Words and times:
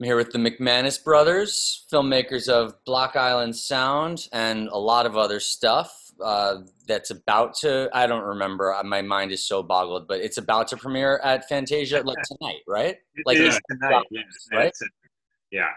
I'm 0.00 0.04
here 0.04 0.16
with 0.16 0.30
the 0.30 0.38
McManus 0.38 1.02
brothers, 1.02 1.84
filmmakers 1.92 2.48
of 2.48 2.72
Block 2.84 3.16
Island 3.16 3.56
Sound 3.56 4.28
and 4.32 4.68
a 4.68 4.78
lot 4.78 5.06
of 5.06 5.16
other 5.16 5.40
stuff 5.40 6.12
uh, 6.22 6.58
that's 6.86 7.10
about 7.10 7.54
to, 7.56 7.90
I 7.92 8.06
don't 8.06 8.22
remember, 8.22 8.72
uh, 8.72 8.84
my 8.84 9.02
mind 9.02 9.32
is 9.32 9.44
so 9.44 9.60
boggled, 9.60 10.06
but 10.06 10.20
it's 10.20 10.38
about 10.38 10.68
to 10.68 10.76
premiere 10.76 11.18
at 11.24 11.48
Fantasia 11.48 12.02
like 12.02 12.18
tonight, 12.38 12.60
right? 12.68 12.96
Like 13.26 13.38
it's 13.38 13.58
tonight, 13.68 14.04
yes, 14.12 14.24
right? 14.52 14.72
Yeah. 15.50 15.70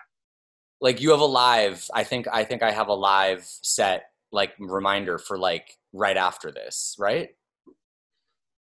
Like 0.81 1.01
you 1.01 1.09
have 1.11 1.19
a 1.19 1.25
live, 1.25 1.89
I 1.91 2.03
think, 2.03 2.27
I 2.31 2.43
think 2.43 2.61
I 2.61 2.69
have 2.69 2.89
a 2.89 2.93
live 2.93 3.43
set 3.43 4.11
like 4.31 4.53
reminder 4.59 5.17
for 5.17 5.39
like 5.39 5.77
right 5.93 6.17
after 6.17 6.51
this, 6.51 6.95
right? 6.99 7.29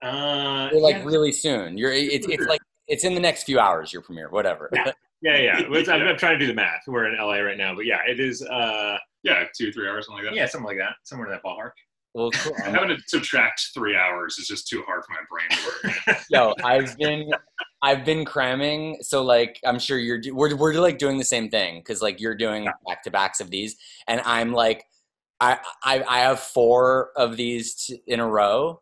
Uh, 0.02 0.68
like 0.72 0.98
yeah, 0.98 1.04
really 1.04 1.32
soon. 1.32 1.76
You're, 1.76 1.92
it's, 1.92 2.28
it's 2.28 2.46
like, 2.46 2.60
it's 2.86 3.02
in 3.02 3.14
the 3.14 3.20
next 3.20 3.42
few 3.42 3.58
hours, 3.58 3.92
your 3.92 4.02
premiere, 4.02 4.30
whatever. 4.30 4.70
Yeah. 4.72 4.92
yeah, 5.22 5.36
yeah. 5.38 5.58
It's- 5.60 5.88
I'm, 5.88 6.02
I'm 6.06 6.16
trying 6.16 6.38
to 6.38 6.44
do 6.44 6.46
the 6.46 6.54
math. 6.54 6.82
We're 6.86 7.06
in 7.06 7.16
LA 7.18 7.38
right 7.38 7.56
now, 7.58 7.74
but 7.74 7.86
yeah, 7.86 8.00
it 8.06 8.20
is. 8.20 8.42
Uh, 8.42 8.96
Yeah, 9.24 9.44
two, 9.56 9.68
or 9.68 9.72
three 9.72 9.88
hours, 9.88 10.06
something 10.06 10.24
like 10.24 10.32
that. 10.32 10.36
yeah, 10.36 10.46
something 10.46 10.66
like 10.68 10.78
that, 10.78 10.94
somewhere 11.04 11.26
in 11.28 11.32
that 11.32 11.42
ballpark. 11.44 11.72
well, 12.14 12.30
cool. 12.30 12.54
Having 12.64 12.96
to 12.96 12.98
subtract 13.06 13.68
three 13.74 13.96
hours 13.96 14.38
is 14.38 14.46
just 14.46 14.68
too 14.68 14.82
hard 14.86 15.02
for 15.04 15.12
my 15.12 15.24
brain 15.28 15.48
to 15.50 16.12
work. 16.12 16.18
Yo, 16.30 16.54
I've 16.64 16.96
been 16.98 17.30
I've 17.82 18.04
been 18.04 18.24
cramming, 18.24 18.98
so 19.02 19.22
like 19.22 19.60
I'm 19.66 19.78
sure 19.78 19.98
you're 19.98 20.18
do- 20.18 20.34
we're 20.34 20.56
we're 20.56 20.74
like 20.74 20.98
doing 20.98 21.18
the 21.18 21.24
same 21.24 21.48
thing 21.50 21.80
because 21.80 22.00
like 22.02 22.20
you're 22.20 22.34
doing 22.36 22.64
back 22.86 23.02
to 23.04 23.10
backs 23.10 23.40
of 23.40 23.50
these, 23.50 23.76
and 24.06 24.20
I'm 24.24 24.52
like 24.52 24.84
I 25.40 25.58
I 25.84 26.02
I 26.08 26.18
have 26.20 26.40
four 26.40 27.10
of 27.16 27.36
these 27.36 27.74
t- 27.74 28.02
in 28.06 28.20
a 28.20 28.26
row 28.26 28.80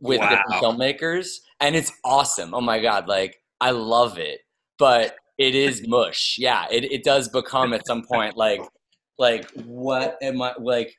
with 0.00 0.20
different 0.20 0.62
filmmakers, 0.62 1.28
and 1.60 1.74
it's 1.74 1.92
awesome. 2.04 2.54
Oh 2.54 2.60
my 2.60 2.80
god, 2.80 3.08
like 3.08 3.40
I 3.60 3.70
love 3.70 4.18
it, 4.18 4.40
but 4.78 5.16
it 5.38 5.54
is 5.54 5.86
mush. 5.86 6.36
Yeah, 6.38 6.66
it 6.70 6.84
it 6.84 7.04
does 7.04 7.28
become 7.28 7.72
at 7.72 7.86
some 7.86 8.02
point 8.02 8.36
like 8.36 8.60
like 9.18 9.50
what 9.64 10.16
am 10.22 10.42
I 10.42 10.54
like 10.58 10.94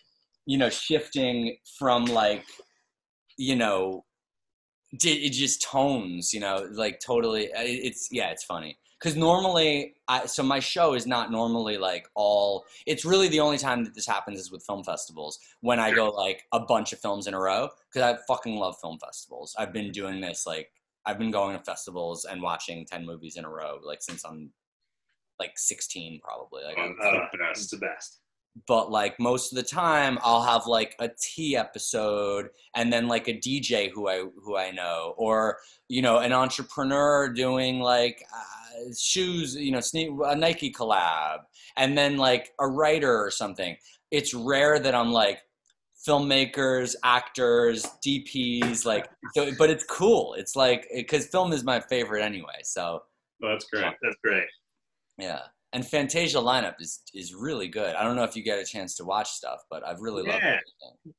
you 0.46 0.58
know 0.58 0.70
shifting 0.70 1.58
from 1.78 2.06
like 2.06 2.44
you 3.38 3.56
know 3.56 4.04
it 4.92 5.32
just 5.32 5.62
tones 5.62 6.34
you 6.34 6.40
know 6.40 6.66
like 6.72 7.00
totally 7.06 7.50
it's 7.54 8.08
yeah 8.12 8.30
it's 8.30 8.46
funny 8.46 8.78
because 9.00 9.16
normally 9.16 9.96
I, 10.08 10.26
so 10.26 10.44
my 10.44 10.60
show 10.60 10.94
is 10.94 11.06
not 11.06 11.30
normally 11.30 11.78
like 11.78 12.08
all 12.16 12.66
it's 12.86 13.04
really 13.04 13.28
the 13.28 13.42
only 13.42 13.58
time 13.58 13.84
that 13.84 13.94
this 13.94 14.08
happens 14.08 14.40
is 14.40 14.52
with 14.52 14.64
film 14.66 14.84
festivals 14.86 15.40
when 15.60 15.80
i 15.80 15.94
go 15.94 16.10
like 16.10 16.44
a 16.54 16.62
bunch 16.62 16.94
of 16.94 17.00
films 17.00 17.28
in 17.28 17.34
a 17.34 17.40
row 17.40 17.70
because 17.92 18.02
i 18.02 18.18
fucking 18.28 18.56
love 18.56 18.76
film 18.82 18.98
festivals 18.98 19.54
i've 19.60 19.74
been 19.74 19.92
doing 19.92 20.22
this 20.22 20.48
like 20.48 20.72
i've 21.08 21.18
been 21.18 21.32
going 21.32 21.58
to 21.58 21.64
festivals 21.64 22.26
and 22.26 22.42
watching 22.42 22.86
10 22.86 23.06
movies 23.06 23.36
in 23.38 23.46
a 23.46 23.50
row 23.50 23.80
like 23.84 24.02
since 24.02 24.24
i'm 24.26 24.52
like 25.40 25.54
16 25.56 26.20
probably 26.24 26.64
like 26.64 26.78
Oh, 26.80 26.94
the 27.32 27.38
best. 27.40 27.62
it's 27.62 27.72
the 27.72 27.78
best. 27.78 28.20
but 28.68 28.92
like 28.92 29.20
most 29.20 29.52
of 29.52 29.56
the 29.56 29.64
time 29.64 30.18
I'll 30.24 30.42
have 30.42 30.66
like 30.66 30.96
a 31.00 31.10
tea 31.22 31.56
episode 31.56 32.50
and 32.76 32.92
then 32.92 33.08
like 33.08 33.28
a 33.28 33.34
DJ 33.34 33.92
who 33.94 34.08
I 34.10 34.24
who 34.44 34.58
I 34.58 34.72
know 34.72 35.14
or 35.18 35.58
you 35.90 36.02
know 36.02 36.18
an 36.18 36.34
entrepreneur 36.34 37.30
doing 37.32 37.80
like 37.80 38.24
uh, 38.36 38.94
shoes 38.98 39.56
you 39.56 39.72
know 39.72 39.82
a 40.26 40.36
Nike 40.36 40.72
collab 40.74 41.40
and 41.78 41.96
then 41.96 42.18
like 42.18 42.52
a 42.60 42.68
writer 42.68 43.16
or 43.24 43.30
something 43.30 43.78
it's 44.10 44.34
rare 44.34 44.80
that 44.80 44.96
I'm 44.96 45.12
like 45.12 45.40
filmmakers 46.08 46.96
actors 47.04 47.86
DPs 48.06 48.86
like 48.86 49.08
so 49.36 49.52
but 49.58 49.70
it's 49.70 49.84
cool 49.86 50.34
it's 50.36 50.56
like 50.56 50.88
cuz 51.10 51.28
film 51.28 51.52
is 51.54 51.64
my 51.64 51.80
favorite 51.80 52.22
anyway 52.24 52.60
so 52.64 53.04
Oh, 53.44 53.50
that's 53.50 53.66
great. 53.66 53.94
That's 54.02 54.16
great. 54.24 54.48
yeah 55.20 55.42
and 55.74 55.86
Fantasia 55.86 56.38
lineup 56.38 56.76
is 56.80 57.04
is 57.14 57.36
really 57.36 57.68
good 57.68 57.94
I 57.96 58.04
don't 58.04 58.16
know 58.16 58.24
if 58.24 58.36
you 58.36 58.42
get 58.44 58.58
a 58.58 58.66
chance 58.66 58.96
to 58.96 59.04
watch 59.06 59.30
stuff 59.30 59.60
but 59.70 59.86
I've 59.86 60.00
really 60.00 60.24
loved 60.24 60.44
Yeah. 60.44 60.56
it 60.56 60.64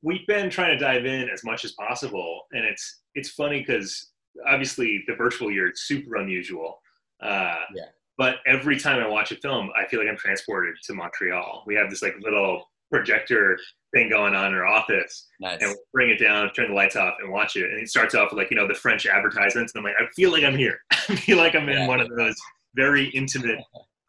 We've 0.03 0.27
been 0.27 0.51
trying 0.51 0.77
to 0.77 0.85
dive 0.85 1.05
in 1.07 1.29
as 1.29 1.45
much 1.45 1.65
as 1.65 1.73
possible, 1.73 2.43
and 2.53 2.65
it's 2.65 3.03
it's 3.15 3.31
funny 3.31 3.61
because 3.61 4.11
obviously 4.47 5.05
the 5.07 5.15
virtual 5.15 5.51
year 5.51 5.71
is 5.71 5.83
super 5.87 6.17
unusual. 6.17 6.81
Uh, 7.21 7.57
Yeah. 7.75 7.87
But 8.17 8.37
every 8.47 8.77
time 8.85 8.99
I 9.01 9.07
watch 9.07 9.31
a 9.33 9.37
film, 9.37 9.71
I 9.81 9.87
feel 9.89 10.01
like 10.01 10.09
I'm 10.09 10.17
transported 10.17 10.75
to 10.87 10.93
Montreal. 10.95 11.63
We 11.69 11.75
have 11.77 11.89
this 11.91 12.03
like 12.03 12.17
little 12.21 12.55
projector 12.91 13.59
thing 13.95 14.09
going 14.11 14.35
on 14.35 14.49
in 14.49 14.55
our 14.55 14.67
office, 14.67 15.27
nice 15.41 15.59
and 15.61 15.69
we'll 15.71 15.77
bring 15.93 16.11
it 16.11 16.19
down, 16.19 16.51
turn 16.53 16.69
the 16.69 16.75
lights 16.75 16.97
off, 16.97 17.15
and 17.21 17.31
watch 17.33 17.57
it. 17.57 17.65
And 17.71 17.81
it 17.81 17.89
starts 17.89 18.15
off 18.15 18.31
with 18.31 18.39
like 18.39 18.51
you 18.51 18.57
know 18.57 18.67
the 18.69 18.75
French 18.75 19.07
advertisements, 19.07 19.73
and 19.75 19.81
I'm 19.81 19.85
like, 19.85 19.95
I 20.01 20.07
feel 20.15 20.31
like 20.33 20.45
I'm 20.45 20.57
here. 20.57 20.79
I 20.93 21.17
feel 21.17 21.39
like 21.39 21.55
I'm 21.55 21.69
in 21.69 21.79
Yeah. 21.79 21.89
one 21.89 22.01
of 22.01 22.09
those 22.17 22.35
very 22.75 23.09
intimate 23.11 23.59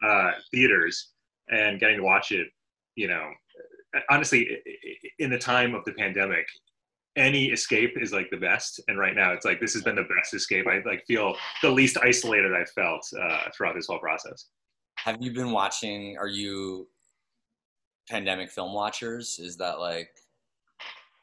uh, 0.06 0.32
theaters, 0.50 1.10
and 1.50 1.78
getting 1.80 1.96
to 1.98 2.02
watch 2.02 2.32
it. 2.32 2.48
You 2.96 3.08
know, 3.08 3.30
honestly, 4.10 4.48
i- 4.50 4.70
i- 4.70 4.96
in 5.18 5.30
the 5.30 5.38
time 5.38 5.74
of 5.74 5.84
the 5.84 5.92
pandemic, 5.92 6.46
any 7.16 7.46
escape 7.46 7.94
is 8.00 8.12
like 8.12 8.28
the 8.30 8.36
best. 8.36 8.80
And 8.88 8.98
right 8.98 9.14
now, 9.14 9.32
it's 9.32 9.44
like 9.44 9.60
this 9.60 9.72
has 9.74 9.82
been 9.82 9.96
the 9.96 10.04
best 10.16 10.34
escape. 10.34 10.66
I 10.66 10.80
like 10.86 11.04
feel 11.06 11.36
the 11.62 11.70
least 11.70 11.96
isolated 12.02 12.52
I've 12.54 12.70
felt 12.70 13.06
uh, 13.20 13.44
throughout 13.56 13.74
this 13.74 13.86
whole 13.86 13.98
process. 13.98 14.46
Have 14.96 15.16
you 15.20 15.32
been 15.32 15.50
watching? 15.52 16.16
Are 16.18 16.28
you 16.28 16.86
pandemic 18.10 18.50
film 18.50 18.74
watchers? 18.74 19.38
Is 19.38 19.56
that 19.58 19.78
like 19.78 20.10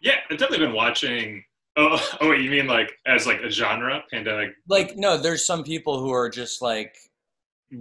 Yeah, 0.01 0.15
I've 0.29 0.37
definitely 0.37 0.65
been 0.65 0.75
watching. 0.75 1.43
Oh, 1.75 1.99
oh, 2.21 2.29
wait, 2.29 2.41
you 2.41 2.49
mean 2.49 2.67
like 2.67 2.91
as 3.05 3.27
like 3.27 3.41
a 3.41 3.51
genre, 3.51 4.03
pandemic? 4.11 4.51
like 4.67 4.95
no? 4.97 5.17
There's 5.17 5.45
some 5.45 5.63
people 5.63 5.99
who 5.99 6.11
are 6.11 6.29
just 6.29 6.61
like 6.61 6.95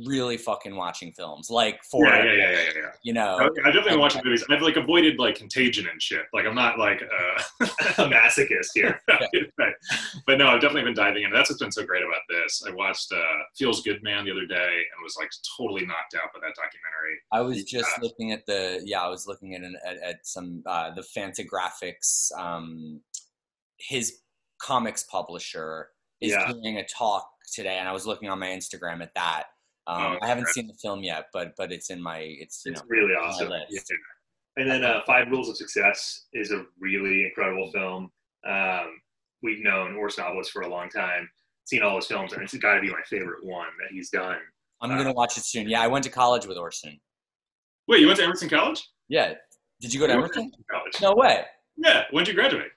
really 0.04 0.36
fucking 0.36 0.74
watching 0.74 1.12
films, 1.12 1.48
like 1.50 1.82
for 1.84 2.04
Yeah, 2.06 2.24
yeah, 2.24 2.32
yeah, 2.32 2.50
yeah, 2.50 2.58
yeah. 2.74 2.82
you 3.02 3.12
know. 3.12 3.38
I've 3.64 3.72
definitely 3.72 3.98
watching 3.98 4.20
movies. 4.24 4.44
I've 4.50 4.62
like 4.62 4.76
avoided 4.76 5.18
like 5.18 5.36
Contagion 5.36 5.86
and 5.90 6.02
shit. 6.02 6.22
Like 6.32 6.44
I'm 6.44 6.54
not 6.54 6.78
like 6.78 7.02
uh, 7.02 7.42
A 7.98 8.08
masochist 8.08 8.70
here. 8.74 9.00
right. 9.58 9.74
But 10.26 10.38
no, 10.38 10.48
I've 10.48 10.60
definitely 10.60 10.82
been 10.84 10.94
diving 10.94 11.22
into. 11.22 11.36
That's 11.36 11.50
what's 11.50 11.62
been 11.62 11.70
so 11.70 11.84
great 11.86 12.02
about 12.02 12.22
this. 12.28 12.62
I 12.66 12.72
watched 12.72 13.12
uh, 13.12 13.22
Feels 13.56 13.82
Good 13.82 14.02
Man 14.02 14.24
the 14.24 14.32
other 14.32 14.46
day 14.46 14.54
and 14.56 15.02
was 15.04 15.16
like 15.16 15.30
totally 15.56 15.86
knocked 15.86 16.14
out 16.16 16.32
by 16.34 16.40
that 16.40 16.54
documentary. 16.56 17.18
I 17.32 17.40
was 17.42 17.62
just 17.64 17.88
Yeah. 17.96 18.02
looking 18.02 18.32
at 18.32 18.44
the 18.46 18.80
yeah, 18.84 19.02
I 19.02 19.08
was 19.08 19.26
looking 19.28 19.54
at 19.54 19.62
an, 19.62 19.76
at, 19.86 19.96
at 19.98 20.26
some 20.26 20.62
uh, 20.66 20.90
the 20.94 21.02
Fantagraphics. 21.02 22.32
Um, 22.36 23.00
his 23.78 24.18
comics 24.58 25.04
publisher 25.04 25.90
is 26.20 26.32
Yeah. 26.32 26.50
doing 26.50 26.78
a 26.78 26.86
talk 26.86 27.28
today, 27.52 27.76
and 27.78 27.88
I 27.88 27.92
was 27.92 28.06
looking 28.06 28.28
on 28.28 28.38
my 28.40 28.48
Instagram 28.48 29.00
at 29.02 29.14
that. 29.14 29.44
Um, 29.88 29.98
Oh, 30.02 30.18
I 30.22 30.26
haven't 30.26 30.48
seen 30.48 30.66
the 30.66 30.74
film 30.74 31.02
yet, 31.02 31.26
but 31.32 31.54
but 31.56 31.70
it's 31.72 31.90
in 31.90 32.02
my 32.02 32.18
it's 32.18 32.62
you 32.66 32.72
It's 32.72 32.80
know 32.82 32.86
really 32.88 33.14
awesome. 33.14 33.48
list. 33.50 33.92
And 34.56 34.70
then 34.70 34.84
uh, 34.84 35.00
Five 35.06 35.28
Rules 35.30 35.48
of 35.50 35.56
Success 35.56 36.26
is 36.32 36.50
a 36.50 36.64
really 36.80 37.26
incredible 37.26 37.70
film. 37.72 38.10
Um, 38.48 39.00
we've 39.42 39.62
known 39.62 39.96
Orson 39.96 40.24
Welles 40.24 40.48
for 40.48 40.62
a 40.62 40.68
long 40.68 40.88
time, 40.88 41.28
seen 41.66 41.82
all 41.82 41.96
his 41.96 42.06
films, 42.06 42.32
and 42.32 42.42
it's 42.42 42.56
got 42.56 42.74
to 42.74 42.80
be 42.80 42.88
my 42.88 43.02
favorite 43.08 43.44
one 43.44 43.68
that 43.80 43.92
he's 43.92 44.08
done. 44.10 44.38
I'm 44.80 44.90
gonna 44.90 45.12
watch 45.12 45.36
it 45.36 45.44
soon. 45.44 45.68
Yeah, 45.68 45.82
I 45.82 45.86
went 45.86 46.04
to 46.04 46.10
college 46.10 46.46
with 46.46 46.56
Orson. 46.58 46.98
Wait, 47.88 48.00
you 48.00 48.06
went 48.06 48.18
to 48.18 48.24
Emerson 48.24 48.48
College? 48.48 48.82
Yeah, 49.08 49.34
did 49.80 49.92
you 49.94 50.00
go 50.00 50.06
to 50.06 50.12
You 50.14 50.18
Emerson? 50.18 50.50
College. 50.70 50.92
No 51.00 51.14
way. 51.14 51.44
Yeah. 51.76 52.04
When 52.10 52.24
did 52.24 52.34
you 52.34 52.40
graduate? 52.40 52.70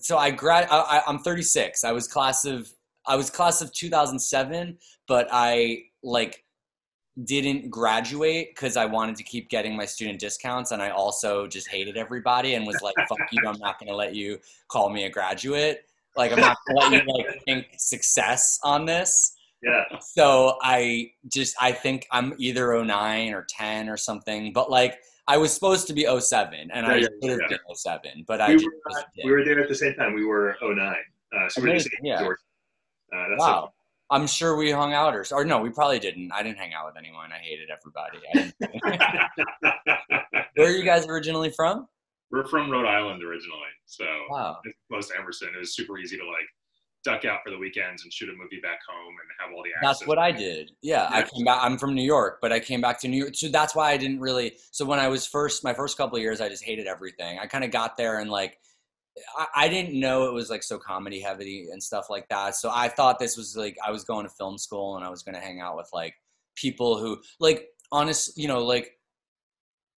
So 0.00 0.18
I 0.18 0.30
grad. 0.30 0.66
I, 0.70 0.78
I, 0.78 1.02
I'm 1.06 1.20
36. 1.20 1.84
I 1.84 1.92
was 1.92 2.06
class 2.06 2.44
of 2.44 2.68
I 3.06 3.16
was 3.16 3.30
class 3.30 3.62
of 3.62 3.72
2007, 3.72 4.76
but 5.08 5.26
I 5.32 5.84
like 6.02 6.44
didn't 7.24 7.70
graduate 7.70 8.50
because 8.54 8.76
I 8.76 8.86
wanted 8.86 9.16
to 9.16 9.24
keep 9.24 9.50
getting 9.50 9.76
my 9.76 9.84
student 9.84 10.18
discounts, 10.20 10.70
and 10.70 10.82
I 10.82 10.90
also 10.90 11.46
just 11.46 11.68
hated 11.68 11.96
everybody 11.96 12.54
and 12.54 12.66
was 12.66 12.80
like, 12.82 12.94
"Fuck 13.08 13.18
you! 13.32 13.42
I'm 13.46 13.58
not 13.58 13.78
gonna 13.78 13.94
let 13.96 14.14
you 14.14 14.38
call 14.68 14.90
me 14.90 15.04
a 15.04 15.10
graduate. 15.10 15.84
Like 16.16 16.32
I'm 16.32 16.40
not 16.40 16.56
gonna 16.66 16.80
let 16.80 16.92
you 17.06 17.12
like 17.14 17.42
think 17.46 17.66
success 17.78 18.58
on 18.64 18.86
this." 18.86 19.36
Yeah, 19.62 19.84
So 20.00 20.56
I 20.62 21.10
just 21.28 21.54
I 21.60 21.72
think 21.72 22.06
I'm 22.10 22.32
either 22.38 22.82
09 22.82 23.34
or 23.34 23.44
10 23.50 23.90
or 23.90 23.98
something, 23.98 24.54
but 24.54 24.70
like 24.70 24.98
I 25.28 25.36
was 25.36 25.52
supposed 25.52 25.86
to 25.88 25.92
be 25.92 26.06
07 26.18 26.70
and 26.72 26.86
I 26.86 26.94
Yeah, 26.96 27.00
yeah, 27.02 27.06
should 27.22 27.30
have 27.32 27.50
yeah. 27.50 27.56
been 27.66 27.74
07, 27.76 28.24
but 28.26 28.40
I 28.40 28.48
we 28.48 28.54
just 28.54 28.64
were, 28.64 28.72
wasn't 28.86 29.06
we 29.22 29.30
were 29.30 29.44
there 29.44 29.60
at 29.62 29.68
the 29.68 29.74
same 29.74 29.94
time. 29.96 30.14
We 30.14 30.24
were 30.24 30.56
09. 30.62 30.78
Uh, 31.36 31.48
so 31.50 31.60
we 31.60 31.68
were 31.68 31.68
the 31.68 31.72
Amazing, 31.72 31.92
same 31.92 32.04
yeah. 32.06 32.14
resort. 32.20 32.38
Uh, 33.14 33.28
that's 33.28 33.38
Wow. 33.40 33.72
I'm 34.10 34.26
sure 34.26 34.56
we 34.56 34.70
hung 34.72 34.92
out 34.92 35.14
or, 35.14 35.24
or 35.32 35.44
no, 35.44 35.60
we 35.60 35.70
probably 35.70 35.98
didn't. 35.98 36.32
I 36.32 36.42
didn't 36.42 36.58
hang 36.58 36.74
out 36.74 36.86
with 36.86 36.96
anyone. 36.96 37.30
I 37.32 37.38
hated 37.38 37.68
everybody. 37.70 38.18
I 38.34 38.52
didn't- 38.82 39.70
Where 40.56 40.68
are 40.68 40.72
you 40.76 40.84
guys 40.84 41.06
originally 41.06 41.50
from? 41.50 41.86
We're 42.30 42.46
from 42.46 42.70
Rhode 42.70 42.86
Island 42.86 43.22
originally, 43.22 43.70
so 43.86 44.04
Wow. 44.30 44.58
close 44.90 45.08
to 45.08 45.18
Emerson. 45.18 45.48
It 45.54 45.58
was 45.58 45.74
super 45.74 45.98
easy 45.98 46.16
to 46.16 46.24
like 46.24 46.46
duck 47.02 47.24
out 47.24 47.40
for 47.42 47.50
the 47.50 47.58
weekends 47.58 48.02
and 48.04 48.12
shoot 48.12 48.28
a 48.28 48.32
movie 48.32 48.60
back 48.62 48.78
home 48.88 49.08
and 49.20 49.28
have 49.40 49.56
all 49.56 49.62
the 49.64 49.70
access. 49.74 50.00
That's 50.00 50.06
what 50.08 50.18
I 50.18 50.30
did. 50.30 50.70
Yeah, 50.82 51.08
I 51.10 51.22
came 51.22 51.44
back. 51.44 51.58
I'm 51.62 51.78
from 51.78 51.94
New 51.94 52.04
York, 52.04 52.38
but 52.42 52.52
I 52.52 52.60
came 52.60 52.80
back 52.80 53.00
to 53.00 53.08
New 53.08 53.16
York. 53.16 53.34
So 53.34 53.48
that's 53.48 53.74
why 53.74 53.90
I 53.90 53.96
didn't 53.96 54.20
really. 54.20 54.56
So 54.70 54.84
when 54.84 54.98
I 54.98 55.08
was 55.08 55.26
first, 55.26 55.64
my 55.64 55.72
first 55.72 55.96
couple 55.96 56.16
of 56.16 56.22
years, 56.22 56.40
I 56.40 56.48
just 56.48 56.62
hated 56.62 56.86
everything. 56.86 57.38
I 57.38 57.46
kind 57.46 57.64
of 57.64 57.70
got 57.70 57.96
there 57.96 58.18
and 58.20 58.30
like, 58.30 58.58
I, 59.36 59.46
I 59.56 59.68
didn't 59.68 59.98
know 59.98 60.26
it 60.28 60.32
was 60.32 60.50
like 60.50 60.62
so 60.62 60.78
comedy 60.78 61.20
heavy 61.20 61.68
and 61.72 61.82
stuff 61.82 62.08
like 62.10 62.28
that. 62.28 62.56
So 62.56 62.70
I 62.72 62.88
thought 62.88 63.18
this 63.18 63.36
was 63.36 63.56
like 63.56 63.76
I 63.86 63.90
was 63.90 64.04
going 64.04 64.26
to 64.26 64.32
film 64.32 64.58
school 64.58 64.96
and 64.96 65.04
I 65.04 65.10
was 65.10 65.22
going 65.22 65.34
to 65.34 65.40
hang 65.40 65.60
out 65.60 65.76
with 65.76 65.88
like 65.92 66.14
people 66.54 66.98
who 66.98 67.20
like 67.38 67.68
honest, 67.92 68.36
you 68.38 68.48
know, 68.48 68.64
like 68.64 68.92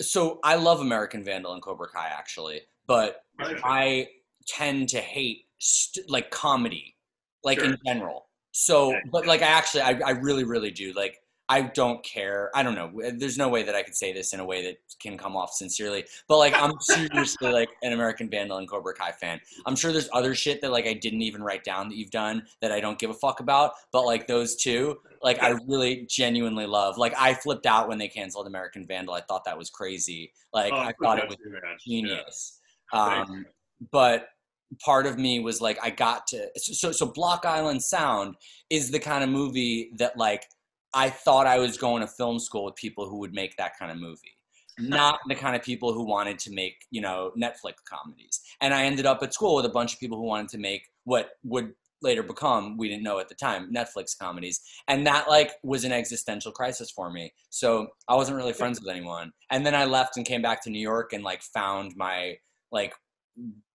so 0.01 0.41
I 0.43 0.57
love 0.57 0.81
American 0.81 1.23
Vandal 1.25 1.53
and 1.53 1.63
Cobra 1.63 1.89
Kai 1.89 2.09
actually, 2.09 2.63
but. 2.87 3.23
I 3.65 4.09
tend 4.47 4.89
to 4.91 5.01
hate 5.01 5.47
st- 5.59 6.09
like 6.09 6.31
comedy, 6.31 6.97
like 7.43 7.59
Sure. 7.59 7.71
in 7.71 7.79
general. 7.87 8.29
So, 8.53 8.95
but 9.11 9.27
like 9.27 9.43
I 9.43 9.47
actually, 9.47 9.83
I, 9.83 9.99
I 10.05 10.11
really, 10.11 10.45
really 10.45 10.71
do. 10.71 10.93
Like, 10.93 11.19
I 11.49 11.63
don't 11.63 12.03
care. 12.05 12.51
I 12.55 12.63
don't 12.63 12.75
know. 12.75 12.91
There's 13.17 13.37
no 13.37 13.49
way 13.49 13.63
that 13.63 13.75
I 13.75 13.83
could 13.83 13.97
say 13.97 14.13
this 14.13 14.33
in 14.33 14.41
a 14.41 14.45
way 14.45 14.65
that 14.65 14.79
can 15.01 15.19
come 15.19 15.37
off 15.37 15.53
sincerely. 15.53 16.05
But 16.29 16.39
like, 16.39 16.55
I'm 16.55 16.73
seriously 16.81 17.51
like 17.51 17.69
an 17.83 17.93
American 17.93 18.31
Vandal 18.31 18.59
and 18.59 18.69
Cobra 18.69 18.95
Kai 18.95 19.13
fan. 19.13 19.41
I'm 19.67 19.77
sure 19.77 19.93
there's 19.93 20.09
other 20.13 20.35
shit 20.35 20.61
that 20.63 20.71
like 20.71 20.87
I 20.87 20.95
didn't 20.95 21.23
even 21.23 21.43
write 21.43 21.65
down 21.65 21.89
that 21.89 21.97
you've 21.97 22.11
done 22.11 22.45
that 22.61 22.73
I 22.73 22.81
don't 22.81 22.99
give 22.99 23.11
a 23.11 23.15
fuck 23.15 23.41
about. 23.41 23.73
But 23.93 24.07
like 24.07 24.27
those 24.27 24.57
two, 24.57 24.99
like 25.23 25.43
I 25.43 25.55
really 25.67 26.07
genuinely 26.09 26.67
love. 26.67 26.97
Like 26.97 27.15
I 27.19 27.35
flipped 27.35 27.67
out 27.67 27.89
when 27.89 27.99
they 27.99 28.09
canceled 28.09 28.47
American 28.47 28.87
Vandal. 28.87 29.15
I 29.15 29.21
thought 29.21 29.45
that 29.45 29.59
was 29.59 29.69
crazy. 29.69 30.33
Like 30.55 30.73
Oh, 30.73 30.79
I 30.79 30.93
thought 31.03 31.19
it 31.19 31.29
was 31.29 31.37
genius. 31.85 32.61
Thanks. 32.93 33.31
Um, 33.31 33.47
but 33.91 34.29
part 34.79 35.07
of 35.07 35.19
me 35.19 35.41
was 35.41 35.61
like, 35.61 35.79
I 35.83 35.91
got 35.91 36.27
to 36.29 36.49
so 36.57 36.93
so 36.93 37.07
Block 37.07 37.45
Island 37.45 37.83
Sound 37.83 38.37
is 38.71 38.91
the 38.91 39.01
kind 39.01 39.23
of 39.23 39.31
movie 39.31 39.91
that 39.97 40.17
like 40.17 40.47
I 40.95 41.11
thought 41.11 41.47
I 41.47 41.59
was 41.59 41.77
going 41.77 42.03
to 42.03 42.07
film 42.07 42.39
school 42.39 42.65
with 42.65 42.77
people 42.77 43.09
who 43.09 43.19
would 43.19 43.33
make 43.33 43.57
that 43.57 43.79
kind 43.79 43.91
of 43.91 43.99
movie. 43.99 44.37
Not 44.79 45.21
the 45.29 45.35
kind 45.35 45.55
of 45.55 45.63
people 45.63 45.93
who 45.93 46.05
wanted 46.05 46.39
to 46.41 46.53
make, 46.53 46.87
you 46.91 47.01
know, 47.01 47.33
Netflix 47.37 47.75
comedies. 47.89 48.41
And 48.61 48.73
I 48.73 48.85
ended 48.85 49.07
up 49.07 49.23
at 49.23 49.35
school 49.35 49.57
with 49.57 49.67
a 49.67 49.71
bunch 49.71 49.93
of 49.93 50.01
people 50.01 50.17
who 50.17 50.25
wanted 50.25 50.49
to 50.51 50.59
make 50.59 50.89
what 51.05 51.31
would 51.45 51.73
later 52.03 52.23
become, 52.23 52.77
we 52.77 52.89
didn't 52.89 53.05
know 53.05 53.19
at 53.19 53.29
the 53.29 53.35
time, 53.35 53.73
Netflix 53.73 54.19
comedies. 54.19 54.61
And 54.89 55.07
that 55.07 55.29
like 55.29 55.53
was 55.63 55.85
an 55.85 55.93
existential 55.93 56.53
crisis 56.53 56.91
for 56.91 57.11
me. 57.11 57.33
So 57.51 57.89
I 58.09 58.17
wasn't 58.17 58.37
really 58.37 58.53
friends 58.53 58.81
with 58.81 58.91
anyone. 58.91 59.33
And 59.51 59.65
then 59.65 59.75
I 59.75 59.85
left 59.85 60.17
and 60.17 60.27
came 60.27 60.43
back 60.43 60.63
to 60.65 60.71
New 60.71 60.81
York 60.81 61.13
and 61.13 61.23
like 61.23 61.43
found 61.43 61.93
my 61.97 62.37
like 62.71 62.95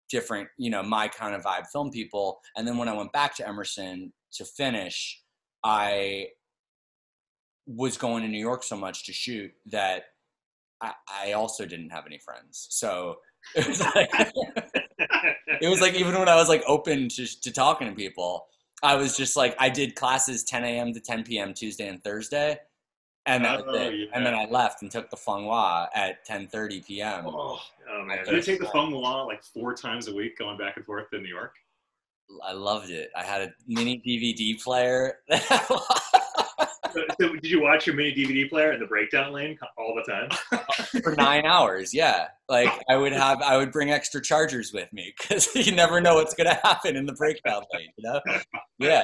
different, 0.09 0.49
you 0.57 0.69
know, 0.69 0.83
my 0.83 1.07
kind 1.07 1.35
of 1.35 1.43
vibe 1.43 1.67
film 1.67 1.89
people. 1.89 2.39
And 2.55 2.67
then 2.67 2.77
when 2.77 2.89
I 2.89 2.93
went 2.93 3.13
back 3.13 3.35
to 3.37 3.47
Emerson 3.47 4.11
to 4.33 4.45
finish, 4.45 5.21
I 5.63 6.27
was 7.67 7.97
going 7.97 8.23
to 8.23 8.29
New 8.29 8.39
York 8.39 8.63
so 8.63 8.75
much 8.75 9.05
to 9.05 9.13
shoot 9.13 9.51
that 9.67 10.05
I, 10.81 10.93
I 11.09 11.31
also 11.33 11.65
didn't 11.65 11.89
have 11.89 12.05
any 12.05 12.17
friends. 12.17 12.67
So 12.71 13.17
it 13.55 13.67
was 13.67 13.81
like, 13.81 14.09
it 15.61 15.69
was 15.69 15.81
like 15.81 15.93
even 15.95 16.17
when 16.17 16.29
I 16.29 16.35
was 16.35 16.49
like 16.49 16.63
open 16.67 17.09
to, 17.09 17.41
to 17.41 17.51
talking 17.51 17.87
to 17.87 17.93
people, 17.93 18.47
I 18.83 18.95
was 18.95 19.17
just 19.17 19.35
like 19.35 19.55
I 19.59 19.69
did 19.69 19.95
classes 19.95 20.43
10 20.43 20.63
a.m. 20.63 20.93
to 20.93 20.99
10 20.99 21.23
p.m. 21.23 21.53
Tuesday 21.53 21.87
and 21.87 22.03
Thursday, 22.03 22.59
and 23.25 23.43
that 23.43 23.65
was 23.65 23.75
Oh, 23.75 23.81
it. 23.81 24.09
And 24.13 24.25
then. 24.25 24.35
I 24.35 24.45
left 24.45 24.81
and 24.83 24.91
took 24.91 25.09
the 25.09 25.17
Fung 25.17 25.45
Wah 25.45 25.87
at 25.95 26.27
10:30 26.27 26.85
p.m. 26.85 27.25
Oh, 27.27 27.59
Oh 27.89 28.03
man, 28.03 28.23
did 28.25 28.33
you 28.33 28.41
take 28.41 28.59
the 28.59 28.67
Fung 28.67 28.91
Wah 28.91 29.23
like 29.23 29.43
four 29.43 29.73
times 29.73 30.07
a 30.07 30.13
week 30.13 30.37
going 30.37 30.57
back 30.57 30.77
and 30.77 30.85
forth 30.85 31.09
to 31.11 31.19
New 31.19 31.29
York? 31.29 31.55
I 32.45 32.51
loved 32.51 32.89
it. 32.89 33.09
I 33.15 33.23
had 33.23 33.41
a 33.41 33.53
mini 33.67 34.01
DVD 34.05 34.61
player. 34.61 35.19
So, 37.21 37.33
did 37.33 37.45
you 37.45 37.61
watch 37.61 37.87
your 37.87 37.95
mini 37.95 38.13
DVD 38.13 38.49
player 38.49 38.71
in 38.73 38.79
the 38.79 38.85
breakdown 38.85 39.33
lane 39.33 39.57
all 39.77 39.95
the 39.95 40.11
time? 40.11 40.29
for 41.03 41.15
nine 41.15 41.45
hours. 41.45 41.93
Yeah, 41.93 42.27
like 42.49 42.69
I 42.89 42.95
would 42.97 43.13
have, 43.13 43.41
I 43.41 43.57
would 43.57 43.71
bring 43.71 43.91
extra 43.91 44.21
chargers 44.21 44.71
with 44.73 44.91
me 44.93 45.13
because 45.17 45.53
you 45.55 45.71
never 45.73 45.99
know 46.01 46.15
what's 46.15 46.33
gonna 46.33 46.59
happen 46.63 46.95
in 46.95 47.05
the 47.05 47.13
breakdown 47.13 47.63
lane. 47.73 47.89
You 47.97 48.03
know? 48.11 48.21
Yeah. 48.79 49.03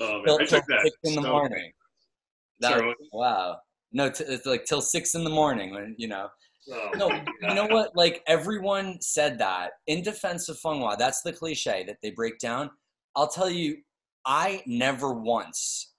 Oh 0.00 0.22
man, 0.22 0.24
till, 0.24 0.34
I 0.40 0.44
took 0.44 0.64
that. 0.66 0.80
six 0.82 0.96
in 1.04 1.14
the 1.16 1.22
so- 1.22 1.30
morning. 1.30 1.72
That 2.60 2.84
was- 2.84 2.94
wow. 3.12 3.58
No, 3.92 4.10
t- 4.10 4.24
it's 4.24 4.46
like 4.46 4.64
till 4.64 4.80
six 4.82 5.14
in 5.14 5.24
the 5.24 5.30
morning 5.30 5.72
when 5.72 5.94
you 5.98 6.08
know. 6.08 6.28
Oh, 6.70 6.90
No, 6.96 7.08
you 7.48 7.54
know 7.54 7.66
what? 7.66 7.96
Like 7.96 8.22
everyone 8.26 9.00
said 9.00 9.38
that 9.38 9.70
in 9.86 10.02
defense 10.02 10.48
of 10.50 10.58
Fung 10.58 10.80
Wah. 10.80 10.96
That's 10.96 11.22
the 11.22 11.32
cliche 11.32 11.84
that 11.86 11.96
they 12.02 12.10
break 12.10 12.38
down. 12.38 12.70
I'll 13.16 13.28
tell 13.28 13.48
you, 13.48 13.78
I 14.24 14.62
never 14.66 15.12
once 15.12 15.92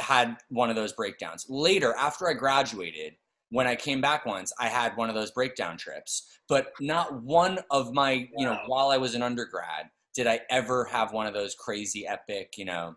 had 0.00 0.36
one 0.48 0.70
of 0.70 0.76
those 0.76 0.92
breakdowns. 0.92 1.46
Later, 1.48 1.94
after 1.98 2.28
I 2.28 2.34
graduated, 2.34 3.14
when 3.50 3.66
I 3.66 3.76
came 3.76 4.00
back 4.00 4.24
once, 4.24 4.52
I 4.58 4.68
had 4.68 4.96
one 4.96 5.08
of 5.08 5.14
those 5.14 5.30
breakdown 5.30 5.76
trips. 5.76 6.26
But 6.48 6.72
not 6.80 7.22
one 7.22 7.58
of 7.70 7.92
my, 7.92 8.28
you 8.36 8.46
know, 8.46 8.58
while 8.66 8.88
I 8.88 8.96
was 8.96 9.14
an 9.14 9.22
undergrad, 9.22 9.90
did 10.14 10.26
I 10.26 10.40
ever 10.50 10.84
have 10.86 11.12
one 11.12 11.26
of 11.26 11.34
those 11.34 11.54
crazy, 11.54 12.06
epic, 12.06 12.54
you 12.56 12.64
know, 12.64 12.94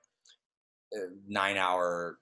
uh, 0.96 1.00
nine-hour 1.28 2.18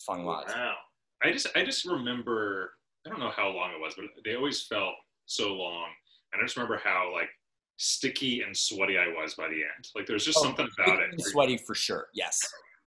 Fung 0.00 0.24
Wahs. 0.24 0.46
Wow. 0.48 0.74
I 1.22 1.32
just 1.32 1.48
I 1.54 1.64
just 1.64 1.84
remember 1.84 2.72
I 3.06 3.10
don't 3.10 3.20
know 3.20 3.30
how 3.30 3.48
long 3.48 3.70
it 3.70 3.80
was, 3.80 3.94
but 3.96 4.06
they 4.24 4.34
always 4.34 4.62
felt 4.62 4.94
so 5.26 5.54
long. 5.54 5.88
And 6.32 6.40
I 6.40 6.44
just 6.44 6.56
remember 6.56 6.80
how 6.82 7.12
like 7.12 7.28
sticky 7.76 8.42
and 8.42 8.56
sweaty 8.56 8.96
I 8.98 9.08
was 9.08 9.34
by 9.34 9.48
the 9.48 9.54
end. 9.54 9.88
Like 9.94 10.06
there's 10.06 10.24
just 10.24 10.38
Oh, 10.38 10.42
something 10.42 10.68
about 10.78 11.00
it. 11.00 11.20
Sweaty 11.20 11.58
for 11.58 11.74
sure. 11.74 12.08
Yes. 12.14 12.40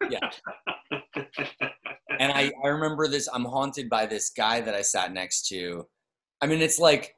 Yeah. 0.10 0.30
and 2.20 2.32
I, 2.32 2.52
I 2.64 2.68
remember 2.68 3.08
this. 3.08 3.28
I'm 3.32 3.46
haunted 3.46 3.90
by 3.90 4.06
this 4.06 4.30
guy 4.30 4.62
that 4.62 4.74
I 4.74 4.82
sat 4.82 5.14
next 5.14 5.48
to. 5.50 5.88
I 6.42 6.48
mean, 6.48 6.62
it's 6.62 6.80
like, 6.80 7.16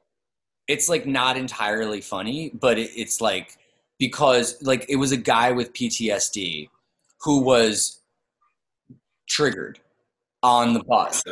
it's 0.68 0.90
like 0.90 1.06
not 1.06 1.38
entirely 1.38 2.02
funny, 2.02 2.52
but 2.54 2.78
it, 2.78 2.92
it's 2.96 3.22
like 3.22 3.58
because 4.00 4.62
like 4.64 4.86
it 4.90 4.96
was 4.96 5.12
a 5.12 5.18
guy 5.18 5.52
with 5.52 5.74
PTSD 5.74 6.70
who 7.22 7.42
was 7.42 8.02
triggered 9.28 9.80
on 10.44 10.74
the 10.74 10.84
bus 10.84 11.24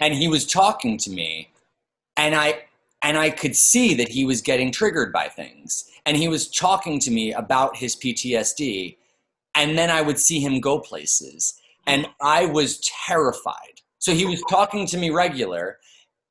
and 0.00 0.12
he 0.12 0.28
was 0.28 0.44
talking 0.44 0.98
to 0.98 1.10
me 1.10 1.48
and 2.16 2.34
i 2.34 2.60
and 3.02 3.18
i 3.18 3.30
could 3.30 3.56
see 3.56 3.94
that 3.94 4.08
he 4.08 4.24
was 4.24 4.40
getting 4.40 4.70
triggered 4.72 5.12
by 5.12 5.28
things. 5.28 5.86
And 6.06 6.16
he 6.16 6.28
was 6.28 6.48
talking 6.48 6.98
to 7.00 7.10
me 7.10 7.32
about 7.32 7.76
his 7.76 7.96
ptsd 7.96 8.96
and 9.54 9.76
then 9.76 9.90
i 9.90 10.00
would 10.00 10.18
see 10.18 10.40
him 10.40 10.60
go 10.60 10.80
places 10.80 11.60
and 11.86 12.06
i 12.20 12.46
was 12.46 12.80
terrified. 13.06 13.80
So 13.98 14.14
he 14.14 14.24
was 14.24 14.42
talking 14.48 14.86
to 14.86 14.96
me 14.96 15.10
regular 15.10 15.78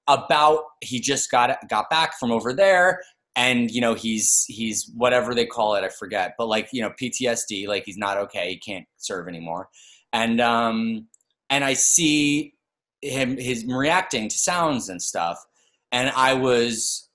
about 0.07 0.63
he 0.81 0.99
just 0.99 1.29
got 1.29 1.55
got 1.69 1.89
back 1.89 2.17
from 2.17 2.31
over 2.31 2.51
there 2.51 3.01
and 3.35 3.69
you 3.69 3.79
know 3.79 3.93
he's 3.93 4.43
he's 4.47 4.91
whatever 4.95 5.35
they 5.35 5.45
call 5.45 5.75
it 5.75 5.83
i 5.83 5.89
forget 5.89 6.33
but 6.37 6.47
like 6.47 6.67
you 6.73 6.81
know 6.81 6.89
ptsd 6.99 7.67
like 7.67 7.83
he's 7.85 7.97
not 7.97 8.17
okay 8.17 8.49
he 8.49 8.57
can't 8.57 8.85
serve 8.97 9.27
anymore. 9.27 9.69
And 10.11 10.41
um 10.41 11.07
and 11.49 11.63
i 11.63 11.73
see 11.73 12.53
him 13.01 13.37
his 13.37 13.65
reacting 13.65 14.27
to 14.27 14.37
sounds 14.37 14.89
and 14.89 15.01
stuff 15.01 15.45
and 15.91 16.09
i 16.15 16.33
was 16.33 17.09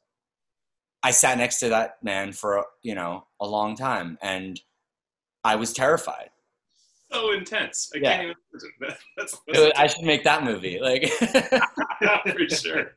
i 1.02 1.10
sat 1.10 1.38
next 1.38 1.58
to 1.60 1.68
that 1.68 1.96
man 2.02 2.32
for 2.32 2.64
you 2.82 2.94
know 2.94 3.26
a 3.40 3.46
long 3.46 3.76
time 3.76 4.18
and 4.22 4.60
i 5.44 5.54
was 5.56 5.72
terrified 5.72 6.30
so 7.12 7.30
intense. 7.32 7.92
I 7.94 7.98
Yeah. 7.98 8.16
can't 8.16 8.22
even 8.22 8.34
imagine. 8.52 8.70
That, 8.80 8.98
that's, 9.16 9.38
Dude, 9.52 9.72
i 9.76 9.86
should 9.86 10.04
make 10.04 10.24
that 10.24 10.42
movie 10.42 10.80
like 10.80 11.12
that's 12.00 12.30
for 12.32 12.48
sure. 12.48 12.96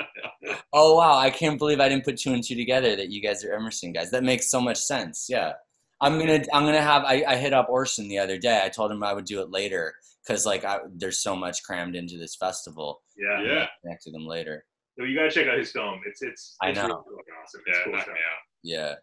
oh 0.72 0.96
wow 0.96 1.18
i 1.18 1.28
can't 1.28 1.58
believe 1.58 1.78
i 1.80 1.88
didn't 1.88 2.04
put 2.04 2.16
two 2.16 2.32
and 2.32 2.42
two 2.42 2.54
together 2.54 2.96
that 2.96 3.10
you 3.10 3.20
guys 3.20 3.44
are 3.44 3.52
emerson 3.52 3.92
guys 3.92 4.10
that 4.10 4.24
makes 4.24 4.50
so 4.50 4.60
much 4.60 4.78
sense 4.78 5.26
yeah 5.28 5.52
i'm 6.00 6.18
gonna 6.18 6.42
i'm 6.54 6.64
gonna 6.64 6.80
have 6.80 7.04
i, 7.04 7.22
I 7.28 7.36
hit 7.36 7.52
up 7.52 7.68
orson 7.68 8.08
the 8.08 8.18
other 8.18 8.38
day 8.38 8.62
i 8.64 8.68
told 8.70 8.90
him 8.90 9.02
i 9.02 9.12
would 9.12 9.26
do 9.26 9.42
it 9.42 9.50
later 9.50 9.94
because 10.26 10.46
like 10.46 10.64
I, 10.64 10.78
there's 10.94 11.18
so 11.18 11.36
much 11.36 11.62
crammed 11.62 11.94
into 11.94 12.16
this 12.16 12.34
festival 12.36 13.02
yeah. 13.16 13.42
Yeah. 13.42 13.66
connect 13.82 14.04
to 14.04 14.10
them 14.12 14.26
later 14.26 14.64
So 14.98 15.04
you 15.04 15.16
gotta 15.16 15.30
check 15.30 15.46
out 15.48 15.58
his 15.58 15.72
film. 15.72 16.00
It's 16.06 16.22
it's. 16.22 16.56
I 16.60 16.68
it's 16.70 16.76
know. 16.78 16.84
really 16.84 16.98
fucking 17.00 17.34
awesome. 17.42 17.60
It's 17.66 17.78
Yeah, 17.78 17.84
cool 17.84 17.92
knock 17.94 18.02
stuff. 18.02 18.14
me 18.14 18.20
out. 18.20 18.38
Yeah. 18.62 18.94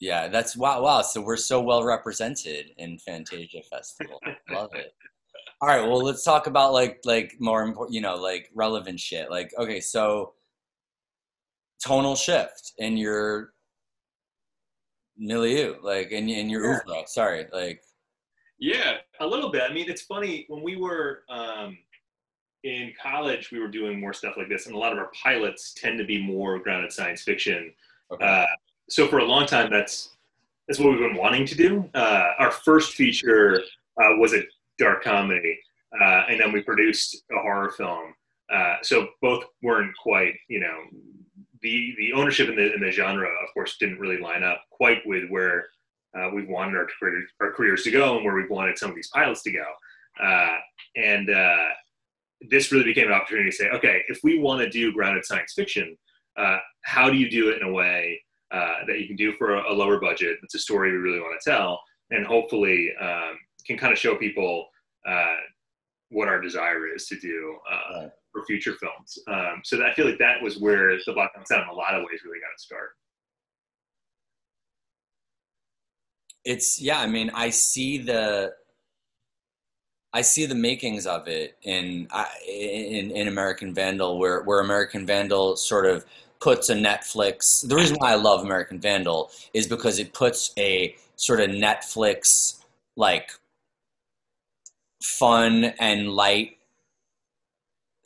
Yeah, 0.00 0.28
that's 0.28 0.56
wow, 0.56 0.82
wow. 0.82 1.02
So 1.02 1.20
we're 1.22 1.36
so 1.36 1.60
well 1.60 1.82
represented 1.84 2.66
in 2.78 2.98
Fantasia 2.98 3.62
Festival. 3.70 4.20
Love 4.50 4.70
it. 4.74 4.92
All 5.60 5.68
right, 5.68 5.80
well, 5.82 6.02
let's 6.02 6.24
talk 6.24 6.46
about 6.46 6.72
like 6.72 7.00
like 7.04 7.34
more 7.40 7.62
important, 7.62 7.94
you 7.94 8.00
know, 8.00 8.16
like 8.16 8.50
relevant 8.54 8.98
shit. 9.00 9.30
Like, 9.30 9.52
okay, 9.58 9.80
so 9.80 10.34
tonal 11.84 12.16
shift 12.16 12.72
in 12.78 12.96
your 12.96 13.52
milieu, 15.16 15.76
like 15.82 16.10
in 16.10 16.28
in 16.28 16.48
your 16.50 16.64
Yeah. 16.64 16.78
oeuvre. 16.86 17.06
Sorry, 17.06 17.46
like 17.52 17.82
Yeah. 18.58 18.98
A 19.20 19.26
little 19.26 19.50
bit. 19.50 19.62
I 19.68 19.72
mean, 19.72 19.88
it's 19.88 20.02
funny 20.02 20.44
when 20.48 20.62
we 20.62 20.76
were 20.76 21.22
um, 21.28 21.78
in 22.64 22.92
college, 23.00 23.52
we 23.52 23.60
were 23.60 23.68
doing 23.68 24.00
more 24.00 24.12
stuff 24.12 24.34
like 24.36 24.48
this, 24.48 24.66
and 24.66 24.74
a 24.74 24.78
lot 24.78 24.92
of 24.92 24.98
our 24.98 25.10
pilots 25.22 25.74
tend 25.74 25.98
to 25.98 26.04
be 26.04 26.20
more 26.20 26.58
grounded 26.58 26.92
science 26.92 27.22
fiction. 27.22 27.72
okay. 28.10 28.24
Uh, 28.24 28.46
so 28.88 29.06
for 29.06 29.18
a 29.18 29.24
long 29.24 29.46
time, 29.46 29.70
that's 29.70 30.10
that's 30.66 30.80
what 30.80 30.90
we've 30.90 30.98
been 30.98 31.16
wanting 31.16 31.44
to 31.46 31.54
do. 31.54 31.88
Uh, 31.94 32.30
our 32.38 32.50
first 32.50 32.94
feature 32.94 33.60
uh, 34.02 34.16
was 34.18 34.32
a 34.32 34.42
dark 34.78 35.04
comedy, 35.04 35.58
uh, 36.00 36.24
and 36.28 36.40
then 36.40 36.52
we 36.52 36.62
produced 36.62 37.22
a 37.30 37.40
horror 37.40 37.70
film. 37.70 38.14
Uh, 38.52 38.76
so 38.82 39.08
both 39.20 39.44
weren't 39.62 39.94
quite, 39.96 40.34
you 40.48 40.60
know, 40.60 40.78
the 41.60 41.94
the 41.98 42.12
ownership 42.14 42.48
in 42.48 42.56
the 42.56 42.74
in 42.74 42.80
the 42.80 42.90
genre, 42.90 43.28
of 43.28 43.52
course, 43.52 43.76
didn't 43.78 43.98
really 43.98 44.18
line 44.18 44.42
up 44.42 44.62
quite 44.70 45.06
with 45.06 45.28
where 45.28 45.66
uh, 46.16 46.30
we've 46.32 46.48
wanted 46.48 46.76
our, 46.76 46.86
career, 46.98 47.26
our 47.40 47.52
careers 47.52 47.82
to 47.82 47.90
go 47.90 48.16
and 48.16 48.24
where 48.24 48.34
we've 48.34 48.50
wanted 48.50 48.78
some 48.78 48.90
of 48.90 48.96
these 48.96 49.08
pilots 49.08 49.42
to 49.42 49.50
go. 49.50 49.64
Uh, 50.22 50.56
and 50.96 51.28
uh, 51.28 51.68
this 52.50 52.72
really 52.72 52.84
became 52.84 53.08
an 53.08 53.12
opportunity 53.12 53.50
to 53.50 53.56
say, 53.56 53.68
okay, 53.70 54.02
if 54.08 54.20
we 54.22 54.38
want 54.38 54.60
to 54.60 54.68
do 54.68 54.92
grounded 54.92 55.24
science 55.24 55.52
fiction, 55.54 55.96
uh, 56.36 56.58
how 56.82 57.10
do 57.10 57.16
you 57.16 57.30
do 57.30 57.50
it 57.50 57.60
in 57.60 57.68
a 57.68 57.72
way 57.72 58.20
uh, 58.50 58.84
that 58.86 59.00
you 59.00 59.06
can 59.06 59.16
do 59.16 59.32
for 59.34 59.54
a, 59.54 59.72
a, 59.72 59.74
lower 59.74 60.00
budget? 60.00 60.38
It's 60.42 60.54
a 60.54 60.58
story 60.58 60.90
we 60.90 60.98
really 60.98 61.20
want 61.20 61.40
to 61.40 61.50
tell, 61.50 61.80
and 62.10 62.26
hopefully 62.26 62.90
um, 63.00 63.38
can 63.66 63.78
kind 63.78 63.92
of 63.92 63.98
show 63.98 64.16
people 64.16 64.66
uh, 65.08 65.36
what 66.10 66.28
our 66.28 66.40
desire 66.40 66.86
is 66.86 67.06
to 67.06 67.18
do 67.18 67.58
right. 67.70 68.10
for 68.32 68.44
future 68.46 68.74
films. 68.80 69.18
Um, 69.28 69.60
so 69.64 69.84
I 69.84 69.92
feel 69.94 70.06
like 70.06 70.18
that 70.18 70.42
was 70.42 70.58
where 70.58 70.96
the 71.06 71.12
Black 71.12 71.30
Sound 71.46 71.62
in 71.62 71.68
a 71.68 71.72
lot 71.72 71.94
of 71.94 72.02
ways 72.02 72.20
really 72.24 72.40
got 72.40 72.52
its 72.52 72.64
start. 72.64 72.90
It's 76.44 76.80
yeah. 76.80 77.00
I 77.00 77.06
mean, 77.06 77.30
I 77.34 77.50
see 77.50 77.98
the 77.98 78.52
I 80.14 80.22
see 80.22 80.46
the 80.46 80.54
makings 80.54 81.06
of 81.06 81.26
it 81.26 81.56
in 81.62 82.06
in, 82.48 83.10
in 83.10 83.26
American 83.26 83.74
Vandal, 83.74 84.18
where 84.18 84.42
where 84.44 84.60
American 84.60 85.04
Vandal 85.04 85.56
sort 85.56 85.86
of 85.86 86.06
puts 86.40 86.70
a 86.70 86.74
Netflix. 86.74 87.66
The 87.68 87.74
reason 87.74 87.96
why 87.98 88.12
I 88.12 88.14
love 88.14 88.42
American 88.42 88.78
Vandal 88.78 89.30
is 89.52 89.66
because 89.66 89.98
it 89.98 90.12
puts 90.12 90.52
a 90.56 90.94
sort 91.16 91.40
of 91.40 91.50
Netflix 91.50 92.62
like 92.96 93.30
fun 95.02 95.64
and 95.80 96.10
light 96.10 96.58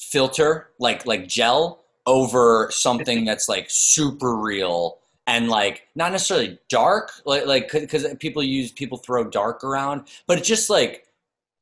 filter, 0.00 0.70
like 0.78 1.04
like 1.04 1.28
gel 1.28 1.84
over 2.06 2.70
something 2.70 3.26
that's 3.26 3.50
like 3.50 3.66
super 3.68 4.34
real 4.34 4.96
and 5.26 5.50
like 5.50 5.86
not 5.94 6.12
necessarily 6.12 6.58
dark, 6.70 7.12
like 7.26 7.44
like 7.44 7.70
because 7.70 8.06
people 8.18 8.42
use 8.42 8.72
people 8.72 8.96
throw 8.96 9.24
dark 9.24 9.62
around, 9.62 10.04
but 10.26 10.38
it's 10.38 10.48
just 10.48 10.70
like 10.70 11.04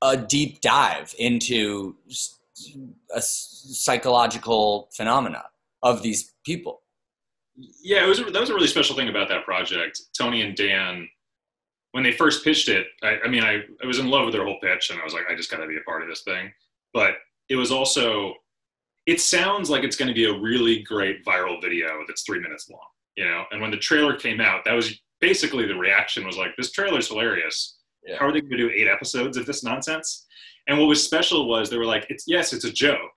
a 0.02 0.16
deep 0.16 0.60
dive 0.60 1.14
into 1.18 1.96
a 3.14 3.20
psychological 3.20 4.88
phenomena 4.94 5.44
of 5.82 6.02
these 6.02 6.32
people. 6.44 6.82
Yeah, 7.82 8.04
it 8.04 8.08
was 8.08 8.18
that 8.18 8.40
was 8.40 8.50
a 8.50 8.54
really 8.54 8.66
special 8.66 8.96
thing 8.96 9.08
about 9.08 9.28
that 9.28 9.44
project. 9.44 10.00
Tony 10.16 10.42
and 10.42 10.54
Dan, 10.54 11.08
when 11.92 12.04
they 12.04 12.12
first 12.12 12.44
pitched 12.44 12.68
it, 12.68 12.86
I, 13.02 13.18
I 13.24 13.28
mean, 13.28 13.42
I, 13.42 13.62
I 13.82 13.86
was 13.86 13.98
in 13.98 14.08
love 14.08 14.26
with 14.26 14.34
their 14.34 14.44
whole 14.44 14.60
pitch, 14.60 14.90
and 14.90 15.00
I 15.00 15.04
was 15.04 15.14
like, 15.14 15.24
I 15.30 15.34
just 15.34 15.50
got 15.50 15.58
to 15.58 15.66
be 15.66 15.76
a 15.76 15.82
part 15.82 16.02
of 16.02 16.08
this 16.08 16.22
thing. 16.22 16.52
But 16.92 17.14
it 17.48 17.56
was 17.56 17.70
also, 17.70 18.34
it 19.06 19.20
sounds 19.20 19.70
like 19.70 19.84
it's 19.84 19.96
going 19.96 20.08
to 20.08 20.14
be 20.14 20.26
a 20.26 20.38
really 20.38 20.82
great 20.82 21.24
viral 21.24 21.60
video 21.62 22.04
that's 22.06 22.22
three 22.22 22.40
minutes 22.40 22.68
long, 22.68 22.80
you 23.16 23.24
know. 23.24 23.44
And 23.50 23.60
when 23.60 23.70
the 23.70 23.78
trailer 23.78 24.16
came 24.16 24.40
out, 24.40 24.64
that 24.64 24.74
was 24.74 25.00
basically 25.20 25.66
the 25.66 25.74
reaction 25.74 26.26
was 26.26 26.36
like, 26.36 26.56
this 26.56 26.72
trailer's 26.72 27.08
hilarious 27.08 27.75
yeah. 28.06 28.16
How 28.18 28.26
are 28.26 28.32
they 28.32 28.40
going 28.40 28.52
to 28.52 28.56
do 28.56 28.70
eight 28.70 28.88
episodes 28.88 29.36
of 29.36 29.46
this 29.46 29.64
nonsense? 29.64 30.26
And 30.68 30.78
what 30.78 30.86
was 30.86 31.02
special 31.02 31.48
was 31.48 31.68
they 31.68 31.78
were 31.78 31.84
like, 31.84 32.06
it's 32.08 32.24
yes, 32.26 32.52
it's 32.52 32.64
a 32.64 32.72
joke, 32.72 33.12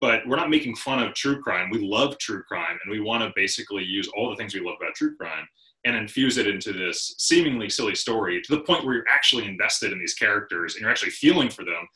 but 0.00 0.26
we're 0.26 0.36
not 0.36 0.50
making 0.50 0.76
fun 0.76 1.02
of 1.02 1.14
true 1.14 1.40
crime. 1.40 1.70
We 1.70 1.78
love 1.78 2.18
true 2.18 2.42
crime, 2.42 2.78
and 2.82 2.90
we 2.90 3.00
want 3.00 3.22
to 3.22 3.32
basically 3.36 3.84
use 3.84 4.08
all 4.16 4.30
the 4.30 4.36
things 4.36 4.54
we 4.54 4.60
love 4.60 4.76
about 4.80 4.94
true 4.94 5.16
crime 5.16 5.46
and 5.84 5.96
infuse 5.96 6.38
it 6.38 6.46
into 6.46 6.72
this 6.72 7.14
seemingly 7.18 7.68
silly 7.68 7.94
story 7.94 8.40
to 8.40 8.54
the 8.54 8.62
point 8.62 8.84
where 8.84 8.94
you're 8.94 9.08
actually 9.08 9.46
invested 9.46 9.92
in 9.92 9.98
these 9.98 10.14
characters 10.14 10.74
and 10.74 10.82
you're 10.82 10.90
actually 10.90 11.10
feeling 11.10 11.50
for 11.50 11.64
them. 11.64 11.86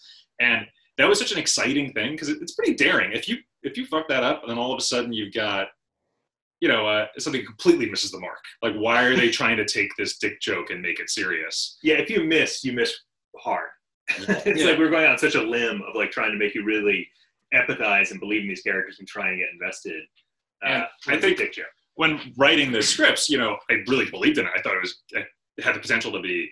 And 0.40 0.66
that 0.98 1.08
was 1.08 1.18
such 1.18 1.32
an 1.32 1.38
exciting 1.38 1.92
thing 1.92 2.12
because 2.12 2.28
it's 2.28 2.54
pretty 2.54 2.74
daring. 2.74 3.12
If 3.12 3.28
you 3.28 3.38
if 3.62 3.76
you 3.76 3.86
fuck 3.86 4.08
that 4.08 4.22
up, 4.22 4.42
and 4.42 4.50
then 4.50 4.58
all 4.58 4.72
of 4.72 4.78
a 4.78 4.82
sudden 4.82 5.12
you've 5.12 5.34
got 5.34 5.68
you 6.60 6.68
know, 6.68 6.86
uh, 6.86 7.06
something 7.18 7.44
completely 7.44 7.88
misses 7.90 8.10
the 8.10 8.20
mark. 8.20 8.38
Like, 8.62 8.74
why 8.74 9.04
are 9.04 9.16
they 9.16 9.30
trying 9.30 9.56
to 9.58 9.64
take 9.64 9.90
this 9.96 10.18
dick 10.18 10.40
joke 10.40 10.70
and 10.70 10.80
make 10.80 11.00
it 11.00 11.10
serious? 11.10 11.78
Yeah, 11.82 11.96
if 11.96 12.08
you 12.08 12.24
miss, 12.24 12.64
you 12.64 12.72
miss 12.72 12.94
hard. 13.38 13.68
it's 14.08 14.60
yeah. 14.60 14.70
like 14.70 14.78
we're 14.78 14.90
going 14.90 15.06
on 15.06 15.18
such 15.18 15.34
a 15.34 15.42
limb 15.42 15.82
of 15.86 15.94
like 15.94 16.10
trying 16.10 16.32
to 16.32 16.38
make 16.38 16.54
you 16.54 16.64
really 16.64 17.06
empathize 17.54 18.10
and 18.10 18.20
believe 18.20 18.42
in 18.42 18.48
these 18.48 18.62
characters 18.62 18.96
and 18.98 19.08
try 19.08 19.28
and 19.28 19.38
get 19.38 19.48
invested. 19.52 20.02
Uh, 20.64 20.84
I 21.06 21.18
think 21.18 21.36
dick 21.36 21.52
joke. 21.52 21.66
when 21.96 22.32
writing 22.36 22.72
the 22.72 22.82
scripts, 22.82 23.28
you 23.28 23.38
know, 23.38 23.58
I 23.70 23.74
really 23.88 24.10
believed 24.10 24.38
in 24.38 24.46
it. 24.46 24.52
I 24.56 24.62
thought 24.62 24.76
it 24.76 24.82
was 24.82 25.02
it 25.10 25.26
had 25.62 25.74
the 25.74 25.80
potential 25.80 26.12
to 26.12 26.20
be 26.20 26.50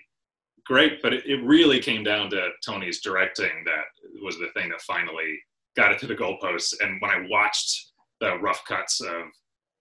great, 0.65 1.01
but 1.01 1.13
it, 1.13 1.25
it 1.25 1.43
really 1.43 1.79
came 1.79 2.03
down 2.03 2.29
to 2.31 2.49
Tony's 2.65 3.01
directing 3.01 3.63
that 3.65 3.85
was 4.23 4.37
the 4.37 4.49
thing 4.53 4.69
that 4.69 4.81
finally 4.81 5.39
got 5.75 5.91
it 5.91 5.99
to 5.99 6.07
the 6.07 6.15
goalposts. 6.15 6.73
And 6.81 7.01
when 7.01 7.11
I 7.11 7.25
watched 7.29 7.91
the 8.19 8.37
rough 8.39 8.63
cuts 8.65 9.01
of 9.01 9.25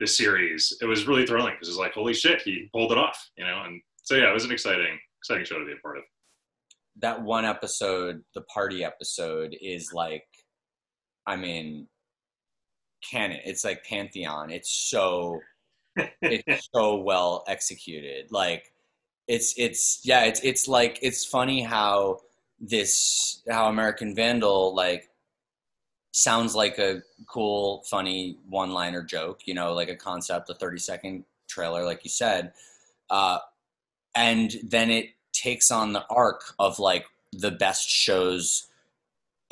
the 0.05 0.09
series, 0.09 0.77
it 0.83 0.85
was 0.85 1.07
really 1.07 1.27
thrilling 1.27 1.55
because 1.55 1.69
it's 1.69 1.79
like, 1.79 1.95
holy 1.95 2.13
shit, 2.13 2.43
he 2.43 2.69
pulled 2.73 2.93
it 2.93 2.99
off, 2.99 3.31
you 3.37 3.45
know? 3.45 3.63
And 3.65 3.81
so, 4.03 4.15
yeah, 4.15 4.31
it 4.31 4.35
was 4.35 4.45
an 4.45 4.53
exciting, 4.53 4.99
exciting 5.21 5.45
show 5.45 5.59
to 5.59 5.65
be 5.65 5.73
a 5.73 5.77
part 5.77 5.97
of. 5.97 6.05
That 7.01 7.23
one 7.23 7.45
episode, 7.45 8.23
the 8.35 8.43
party 8.43 8.85
episode, 8.85 9.57
is 9.61 9.93
like, 9.95 10.27
I 11.27 11.37
mean, 11.37 11.89
canon. 13.11 13.41
It's 13.45 13.65
like 13.65 13.85
Pantheon. 13.85 14.51
It's 14.51 14.91
so, 14.91 15.41
it's 16.21 16.69
so 16.75 16.97
well 16.97 17.43
executed. 17.49 18.27
Like, 18.31 18.73
it's, 19.27 19.55
it's, 19.57 20.01
yeah, 20.05 20.25
it's, 20.25 20.41
it's 20.41 20.69
like, 20.69 20.99
it's 21.01 21.25
funny 21.25 21.63
how 21.63 22.19
this, 22.61 23.43
how 23.51 23.69
American 23.69 24.15
Vandal, 24.15 24.75
like, 24.75 25.09
sounds 26.15 26.55
like 26.55 26.79
a 26.79 27.03
cool, 27.27 27.83
funny 27.91 28.39
one 28.49 28.71
liner 28.71 29.03
joke, 29.03 29.41
you 29.47 29.53
know, 29.53 29.75
like 29.75 29.89
a 29.89 29.97
concept, 29.97 30.49
a 30.49 30.55
30 30.55 30.79
second 30.79 31.25
trailer, 31.49 31.85
like 31.85 32.05
you 32.05 32.11
said. 32.11 32.53
Uh, 33.11 33.39
and 34.15 34.55
then 34.63 34.91
it 34.91 35.11
takes 35.33 35.73
on 35.73 35.93
the 35.93 36.05
arc 36.09 36.55
of 36.61 36.79
like 36.79 37.07
the 37.33 37.51
best 37.51 37.89
shows 37.89 38.69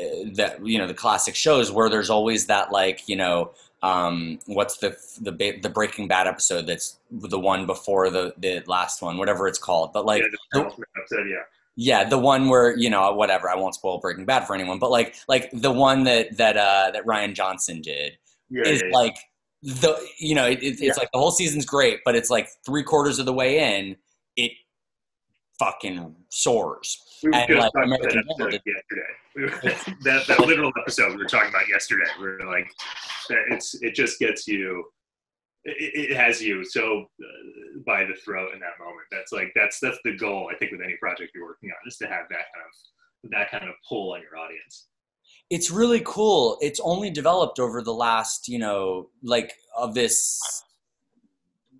uh, 0.01 0.05
that, 0.35 0.65
you 0.65 0.79
know, 0.79 0.87
the 0.87 0.95
classic 0.95 1.35
shows 1.35 1.73
where 1.73 1.91
there's 1.91 2.11
always 2.11 2.47
that, 2.47 2.71
like, 2.71 3.09
you 3.09 3.17
know, 3.17 3.51
um, 3.83 4.39
what's 4.47 4.77
the, 4.77 4.97
the, 5.21 5.59
the 5.61 5.69
Breaking 5.69 6.07
Bad 6.07 6.29
episode 6.29 6.69
that's 6.69 7.01
the 7.11 7.41
one 7.41 7.67
before 7.67 8.09
the, 8.09 8.35
the 8.39 8.63
last 8.69 9.03
one, 9.03 9.19
whatever 9.19 9.49
it's 9.49 9.59
called. 9.59 9.93
But 9.93 10.07
like, 10.07 10.23
yeah, 10.23 10.29
the, 10.53 10.61
episode, 10.61 11.29
yeah 11.29 11.43
yeah, 11.77 12.05
the 12.05 12.19
one 12.19 12.49
where 12.49 12.77
you 12.77 12.91
know 12.91 13.13
whatever. 13.13 13.49
I 13.49 13.57
won't 13.57 13.75
spoil 13.75 13.99
Breaking 13.99 14.25
Bad 14.25 14.47
for 14.47 14.55
anyone, 14.55 14.79
but 14.79 14.91
like 14.91 15.15
like 15.29 15.51
the 15.53 15.73
one 15.73 16.05
that 16.05 16.37
that 16.37 16.57
uh, 16.57 16.91
that 16.93 17.05
Rian 17.07 17.35
Johnson 17.35 17.81
did 17.81 18.19
yeah, 18.51 18.63
is 18.67 18.83
yeah, 18.83 18.89
yeah. 18.89 18.97
like 18.97 19.17
the 19.63 19.97
you 20.19 20.35
know 20.35 20.47
it, 20.47 20.59
it's 20.63 20.99
like 20.99 21.11
the 21.13 21.19
whole 21.19 21.31
season's 21.31 21.65
great, 21.65 22.01
but 22.05 22.15
it's 22.15 22.31
like 22.31 22.49
three 22.67 22.83
quarters 22.83 23.19
of 23.19 23.27
the 23.27 23.33
way 23.33 23.79
in, 23.79 23.97
it 24.37 24.53
fucking 25.59 26.15
soars. 26.29 27.01
We 27.23 27.31
were 27.31 27.37
and 27.37 27.49
just 27.49 27.61
like, 27.61 27.73
talking 27.73 27.95
American 27.95 28.19
about 28.19 28.51
that 28.51 28.63
yesterday. 28.67 29.95
that 30.03 30.27
that 30.27 30.41
literal 30.41 30.73
episode 30.79 31.13
we 31.13 31.19
were 31.19 31.25
talking 31.25 31.49
about 31.49 31.69
yesterday. 31.69 32.05
We 32.21 32.27
are 32.27 32.47
like, 32.47 32.71
it's 33.51 33.81
it 33.83 33.95
just 33.95 34.19
gets 34.19 34.47
you 34.47 34.85
it, 35.65 36.11
it 36.11 36.17
has 36.17 36.43
you 36.43 36.65
so 36.65 37.07
uh, 37.21 37.81
by 37.87 38.05
the 38.05 38.15
throat 38.25 38.51
in 38.55 38.61
that 38.61 38.79
moment. 38.79 39.07
That's 39.11 39.33
like 39.33 39.53
that's 39.55 39.79
that's 39.81 39.99
the 40.05 40.17
goal. 40.17 40.51
I 40.53 40.57
think 40.57 40.73
with 40.73 40.81
any 40.83 40.97
project 40.97 41.33
you're 41.35 41.47
working 41.47 41.71
on 41.71 41.89
is 41.89 41.97
to 41.99 42.07
have 42.07 42.27
that 42.31 42.47
kind 42.55 42.67
of 42.67 43.31
that 43.31 43.51
kind 43.51 43.69
of 43.69 43.75
pull 43.89 44.15
on 44.15 44.21
your 44.23 44.39
audience. 44.39 44.89
It's 45.51 45.71
really 45.71 46.03
cool. 46.05 46.59
It's 46.61 46.81
only 46.81 47.11
developed 47.11 47.59
over 47.61 47.83
the 47.83 47.95
last, 47.95 48.49
you 48.49 48.59
know, 48.59 49.11
like 49.23 49.55
of 49.77 49.95
this 49.95 50.41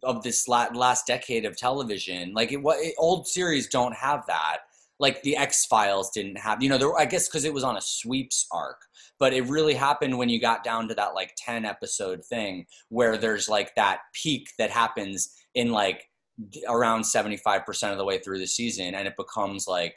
of 0.03 0.23
this 0.23 0.49
last 0.49 1.07
decade 1.07 1.45
of 1.45 1.57
television. 1.57 2.33
Like 2.35 2.53
it, 2.53 2.59
what 2.59 2.79
old 2.99 3.27
series 3.27 3.69
don't 3.69 3.95
have 3.95 4.25
that. 4.27 4.59
Like 4.99 5.23
the 5.23 5.37
X 5.37 5.67
Files 5.67 6.11
didn't 6.11 6.37
have, 6.39 6.63
you 6.63 6.69
know, 6.69 6.79
there. 6.79 6.97
I 6.97 7.05
guess 7.05 7.29
because 7.29 7.45
it 7.45 7.53
was 7.53 7.65
on 7.65 7.77
a 7.77 7.81
sweeps 7.81 8.47
arc 8.53 8.79
but 9.23 9.33
it 9.33 9.47
really 9.47 9.75
happened 9.75 10.19
when 10.19 10.29
you 10.29 10.41
got 10.41 10.65
down 10.65 10.89
to 10.89 10.97
that 10.97 11.15
like 11.15 11.33
10 11.37 11.65
episode 11.65 12.25
thing 12.25 12.67
where 12.89 13.17
there's 13.17 13.49
like 13.49 13.73
that 13.77 14.01
peak 14.13 14.49
that 14.59 14.69
happens 14.69 15.33
in 15.55 15.71
like 15.71 16.11
around 16.69 17.03
75% 17.03 17.93
of 17.93 17.99
the 17.99 18.05
way 18.05 18.19
through 18.19 18.41
the 18.41 18.49
season 18.49 18.97
and 18.97 19.07
it 19.07 19.15
becomes 19.17 19.69
like 19.69 19.95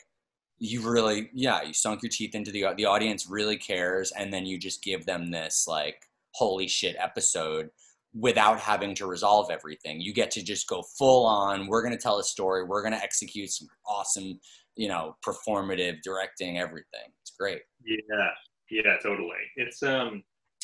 you 0.59 0.87
really 0.87 1.31
yeah 1.33 1.63
you 1.63 1.73
sunk 1.73 2.03
your 2.03 2.11
teeth 2.11 2.35
into 2.35 2.51
the 2.51 2.67
the 2.77 2.85
audience 2.85 3.27
really 3.27 3.57
cares 3.57 4.11
and 4.11 4.31
then 4.31 4.45
you 4.45 4.59
just 4.59 4.83
give 4.83 5.07
them 5.07 5.31
this 5.31 5.65
like 5.67 6.03
holy 6.35 6.67
shit 6.67 6.95
episode 6.99 7.69
without 8.13 8.59
having 8.59 8.93
to 8.93 9.07
resolve 9.07 9.49
everything. 9.49 10.01
You 10.01 10.13
get 10.13 10.29
to 10.31 10.43
just 10.43 10.67
go 10.67 10.83
full 10.99 11.25
on 11.25 11.65
we're 11.65 11.81
going 11.81 11.97
to 11.97 12.01
tell 12.01 12.19
a 12.19 12.23
story 12.23 12.63
we're 12.63 12.83
going 12.83 12.93
to 12.93 13.03
execute 13.03 13.49
some 13.49 13.69
awesome 13.87 14.39
you 14.75 14.87
know 14.87 15.15
performative 15.25 16.03
directing 16.03 16.59
everything. 16.59 17.09
It's 17.23 17.33
great. 17.35 17.61
Yeah 17.83 18.29
yeah, 18.69 18.97
totally. 19.01 19.43
It's 19.55 19.83
um, 19.83 20.23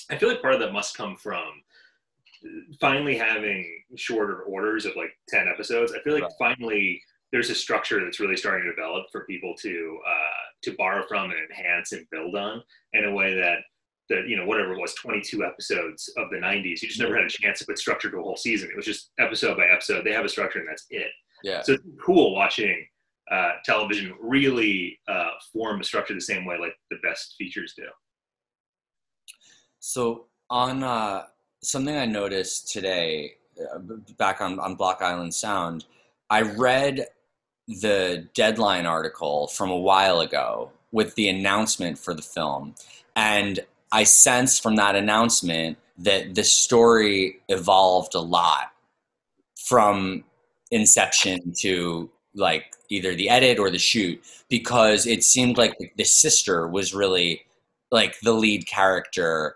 I 0.10 0.18
feel 0.18 0.30
like 0.30 0.42
part 0.42 0.54
of 0.54 0.60
that 0.62 0.74
must 0.74 0.98
come 0.98 1.16
from 1.16 1.62
finally 2.80 3.16
having 3.16 3.84
shorter 3.96 4.42
orders 4.44 4.86
of 4.86 4.96
like 4.96 5.12
10 5.30 5.48
episodes. 5.48 5.94
I 5.94 6.02
feel 6.02 6.14
like 6.14 6.24
right. 6.24 6.32
finally 6.58 7.02
there's 7.32 7.50
a 7.50 7.56
structure 7.56 8.04
that's 8.04 8.20
really 8.20 8.36
starting 8.36 8.66
to 8.66 8.76
develop 8.76 9.06
for 9.12 9.26
people 9.26 9.54
to 9.60 10.00
uh, 10.08 10.42
to 10.64 10.76
borrow 10.78 11.06
from 11.08 11.32
and 11.32 11.40
enhance 11.50 11.92
and 11.92 12.06
build 12.12 12.36
on 12.36 12.62
in 12.94 13.06
a 13.06 13.14
way 13.14 13.34
that 13.34 13.60
that 14.10 14.28
you 14.28 14.36
know 14.36 14.46
whatever 14.46 14.74
it 14.74 14.80
was 14.80 14.94
22 14.96 15.46
episodes 15.46 16.12
of 16.18 16.30
the 16.30 16.38
90s 16.38 16.82
you 16.82 16.88
just 16.88 17.00
never 17.00 17.16
had 17.16 17.26
a 17.26 17.30
chance 17.30 17.60
to 17.60 17.66
put 17.66 17.80
structure 17.80 18.12
to 18.12 18.18
a 18.18 18.22
whole 18.22 18.36
season 18.36 18.70
it 18.70 18.76
was 18.76 18.86
just 18.86 19.12
episode 19.20 19.56
by 19.56 19.66
episode 19.66 20.04
they 20.04 20.12
have 20.12 20.26
a 20.26 20.30
structure 20.30 20.60
and 20.60 20.68
that's 20.68 20.86
it 20.90 21.08
Yeah. 21.44 21.62
So 21.62 21.74
it's 21.74 21.84
cool 22.04 22.36
watching 22.36 22.86
uh, 23.32 23.54
television 23.64 24.14
really 24.20 25.00
uh, 25.08 25.30
form 25.54 25.80
a 25.80 25.84
structure 25.84 26.14
the 26.14 26.22
same 26.22 26.46
way 26.46 26.58
like 26.60 26.76
the 26.90 26.98
best 27.02 27.36
features 27.38 27.74
do. 27.76 27.86
So 29.80 30.26
on 30.50 30.84
uh, 30.84 31.24
something 31.64 31.96
I 31.96 32.06
noticed 32.06 32.72
today, 32.72 33.36
uh, 33.74 33.80
back 34.18 34.42
on 34.42 34.60
on 34.60 34.76
Block 34.76 35.02
Island 35.02 35.34
Sound, 35.34 35.86
I 36.30 36.42
read 36.42 37.08
the 37.68 38.28
deadline 38.34 38.86
article 38.86 39.48
from 39.48 39.72
a 39.72 39.78
while 39.78 40.20
ago 40.20 40.72
with 40.92 41.16
the 41.16 41.30
announcement 41.30 41.98
for 41.98 42.14
the 42.14 42.22
film, 42.22 42.76
and 43.16 43.62
I 43.92 44.04
sense 44.04 44.60
from 44.60 44.76
that 44.76 44.96
announcement 44.96 45.78
that 45.98 46.36
the 46.36 46.44
story 46.44 47.40
evolved 47.48 48.16
a 48.16 48.20
lot 48.20 48.72
from 49.56 50.24
inception 50.72 51.54
to 51.60 52.10
like 52.36 52.66
either 52.90 53.16
the 53.16 53.30
edit 53.30 53.60
or 53.60 53.70
the 53.70 53.78
shoot 53.78 54.22
because 54.50 55.06
it 55.06 55.24
seemed 55.24 55.58
like 55.58 55.74
the 55.96 56.04
sister 56.04 56.68
was 56.68 56.94
really 56.94 57.42
like 57.92 58.20
the 58.22 58.34
lead 58.34 58.68
character 58.68 59.56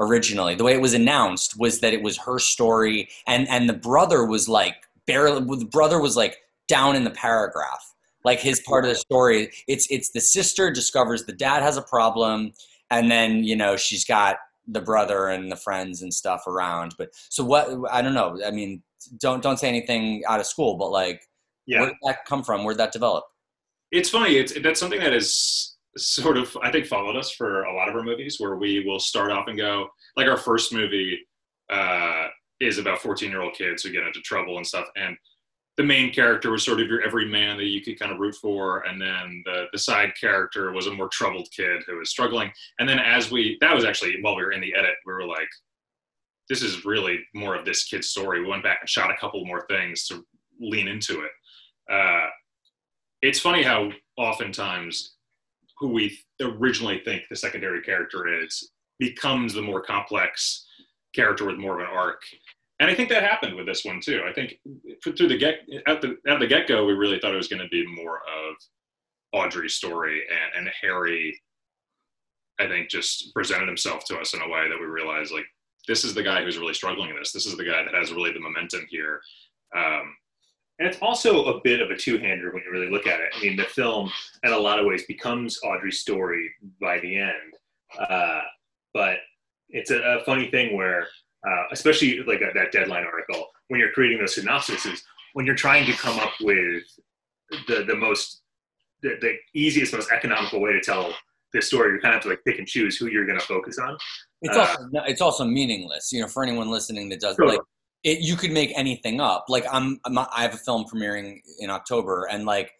originally. 0.00 0.54
The 0.54 0.64
way 0.64 0.74
it 0.74 0.80
was 0.80 0.94
announced 0.94 1.58
was 1.58 1.80
that 1.80 1.92
it 1.94 2.02
was 2.02 2.18
her 2.18 2.38
story 2.38 3.08
and 3.26 3.48
and 3.48 3.68
the 3.68 3.74
brother 3.74 4.24
was 4.24 4.48
like 4.48 4.76
barely 5.06 5.40
the 5.58 5.64
brother 5.64 6.00
was 6.00 6.16
like 6.16 6.38
down 6.68 6.96
in 6.96 7.04
the 7.04 7.10
paragraph. 7.10 7.94
Like 8.24 8.40
his 8.40 8.60
part 8.60 8.84
of 8.84 8.90
the 8.90 8.96
story 8.96 9.52
it's 9.68 9.86
it's 9.90 10.10
the 10.10 10.20
sister 10.20 10.70
discovers 10.70 11.24
the 11.24 11.32
dad 11.32 11.62
has 11.62 11.76
a 11.76 11.82
problem 11.82 12.52
and 12.90 13.10
then 13.10 13.44
you 13.44 13.56
know 13.56 13.76
she's 13.76 14.04
got 14.04 14.38
the 14.68 14.80
brother 14.80 15.28
and 15.28 15.50
the 15.50 15.56
friends 15.56 16.02
and 16.02 16.12
stuff 16.12 16.46
around 16.46 16.94
but 16.98 17.10
so 17.12 17.44
what 17.44 17.68
i 17.92 18.02
don't 18.02 18.14
know 18.14 18.36
i 18.44 18.50
mean 18.50 18.82
don't 19.18 19.42
don't 19.42 19.58
say 19.58 19.68
anything 19.68 20.22
out 20.28 20.40
of 20.40 20.46
school 20.46 20.76
but 20.76 20.90
like 20.90 21.22
Yeah. 21.66 21.80
where 21.80 21.88
did 21.90 21.98
that 22.04 22.24
come 22.26 22.42
from 22.42 22.64
where'd 22.64 22.78
that 22.78 22.92
develop 22.92 23.24
it's 23.92 24.10
funny. 24.10 24.36
It's 24.36 24.52
that's 24.60 24.80
something 24.80 25.00
that 25.00 25.14
is 25.14 25.76
sort 25.96 26.36
of 26.36 26.56
I 26.62 26.70
think 26.70 26.86
followed 26.86 27.16
us 27.16 27.30
for 27.30 27.64
a 27.64 27.74
lot 27.74 27.88
of 27.88 27.94
our 27.94 28.02
movies, 28.02 28.36
where 28.38 28.56
we 28.56 28.84
will 28.84 28.98
start 28.98 29.30
off 29.30 29.48
and 29.48 29.56
go 29.56 29.88
like 30.16 30.28
our 30.28 30.36
first 30.36 30.72
movie 30.72 31.18
uh, 31.70 32.26
is 32.60 32.78
about 32.78 33.00
14 33.00 33.30
year 33.30 33.42
old 33.42 33.54
kids 33.54 33.82
who 33.82 33.92
get 33.92 34.06
into 34.06 34.20
trouble 34.20 34.56
and 34.56 34.66
stuff, 34.66 34.86
and 34.96 35.16
the 35.76 35.84
main 35.84 36.12
character 36.12 36.50
was 36.50 36.64
sort 36.64 36.80
of 36.80 36.88
your 36.88 37.02
every 37.02 37.26
man 37.28 37.58
that 37.58 37.66
you 37.66 37.82
could 37.82 37.98
kind 37.98 38.10
of 38.10 38.18
root 38.18 38.34
for, 38.34 38.80
and 38.80 39.00
then 39.00 39.42
the 39.44 39.66
the 39.72 39.78
side 39.78 40.12
character 40.20 40.72
was 40.72 40.86
a 40.88 40.92
more 40.92 41.08
troubled 41.08 41.48
kid 41.56 41.82
who 41.86 41.98
was 41.98 42.10
struggling, 42.10 42.50
and 42.80 42.88
then 42.88 42.98
as 42.98 43.30
we 43.30 43.56
that 43.60 43.74
was 43.74 43.84
actually 43.84 44.16
while 44.20 44.36
we 44.36 44.42
were 44.42 44.52
in 44.52 44.60
the 44.60 44.74
edit, 44.74 44.94
we 45.06 45.12
were 45.12 45.26
like. 45.26 45.48
This 46.48 46.62
is 46.62 46.84
really 46.84 47.18
more 47.34 47.56
of 47.56 47.64
this 47.64 47.82
kid's 47.82 48.10
story. 48.10 48.40
We 48.40 48.46
went 48.46 48.62
back 48.62 48.78
and 48.80 48.88
shot 48.88 49.10
a 49.10 49.16
couple 49.16 49.44
more 49.44 49.66
things 49.68 50.06
to 50.06 50.24
lean 50.60 50.86
into 50.86 51.22
it. 51.22 51.30
Uh, 51.90 52.26
it's 53.22 53.40
funny 53.40 53.62
how 53.62 53.90
oftentimes 54.16 55.14
who 55.78 55.88
we 55.88 56.18
originally 56.40 57.00
think 57.04 57.22
the 57.28 57.36
secondary 57.36 57.82
character 57.82 58.42
is 58.42 58.70
becomes 58.98 59.52
the 59.52 59.62
more 59.62 59.82
complex 59.82 60.66
character 61.14 61.44
with 61.44 61.58
more 61.58 61.80
of 61.80 61.86
an 61.86 61.94
arc. 61.94 62.22
And 62.80 62.90
I 62.90 62.94
think 62.94 63.08
that 63.08 63.22
happened 63.22 63.56
with 63.56 63.66
this 63.66 63.84
one 63.84 64.00
too. 64.00 64.22
I 64.28 64.32
think 64.32 64.58
through 65.02 65.28
the 65.28 65.38
get 65.38 65.60
at 65.86 66.02
the 66.02 66.16
at 66.28 66.40
the 66.40 66.46
get 66.46 66.66
go, 66.66 66.84
we 66.84 66.92
really 66.92 67.18
thought 67.18 67.32
it 67.32 67.38
was 67.38 67.48
going 67.48 67.62
to 67.62 67.68
be 67.68 67.86
more 67.86 68.18
of 68.18 68.56
Audrey's 69.32 69.74
story, 69.74 70.22
and, 70.30 70.66
and 70.66 70.74
Harry, 70.82 71.40
I 72.60 72.66
think, 72.66 72.90
just 72.90 73.34
presented 73.34 73.66
himself 73.66 74.04
to 74.06 74.18
us 74.18 74.34
in 74.34 74.42
a 74.42 74.48
way 74.48 74.68
that 74.68 74.78
we 74.78 74.86
realized 74.86 75.32
like 75.32 75.46
this 75.88 76.04
is 76.04 76.14
the 76.14 76.22
guy 76.22 76.42
who's 76.42 76.58
really 76.58 76.74
struggling 76.74 77.10
in 77.10 77.16
this. 77.16 77.32
This 77.32 77.46
is 77.46 77.56
the 77.56 77.64
guy 77.64 77.82
that 77.82 77.94
has 77.94 78.12
really 78.12 78.32
the 78.32 78.40
momentum 78.40 78.86
here. 78.90 79.20
Um, 79.74 80.14
And 80.78 80.86
it's 80.86 80.98
also 81.00 81.46
a 81.46 81.60
bit 81.62 81.80
of 81.80 81.90
a 81.90 81.96
two-hander 81.96 82.52
when 82.52 82.62
you 82.62 82.70
really 82.70 82.90
look 82.90 83.06
at 83.06 83.20
it. 83.20 83.32
I 83.34 83.40
mean, 83.40 83.56
the 83.56 83.64
film, 83.64 84.10
in 84.44 84.52
a 84.52 84.58
lot 84.58 84.78
of 84.78 84.84
ways, 84.84 85.04
becomes 85.06 85.58
Audrey's 85.64 86.00
story 86.00 86.50
by 86.80 86.98
the 87.00 87.16
end. 87.16 87.54
Uh, 87.98 88.42
but 88.92 89.16
it's 89.70 89.90
a, 89.90 89.98
a 89.98 90.24
funny 90.24 90.50
thing 90.50 90.76
where, 90.76 91.06
uh, 91.48 91.62
especially 91.72 92.22
like 92.24 92.40
that, 92.40 92.52
that 92.54 92.72
deadline 92.72 93.04
article, 93.04 93.46
when 93.68 93.80
you're 93.80 93.92
creating 93.92 94.18
those 94.18 94.36
synopsises, 94.36 95.00
when 95.32 95.46
you're 95.46 95.54
trying 95.54 95.86
to 95.86 95.92
come 95.92 96.18
up 96.18 96.32
with 96.40 96.82
the 97.68 97.84
the 97.84 97.94
most, 97.94 98.42
the, 99.02 99.16
the 99.20 99.34
easiest, 99.54 99.92
most 99.94 100.10
economical 100.10 100.60
way 100.60 100.72
to 100.72 100.80
tell 100.80 101.14
this 101.52 101.68
story, 101.68 101.94
you 101.94 102.00
kind 102.00 102.14
of 102.14 102.16
have 102.16 102.22
to 102.24 102.28
like 102.30 102.44
pick 102.44 102.58
and 102.58 102.66
choose 102.66 102.96
who 102.96 103.06
you're 103.06 103.26
going 103.26 103.38
to 103.38 103.44
focus 103.46 103.78
on. 103.78 103.96
it's 104.42 104.56
Uh, 104.56 104.60
also 104.60 104.88
it's 105.06 105.20
also 105.20 105.44
meaningless 105.44 106.12
you 106.12 106.20
know 106.20 106.28
for 106.28 106.42
anyone 106.42 106.70
listening 106.70 107.08
that 107.08 107.20
does 107.20 107.38
like 107.38 107.60
it 108.06 108.20
you 108.20 108.36
could 108.36 108.52
make 108.52 108.72
anything 108.76 109.20
up. 109.20 109.46
Like 109.48 109.64
i'm, 109.70 109.98
I'm 110.06 110.16
i 110.18 110.42
have 110.42 110.54
a 110.54 110.58
film 110.58 110.84
premiering 110.84 111.40
in 111.58 111.68
october 111.70 112.26
and 112.30 112.46
like 112.46 112.72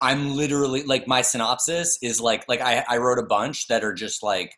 i'm 0.00 0.34
literally 0.34 0.82
like 0.82 1.06
my 1.06 1.22
synopsis 1.22 1.98
is 2.02 2.20
like 2.20 2.44
like 2.48 2.60
i 2.60 2.84
i 2.88 2.96
wrote 2.96 3.18
a 3.18 3.26
bunch 3.26 3.68
that 3.68 3.84
are 3.84 3.92
just 3.92 4.22
like 4.22 4.54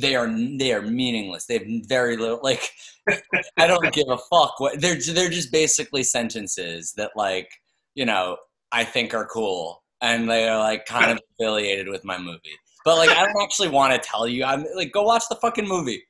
they 0.00 0.14
are 0.14 0.28
they 0.58 0.72
are 0.72 0.82
meaningless. 0.82 1.46
They 1.46 1.58
have 1.58 1.66
very 1.88 2.16
little 2.16 2.40
like 2.42 2.70
i 3.58 3.66
don't 3.66 3.92
give 3.92 4.08
a 4.08 4.18
fuck 4.30 4.60
what 4.60 4.80
they're 4.80 5.00
they're 5.00 5.30
just 5.30 5.50
basically 5.52 6.02
sentences 6.02 6.92
that 6.96 7.12
like 7.16 7.48
you 7.94 8.04
know 8.04 8.36
i 8.72 8.84
think 8.84 9.14
are 9.14 9.26
cool 9.26 9.82
and 10.02 10.28
they 10.28 10.48
are 10.48 10.58
like 10.58 10.84
kind 10.86 11.10
of 11.12 11.18
affiliated 11.40 11.88
with 11.88 12.04
my 12.04 12.18
movie. 12.18 12.58
But 12.84 12.98
like 12.98 13.10
i 13.10 13.24
don't 13.24 13.42
actually 13.42 13.68
want 13.68 13.92
to 13.94 14.08
tell 14.08 14.28
you 14.28 14.44
i'm 14.44 14.64
like 14.76 14.92
go 14.92 15.02
watch 15.02 15.24
the 15.28 15.36
fucking 15.36 15.66
movie. 15.66 16.02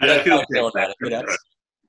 I 0.00 0.22
feel, 0.22 0.38
I 0.38 0.44
feel 0.52 0.68
about 0.68 0.90
it, 0.90 0.96
you 1.00 1.10
know? 1.10 1.24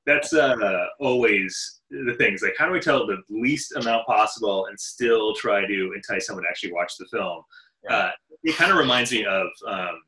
That's 0.09 0.33
uh, 0.33 0.87
always 0.99 1.81
the 1.91 2.15
things. 2.17 2.41
Like, 2.41 2.55
how 2.57 2.65
do 2.65 2.71
we 2.71 2.79
tell 2.79 3.05
the 3.05 3.21
least 3.29 3.75
amount 3.75 4.07
possible 4.07 4.65
and 4.65 4.79
still 4.79 5.35
try 5.35 5.65
to 5.65 5.93
entice 5.95 6.25
someone 6.25 6.43
to 6.43 6.49
actually 6.49 6.73
watch 6.73 6.93
the 6.97 7.05
film? 7.05 7.43
Right. 7.87 7.95
Uh, 7.95 8.11
it 8.43 8.55
kind 8.55 8.71
of 8.71 8.77
reminds 8.77 9.11
me 9.11 9.25
of 9.25 9.47
um, 9.67 10.01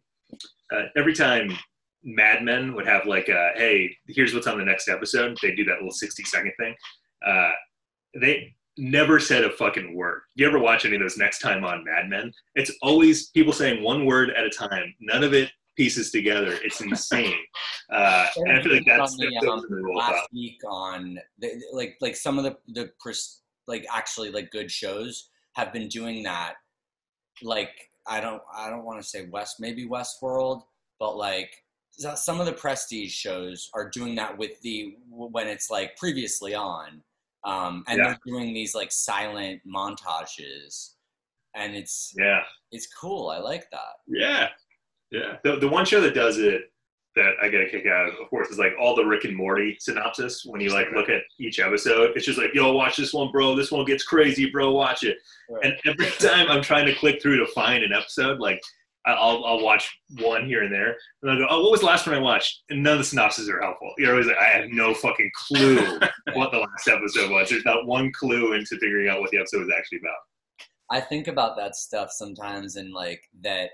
uh, 0.73 0.83
every 0.97 1.13
time 1.13 1.55
Mad 2.03 2.43
Men 2.43 2.73
would 2.73 2.87
have 2.87 3.05
like, 3.05 3.29
a, 3.29 3.51
"Hey, 3.55 3.95
here's 4.07 4.33
what's 4.33 4.47
on 4.47 4.57
the 4.57 4.65
next 4.65 4.89
episode." 4.89 5.37
They 5.41 5.53
do 5.53 5.65
that 5.65 5.75
little 5.75 5.91
sixty 5.91 6.23
second 6.23 6.53
thing. 6.59 6.73
Uh, 7.25 7.51
they 8.19 8.55
never 8.77 9.19
said 9.19 9.43
a 9.43 9.51
fucking 9.51 9.95
word. 9.95 10.21
You 10.33 10.47
ever 10.47 10.57
watch 10.57 10.85
any 10.85 10.95
of 10.95 11.01
those 11.01 11.17
next 11.17 11.39
time 11.39 11.63
on 11.63 11.83
Mad 11.83 12.09
Men? 12.09 12.31
It's 12.55 12.71
always 12.81 13.29
people 13.29 13.53
saying 13.53 13.83
one 13.83 14.05
word 14.05 14.31
at 14.31 14.45
a 14.45 14.49
time. 14.49 14.95
None 14.99 15.23
of 15.23 15.33
it 15.33 15.51
pieces 15.75 16.12
together. 16.12 16.57
It's 16.63 16.81
insane. 16.89 17.38
Uh, 17.91 18.27
and 18.38 18.51
I 18.51 18.62
feel 18.62 18.73
like 18.73 18.86
that's 18.86 19.17
the, 19.17 19.27
um, 19.49 19.62
the 19.69 19.93
last 19.95 20.27
week 20.34 20.60
on 20.67 21.19
the, 21.39 21.62
like 21.73 21.97
like 22.01 22.15
some 22.15 22.38
of 22.38 22.43
the 22.43 22.57
the 22.69 22.91
like 23.67 23.86
actually 23.93 24.31
like 24.31 24.51
good 24.51 24.69
shows 24.71 25.29
have 25.55 25.71
been 25.73 25.88
doing 25.88 26.23
that 26.23 26.53
like 27.43 27.71
i 28.07 28.19
don't 28.19 28.41
i 28.55 28.69
don't 28.69 28.84
want 28.86 29.01
to 29.01 29.07
say 29.07 29.27
west 29.31 29.57
maybe 29.60 29.88
westworld 29.88 30.63
but 30.99 31.15
like 31.15 31.51
some 32.15 32.39
of 32.39 32.45
the 32.45 32.53
prestige 32.53 33.13
shows 33.13 33.69
are 33.73 33.89
doing 33.89 34.15
that 34.15 34.36
with 34.38 34.60
the 34.62 34.95
when 35.10 35.47
it's 35.47 35.69
like 35.69 35.95
previously 35.97 36.53
on 36.55 37.01
um 37.43 37.84
and 37.88 37.97
Yeah. 37.99 38.05
they're 38.07 38.19
doing 38.25 38.53
these 38.53 38.73
like 38.73 38.91
silent 38.91 39.62
montages 39.67 40.93
and 41.55 41.75
it's 41.75 42.13
Yeah. 42.17 42.41
it's 42.71 42.88
cool 42.88 43.29
i 43.29 43.38
like 43.38 43.69
that 43.71 43.95
yeah, 44.07 44.49
yeah. 45.12 45.38
The, 45.43 45.58
the 45.58 45.67
one 45.67 45.86
show 45.86 46.02
that 46.02 46.13
does 46.13 46.38
it 46.38 46.71
that 47.15 47.34
I 47.41 47.50
get 47.50 47.62
a 47.62 47.69
kick 47.69 47.86
out 47.88 48.08
of, 48.08 48.15
of 48.21 48.30
course, 48.30 48.50
is 48.50 48.58
like 48.58 48.74
all 48.80 48.95
the 48.95 49.04
Rick 49.06 49.26
and 49.26 49.36
Morty 49.36 49.76
synopsis. 49.80 50.45
When 50.45 50.62
you 50.62 50.71
like 50.74 50.88
look 50.95 51.10
at 51.10 51.24
each 51.39 51.60
episode, 51.60 52.12
it's 52.15 52.26
just 52.26 52.38
like, 52.39 52.54
yo, 52.54 52.71
watch 52.71 52.95
this 52.95 53.13
one, 53.13 53.32
bro. 53.32 53.56
This 53.56 53.71
one 53.71 53.86
gets 53.86 54.04
crazy, 54.04 54.50
bro. 54.50 54.71
Watch 54.71 55.04
it. 55.04 55.17
And 55.63 55.74
every 55.86 56.10
time 56.19 56.50
I'm 56.50 56.62
trying 56.62 56.86
to 56.86 56.95
click 56.95 57.21
through 57.21 57.38
to 57.38 57.52
find 57.52 57.84
an 57.84 57.91
episode, 57.91 58.39
like 58.39 58.62
I- 59.06 59.13
I'll, 59.13 59.43
I'll 59.45 59.62
watch 59.62 59.93
one 60.19 60.45
here 60.45 60.63
and 60.63 60.71
there, 60.74 60.95
and 61.21 61.32
I'll 61.32 61.38
go, 61.38 61.47
oh, 61.50 61.62
what 61.63 61.71
was 61.71 61.80
the 61.82 61.88
last 61.88 62.08
one 62.08 62.15
I 62.15 62.19
watched? 62.19 62.63
And 62.69 62.82
none 62.84 62.93
of 62.93 63.00
the 63.00 63.06
synopses 63.06 63.50
are 63.50 63.62
helpful. 63.62 63.91
You're 63.97 64.12
always 64.12 64.28
like, 64.28 64.38
I 64.38 64.45
have 64.45 64.69
no 64.69 64.93
fucking 64.93 65.32
clue 65.36 65.78
what 66.34 66.52
the 66.52 66.60
last 66.60 66.88
episode 66.88 67.32
was. 67.32 67.50
There's 67.50 67.65
not 67.65 67.88
one 67.88 68.12
clue 68.13 68.54
into 68.54 68.78
figuring 68.78 69.10
out 69.10 69.19
what 69.19 69.32
the 69.32 69.39
episode 69.39 69.62
was 69.62 69.74
actually 69.78 70.00
about. 70.00 70.15
I 70.91 71.02
think 71.02 71.28
about 71.28 71.58
that 71.58 71.76
stuff 71.76 72.12
sometimes 72.12 72.76
and 72.76 72.93
like 72.93 73.24
that 73.41 73.71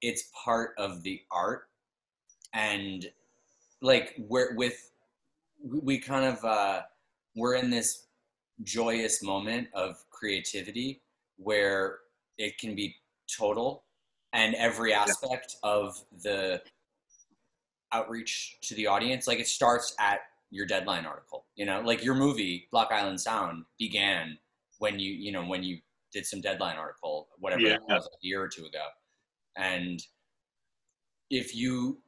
it's 0.00 0.30
part 0.44 0.74
of 0.78 1.02
the 1.02 1.20
art. 1.30 1.68
And 2.52 3.06
like 3.82 4.14
we're 4.18 4.54
with 4.54 4.90
we 5.62 5.98
kind 5.98 6.24
of 6.24 6.44
uh 6.44 6.82
we're 7.34 7.54
in 7.54 7.70
this 7.70 8.06
joyous 8.62 9.22
moment 9.22 9.68
of 9.74 9.96
creativity 10.10 11.02
where 11.36 11.98
it 12.38 12.58
can 12.58 12.74
be 12.74 12.94
total. 13.36 13.84
And 14.32 14.54
every 14.56 14.92
aspect 14.92 15.56
of 15.62 15.96
the 16.22 16.60
outreach 17.92 18.56
to 18.62 18.74
the 18.74 18.86
audience 18.88 19.28
like 19.28 19.38
it 19.38 19.46
starts 19.46 19.94
at 20.00 20.20
your 20.50 20.66
deadline 20.66 21.06
article 21.06 21.44
you 21.54 21.64
know? 21.64 21.80
Like 21.80 22.04
your 22.04 22.14
movie 22.16 22.66
block 22.72 22.88
island 22.90 23.20
sound 23.20 23.64
began 23.78 24.38
when 24.78 24.98
you 24.98 25.12
you 25.12 25.30
know 25.30 25.44
when 25.44 25.62
you 25.62 25.78
did 26.12 26.26
some 26.26 26.40
deadline 26.40 26.76
article 26.76 27.28
whatever 27.38 27.62
Yeah. 27.62 27.74
it 27.74 27.82
was 27.88 28.06
a 28.06 28.16
year 28.26 28.42
or 28.42 28.48
two 28.48 28.64
ago 28.64 28.84
and 29.56 30.04
if 31.30 31.54
you 31.54 31.98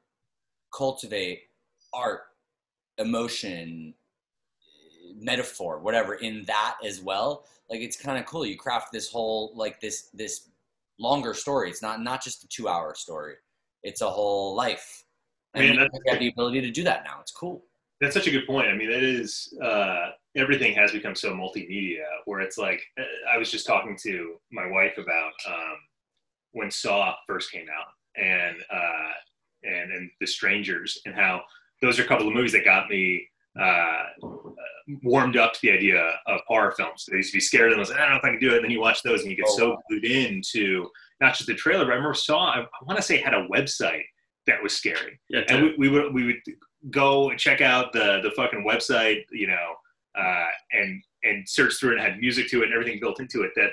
cultivate 0.72 1.42
art 1.94 2.22
emotion 2.98 3.94
metaphor, 5.20 5.78
whatever, 5.78 6.14
in 6.14 6.44
that 6.44 6.76
as 6.85 7.00
well. 7.00 7.44
Like 7.70 7.80
it's 7.80 7.96
kind 7.96 8.18
of 8.18 8.26
cool. 8.26 8.46
You 8.46 8.56
craft 8.56 8.92
this 8.92 9.11
whole 9.11 9.52
like 9.54 9.80
this 9.80 10.09
this 10.14 10.48
longer 10.98 11.35
story. 11.35 11.70
It's 11.70 11.82
not 11.82 12.02
not 12.02 12.22
just 12.22 12.44
a 12.44 12.48
two 12.48 12.68
hour 12.68 12.94
story. 12.94 13.35
It's 13.82 14.00
a 14.00 14.11
whole 14.11 14.54
life. 14.54 15.04
And 15.54 15.76
Man, 15.76 15.88
you 15.92 16.00
have 16.09 16.18
the 16.18 16.28
ability 16.28 16.61
to 16.61 16.70
do 16.70 16.85
that 16.85 17.04
now. 17.04 17.18
It's 17.20 17.32
cool. 17.32 17.64
That's 18.00 18.14
such 18.14 18.26
a 18.26 18.30
good 18.30 18.46
point. 18.46 18.68
I 18.68 18.74
mean, 18.74 18.90
it 18.90 19.02
is 19.02 19.54
uh, 19.62 20.11
everything 20.37 20.74
has 20.74 20.92
become 20.92 21.14
so 21.14 21.32
multimedia. 21.32 22.04
Where 22.26 22.40
it's 22.40 22.59
like 22.59 22.82
uh, 22.98 23.04
I 23.32 23.38
was 23.38 23.50
just 23.50 23.66
talking 23.66 23.96
to 24.02 24.37
my 24.52 24.66
wife 24.70 24.98
about 24.98 25.32
um, 25.48 25.76
when 26.56 26.70
Saw 26.70 27.14
first 27.26 27.52
came 27.52 27.66
out, 27.68 27.92
and 28.16 28.56
uh, 28.72 29.12
and 29.62 29.92
and 29.92 30.10
The 30.20 30.26
Strangers, 30.26 30.98
and 31.04 31.14
how 31.14 31.42
those 31.82 31.98
are 31.98 32.04
a 32.04 32.06
couple 32.06 32.26
of 32.26 32.34
movies 32.34 32.52
that 32.52 32.64
got 32.64 32.88
me 32.88 33.28
uh, 33.60 34.04
warmed 35.02 35.36
up 35.36 35.52
to 35.52 35.58
the 35.62 35.70
idea 35.70 36.14
of 36.26 36.40
horror 36.46 36.72
films. 36.76 37.06
I 37.12 37.16
used 37.16 37.30
to 37.32 37.36
be 37.36 37.40
scared 37.40 37.72
of 37.72 37.72
them. 37.72 37.78
I 37.78 37.80
was 37.80 37.90
like, 37.90 37.98
I 37.98 38.02
don't 38.02 38.12
know 38.12 38.18
if 38.18 38.24
I 38.24 38.30
can 38.30 38.40
do 38.40 38.52
it. 38.52 38.56
And 38.56 38.64
then 38.64 38.70
you 38.70 38.80
watch 38.80 39.02
those, 39.02 39.20
and 39.20 39.30
you 39.30 39.36
get 39.36 39.46
Oh, 39.50 39.56
so 39.56 39.76
glued 39.88 40.04
into 40.06 40.88
not 41.20 41.34
just 41.34 41.46
the 41.46 41.54
trailer, 41.54 41.84
but 41.84 41.92
I 41.92 41.96
remember 41.96 42.14
Saw. 42.14 42.52
I, 42.52 42.60
I 42.60 42.84
want 42.84 42.96
to 42.96 43.02
say 43.02 43.18
had 43.18 43.34
a 43.34 43.46
website 43.48 44.04
that 44.46 44.62
was 44.62 44.72
scary 44.74 45.18
Yeah, 45.28 45.42
and 45.48 45.62
we, 45.62 45.74
we 45.76 45.88
would 45.90 46.14
we 46.14 46.24
would 46.24 46.40
go 46.90 47.30
and 47.30 47.38
check 47.38 47.60
out 47.60 47.92
the 47.92 48.20
the 48.22 48.30
fucking 48.30 48.64
website, 48.66 49.24
you 49.30 49.48
know, 49.48 49.74
uh, 50.18 50.46
and 50.72 51.02
and 51.24 51.46
search 51.46 51.74
through 51.74 51.90
it 51.90 51.98
and 51.98 52.02
had 52.02 52.18
music 52.18 52.48
to 52.48 52.62
it 52.62 52.66
and 52.66 52.72
everything 52.72 52.98
built 52.98 53.20
into 53.20 53.42
it. 53.42 53.50
That 53.56 53.72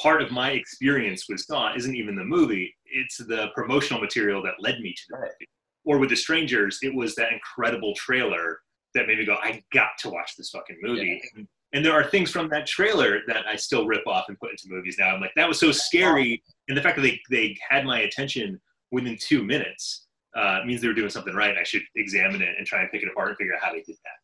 part 0.00 0.22
of 0.22 0.30
my 0.30 0.50
experience 0.50 1.28
with 1.28 1.40
Saw 1.40 1.74
isn't 1.74 1.94
even 1.94 2.16
the 2.16 2.24
movie; 2.24 2.74
it's 2.86 3.18
the 3.18 3.48
promotional 3.54 4.00
material 4.00 4.42
that 4.42 4.54
led 4.60 4.80
me 4.80 4.92
to 4.92 5.02
the 5.10 5.16
Right. 5.16 5.30
movie. 5.40 5.48
Or 5.84 5.98
with 5.98 6.10
The 6.10 6.16
Strangers, 6.16 6.78
it 6.82 6.94
was 6.94 7.14
that 7.16 7.32
incredible 7.32 7.94
trailer 7.94 8.60
that 8.94 9.06
made 9.06 9.18
me 9.18 9.24
go, 9.24 9.34
"I 9.36 9.62
got 9.72 9.90
to 10.00 10.10
watch 10.10 10.36
this 10.36 10.50
fucking 10.50 10.78
movie." 10.82 11.20
And, 11.34 11.46
and 11.72 11.84
there 11.84 11.92
are 11.92 12.04
things 12.04 12.30
from 12.30 12.48
that 12.50 12.66
trailer 12.66 13.20
that 13.26 13.46
I 13.46 13.56
still 13.56 13.86
rip 13.86 14.06
off 14.06 14.26
and 14.28 14.38
put 14.38 14.50
into 14.52 14.68
movies 14.68 14.96
now. 14.98 15.14
I'm 15.14 15.20
like, 15.20 15.34
that 15.36 15.48
was 15.48 15.58
so 15.60 15.72
scary, 15.72 16.42
and 16.68 16.76
the 16.76 16.82
fact 16.82 16.96
that 16.96 17.02
they 17.02 17.20
they 17.30 17.56
had 17.68 17.84
my 17.84 18.00
attention 18.00 18.60
within 18.90 19.16
two 19.18 19.42
minutes 19.42 20.06
uh, 20.36 20.60
means 20.64 20.80
they 20.80 20.88
were 20.88 20.94
doing 20.94 21.10
something 21.10 21.34
right. 21.34 21.56
I 21.58 21.64
should 21.64 21.82
examine 21.96 22.42
it 22.42 22.54
and 22.56 22.66
try 22.66 22.80
and 22.80 22.90
pick 22.90 23.02
it 23.02 23.08
apart 23.08 23.28
and 23.28 23.36
figure 23.36 23.54
out 23.54 23.62
how 23.62 23.72
they 23.72 23.82
did 23.82 23.96
that. 24.04 24.18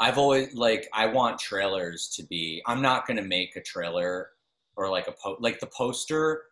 I've 0.00 0.18
always 0.18 0.54
like 0.54 0.88
I 0.92 1.06
want 1.06 1.38
trailers 1.38 2.08
to 2.16 2.24
be. 2.24 2.62
I'm 2.66 2.82
not 2.82 3.06
gonna 3.06 3.22
make 3.22 3.56
a 3.56 3.60
trailer 3.62 4.30
or 4.80 4.88
like 4.88 5.08
a 5.08 5.12
po- 5.12 5.36
like 5.40 5.60
the 5.60 5.66
poster 5.66 6.44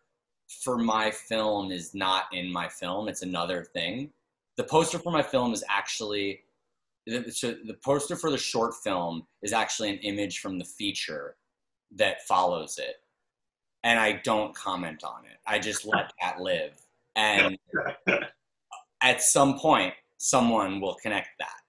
for 0.63 0.77
my 0.77 1.09
film 1.09 1.71
is 1.71 1.95
not 1.95 2.25
in 2.31 2.51
my 2.51 2.69
film. 2.69 3.07
It's 3.09 3.23
another 3.23 3.63
thing. 3.63 4.11
The 4.55 4.63
poster 4.63 4.99
for 4.99 5.11
my 5.11 5.23
film 5.23 5.51
is 5.51 5.63
actually 5.67 6.43
the- 7.07 7.31
so 7.31 7.55
the 7.65 7.73
poster 7.83 8.15
for 8.15 8.29
the 8.29 8.37
short 8.37 8.75
film 8.83 9.25
is 9.41 9.51
actually 9.51 9.89
an 9.89 9.97
image 9.99 10.39
from 10.39 10.59
the 10.59 10.65
feature 10.65 11.37
that 11.95 12.27
follows 12.27 12.77
it, 12.77 12.97
and 13.83 13.99
I 13.99 14.21
don't 14.23 14.53
comment 14.53 15.03
on 15.03 15.25
it. 15.25 15.39
I 15.47 15.57
just 15.57 15.85
let 15.85 16.11
that 16.21 16.39
live, 16.39 16.79
and 17.15 17.57
at 19.01 19.23
some 19.23 19.57
point, 19.57 19.95
someone 20.17 20.79
will 20.79 20.95
connect 21.01 21.29
that 21.39 21.61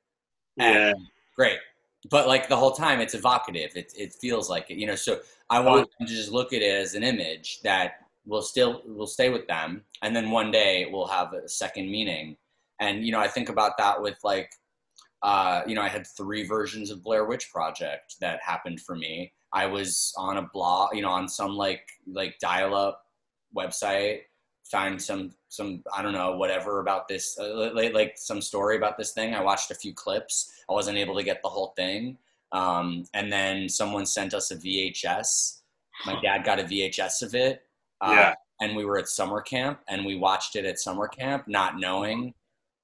Yeah, 0.59 0.93
great. 1.35 1.59
But 2.09 2.27
like 2.27 2.49
the 2.49 2.57
whole 2.57 2.73
time, 2.73 3.01
it's 3.01 3.15
evocative. 3.15 3.73
It 3.77 3.93
it 3.97 4.15
feels 4.15 4.49
like 4.49 4.71
it, 4.71 4.79
you 4.79 4.87
know. 4.87 4.95
So 4.95 5.21
I 5.51 5.61
want 5.61 5.89
them 5.99 6.07
to 6.07 6.15
just 6.15 6.33
look 6.33 6.53
at 6.53 6.63
it 6.63 6.75
as 6.75 6.95
an 6.95 7.03
image 7.03 7.61
that 7.63 7.95
will 8.25 8.43
still 8.43 8.83
will 8.87 9.07
stay 9.07 9.29
with 9.29 9.47
them, 9.47 9.83
and 10.03 10.17
then 10.17 10.31
one 10.31 10.51
day 10.51 10.83
it 10.83 10.91
will 10.91 11.07
have 11.07 11.35
a 11.35 11.49
second 11.49 11.91
meaning. 11.91 12.37
And 12.81 13.05
you 13.05 13.13
know, 13.13 13.21
I 13.21 13.29
think 13.29 13.51
about 13.51 13.77
that 13.77 14.01
with 14.01 14.17
like, 14.25 14.51
uh, 15.23 15.61
you 15.67 15.75
know, 15.75 15.83
I 15.83 15.89
had 15.89 16.07
three 16.07 16.47
versions 16.47 16.91
of 16.91 17.05
Blair 17.05 17.27
Witch 17.27 17.51
Project 17.53 18.17
that 18.21 18.41
happened 18.43 18.81
for 18.81 18.97
me. 18.97 19.33
I 19.53 19.67
was 19.67 20.15
on 20.17 20.39
a 20.39 20.49
blog, 20.55 20.95
you 20.95 21.03
know, 21.03 21.11
on 21.11 21.29
some 21.29 21.55
like 21.55 21.87
like 22.07 22.39
dial 22.41 22.75
up 22.75 23.03
website 23.55 24.21
find 24.71 25.01
some 25.01 25.33
some 25.49 25.83
I 25.95 26.03
don't 26.03 26.13
know 26.13 26.37
whatever 26.37 26.81
about 26.81 27.09
this 27.09 27.37
uh, 27.39 27.73
like, 27.75 27.93
like 27.93 28.13
some 28.17 28.41
story 28.41 28.77
about 28.77 28.97
this 28.97 29.13
thing. 29.13 29.35
I 29.35 29.43
watched 29.43 29.71
a 29.71 29.75
few 29.75 29.93
clips. 29.93 30.53
I 30.69 30.73
wasn't 30.73 30.99
able 30.99 31.17
to 31.17 31.25
get 31.25 31.43
the 31.43 31.49
whole 31.49 31.73
thing, 31.77 32.19
um, 32.53 33.05
and 33.15 33.33
then 33.33 33.69
someone 33.69 34.07
sent 34.07 34.35
us 34.35 34.51
a 34.51 34.57
VHS. 34.57 35.61
My 36.07 36.21
dad 36.23 36.45
got 36.45 36.61
a 36.61 36.65
VHS 36.65 37.23
of 37.23 37.35
it, 37.35 37.63
uh, 38.01 38.15
Yeah. 38.17 38.35
and 38.61 38.77
we 38.77 38.85
were 38.85 38.99
at 38.99 39.09
summer 39.09 39.41
camp, 39.41 39.81
and 39.89 40.05
we 40.05 40.17
watched 40.17 40.57
it 40.57 40.65
at 40.65 40.79
summer 40.79 41.09
camp, 41.09 41.47
not 41.49 41.79
knowing 41.79 42.35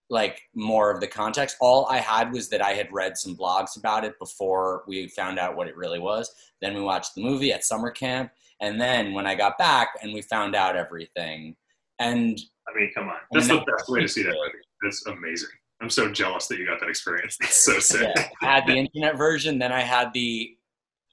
like 0.08 0.42
more 0.54 0.92
of 0.92 1.00
the 1.00 1.06
context. 1.08 1.56
All 1.60 1.86
I 1.86 1.98
had 1.98 2.32
was 2.32 2.48
that 2.50 2.62
I 2.62 2.74
had 2.74 2.92
read 2.92 3.16
some 3.18 3.36
blogs 3.36 3.76
about 3.76 4.04
it 4.04 4.16
before 4.20 4.84
we 4.86 5.08
found 5.08 5.36
out 5.38 5.56
what 5.56 5.66
it 5.66 5.76
really 5.76 5.98
was. 5.98 6.32
Then 6.60 6.74
we 6.74 6.80
watched 6.80 7.16
the 7.16 7.22
movie 7.24 7.52
at 7.52 7.64
summer 7.64 7.90
camp, 7.90 8.30
and 8.60 8.80
then 8.80 9.14
when 9.14 9.26
I 9.26 9.34
got 9.34 9.58
back 9.58 9.88
and 10.02 10.12
we 10.12 10.22
found 10.22 10.54
out 10.54 10.76
everything, 10.76 11.56
and 11.98 12.38
I 12.68 12.78
mean, 12.78 12.90
come 12.94 13.08
on. 13.08 13.16
That's 13.32 13.48
the 13.48 13.56
best 13.58 13.88
way 13.88 14.00
to 14.02 14.08
see 14.08 14.22
that 14.22 14.30
movie. 14.44 14.58
That's 14.82 15.04
amazing. 15.06 15.48
I'm 15.80 15.90
so 15.90 16.10
jealous 16.10 16.46
that 16.48 16.58
you 16.58 16.66
got 16.66 16.80
that 16.80 16.88
experience. 16.88 17.36
That's 17.40 17.56
so 17.64 17.78
sick. 17.78 18.08
yeah, 18.16 18.28
I 18.42 18.54
had 18.54 18.66
the 18.66 18.74
internet 18.76 19.16
version, 19.18 19.58
then 19.58 19.72
I 19.72 19.80
had 19.82 20.12
the 20.14 20.56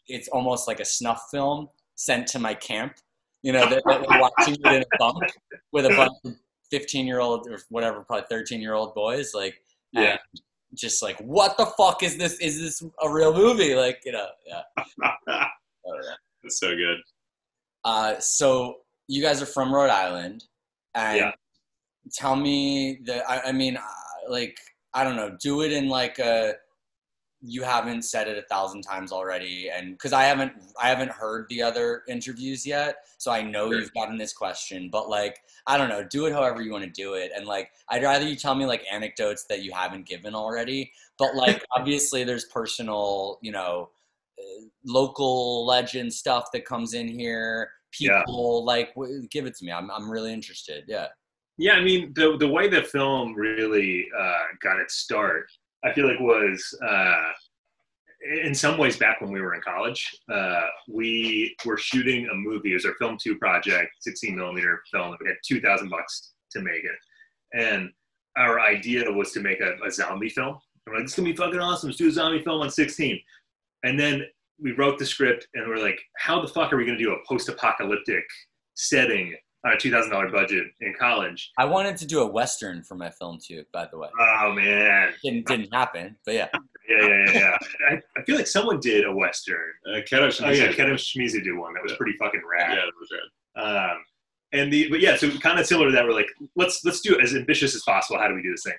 it's 0.08 0.28
almost 0.30 0.68
like 0.68 0.80
a 0.80 0.86
snuff 0.86 1.28
film 1.32 1.70
sent 1.96 2.28
to 2.28 2.40
my 2.40 2.54
camp. 2.54 2.94
You 3.42 3.52
know, 3.54 3.68
we're 3.86 4.02
watching 4.20 4.56
it 4.56 4.66
in 4.74 4.82
a 4.82 4.98
bunk 5.00 5.24
with 5.72 5.86
a 5.86 5.90
bunch 5.90 6.12
of 6.26 6.34
15 6.72 7.06
year 7.06 7.20
old 7.20 7.48
or 7.50 7.60
whatever, 7.70 8.02
probably 8.02 8.26
13 8.30 8.62
year 8.62 8.74
old 8.74 8.94
boys. 8.96 9.34
Like, 9.34 9.56
Yeah. 9.92 10.18
just 10.76 11.02
like, 11.04 11.18
what 11.20 11.58
the 11.58 11.66
fuck 11.78 12.04
is 12.04 12.18
this? 12.18 12.40
Is 12.40 12.60
this 12.60 12.84
a 13.02 13.10
real 13.10 13.34
movie? 13.34 13.76
Like, 13.76 14.00
you 14.06 14.12
know, 14.14 14.28
yeah. 14.46 14.62
Oh, 15.86 15.96
yeah. 16.02 16.14
That's 16.42 16.60
so 16.60 16.70
good. 16.76 16.98
Uh, 17.84 18.18
so 18.20 18.78
you 19.08 19.22
guys 19.22 19.42
are 19.42 19.46
from 19.46 19.74
Rhode 19.74 19.90
Island, 19.90 20.46
and 20.96 21.18
Yeah. 21.18 21.32
tell 22.14 22.36
me 22.36 23.00
the. 23.04 23.24
I, 23.30 23.50
I 23.50 23.52
mean, 23.52 23.78
uh, 23.78 23.82
like 24.30 24.58
I 24.94 25.04
don't 25.04 25.16
know, 25.16 25.36
do 25.40 25.62
it 25.62 25.72
in 25.72 25.90
like 25.90 26.20
a. 26.20 26.56
You 27.46 27.62
haven't 27.64 28.04
said 28.04 28.30
it 28.30 28.38
a 28.38 28.44
thousand 28.44 28.84
times 28.84 29.12
already, 29.12 29.70
and 29.70 29.92
because 29.92 30.14
I 30.14 30.24
haven't, 30.24 30.54
I 30.82 30.88
haven't 30.88 31.12
heard 31.12 31.46
the 31.50 31.62
other 31.62 32.04
interviews 32.08 32.66
yet, 32.66 32.96
so 33.18 33.32
I 33.34 33.42
know 33.42 33.70
Sure. 33.70 33.82
you've 33.82 33.94
gotten 33.94 34.18
this 34.18 34.32
question. 34.32 34.88
But 34.90 35.10
like, 35.10 35.40
I 35.68 35.78
don't 35.78 35.90
know, 35.90 36.06
do 36.06 36.26
it 36.26 36.32
however 36.32 36.62
you 36.62 36.72
want 36.72 36.86
to 36.86 36.90
do 36.90 37.16
it, 37.16 37.32
and 37.36 37.46
like, 37.46 37.72
I'd 37.90 38.02
rather 38.02 38.26
you 38.26 38.38
tell 38.38 38.56
me 38.56 38.66
like 38.66 38.86
anecdotes 38.90 39.44
that 39.50 39.62
you 39.62 39.74
haven't 39.74 40.06
given 40.08 40.34
already. 40.34 40.94
But 41.18 41.36
like, 41.36 41.62
obviously, 41.76 42.24
there's 42.24 42.46
personal, 42.46 43.40
you 43.42 43.52
know, 43.52 43.90
uh, 44.40 44.64
local 44.86 45.66
legend 45.66 46.14
stuff 46.14 46.46
that 46.54 46.64
comes 46.64 46.94
in 46.94 47.10
here. 47.10 47.72
Yeah. 48.00 48.24
People 48.26 48.66
like 48.66 48.94
w- 48.96 49.28
give 49.30 49.46
it 49.46 49.56
to 49.58 49.66
me. 49.66 49.72
I'm 49.72 49.90
I'm 49.92 50.10
really 50.10 50.34
interested. 50.34 50.86
Yeah. 50.88 51.08
Yeah, 51.58 51.74
I 51.74 51.84
mean, 51.84 52.14
the 52.16 52.36
the 52.38 52.48
way 52.48 52.68
the 52.68 52.82
film 52.82 53.36
really 53.36 54.08
uh, 54.20 54.44
got 54.62 54.80
its 54.80 54.96
start, 54.96 55.46
I 55.86 55.94
feel 55.94 56.08
like 56.08 56.20
was 56.20 56.76
uh, 56.84 57.32
in 58.44 58.56
some 58.56 58.78
ways 58.78 58.98
back 58.98 59.22
when 59.22 59.32
we 59.32 59.40
were 59.40 59.54
in 59.54 59.62
college. 59.62 60.10
Uh, 60.32 60.62
we 60.88 61.56
were 61.66 61.78
shooting 61.78 62.28
a 62.30 62.36
movie. 62.36 62.72
It 62.72 62.76
was 62.76 62.86
our 62.86 62.96
film 62.96 63.18
two 63.22 63.38
project, 63.38 63.92
16 64.00 64.36
millimeter 64.36 64.82
film. 64.92 65.16
We 65.22 65.28
had 65.28 65.38
2,000 65.46 65.90
bucks 65.90 66.34
to 66.52 66.62
make 66.62 66.84
it, 66.84 66.98
and 67.54 67.92
our 68.36 68.60
idea 68.60 69.12
was 69.12 69.32
to 69.34 69.42
make 69.42 69.60
a, 69.62 69.76
a 69.86 69.92
zombie 69.92 70.30
film. 70.30 70.58
We're 70.88 70.96
like, 70.96 71.04
this 71.04 71.12
is 71.12 71.18
gonna 71.18 71.30
be 71.30 71.36
fucking 71.36 71.60
awesome. 71.60 71.90
Let's 71.90 71.98
do 71.98 72.10
a 72.10 72.12
zombie 72.12 72.44
film 72.44 72.62
on 72.62 72.70
16. 72.70 73.20
And 73.84 74.00
then 74.00 74.24
we 74.64 74.72
wrote 74.72 74.98
the 74.98 75.06
script, 75.06 75.48
and 75.54 75.68
we're 75.68 75.78
like, 75.78 76.00
how 76.18 76.42
the 76.42 76.48
fuck 76.48 76.74
are 76.74 76.78
we 76.78 76.86
gonna 76.86 76.98
do 76.98 77.12
a 77.14 77.18
post-apocalyptic 77.28 78.24
setting 78.76 79.36
on 79.66 79.74
a 79.74 79.78
two 79.78 79.92
thousand 79.92 80.12
dollar 80.12 80.30
budget 80.30 80.66
in 80.82 80.94
college. 81.00 81.52
I 81.58 81.66
wanted 81.66 81.96
to 81.98 82.06
do 82.06 82.20
a 82.22 82.26
western 82.26 82.84
for 82.84 82.96
my 82.96 83.10
film 83.12 83.38
too. 83.46 83.64
By 83.72 83.88
the 83.92 83.98
way, 83.98 84.10
Oh 84.20 84.52
man, 84.54 85.14
didn't 85.24 85.46
didn't 85.48 85.74
happen. 85.74 86.16
But 86.26 86.34
yeah. 86.36 86.48
yeah, 86.90 87.08
yeah, 87.08 87.32
yeah. 87.34 87.34
yeah. 87.34 87.58
I, 87.92 88.02
I 88.20 88.24
feel 88.26 88.36
like 88.36 88.48
someone 88.48 88.80
did 88.80 89.06
a 89.06 89.14
western. 89.16 89.58
Uh, 89.88 90.00
Keto 90.00 90.46
Oh 90.46 90.50
yeah, 90.52 90.72
Kevin 90.74 90.96
Schmiese 90.96 91.42
did 91.44 91.56
one 91.58 91.74
that 91.76 91.84
was 91.84 91.92
Yeah. 91.94 91.98
pretty 91.98 92.18
fucking 92.18 92.42
rad. 92.50 92.72
Yeah, 92.72 92.76
rad. 92.76 92.86
that 92.88 92.94
was 93.00 93.10
rad. 93.12 93.92
Um, 93.92 93.98
and 94.54 94.72
the 94.74 94.90
but 94.90 95.00
yeah, 95.00 95.16
so 95.16 95.30
kind 95.40 95.60
of 95.60 95.66
similar 95.66 95.88
to 95.88 95.94
that. 95.94 96.06
We're 96.06 96.14
like, 96.14 96.30
let's 96.56 96.84
let's 96.84 97.00
do 97.02 97.16
it 97.16 97.22
as 97.24 97.34
ambitious 97.36 97.74
as 97.76 97.84
possible. 97.84 98.20
How 98.20 98.28
do 98.28 98.36
we 98.36 98.42
do 98.44 98.52
this 98.52 98.64
thing? 98.64 98.74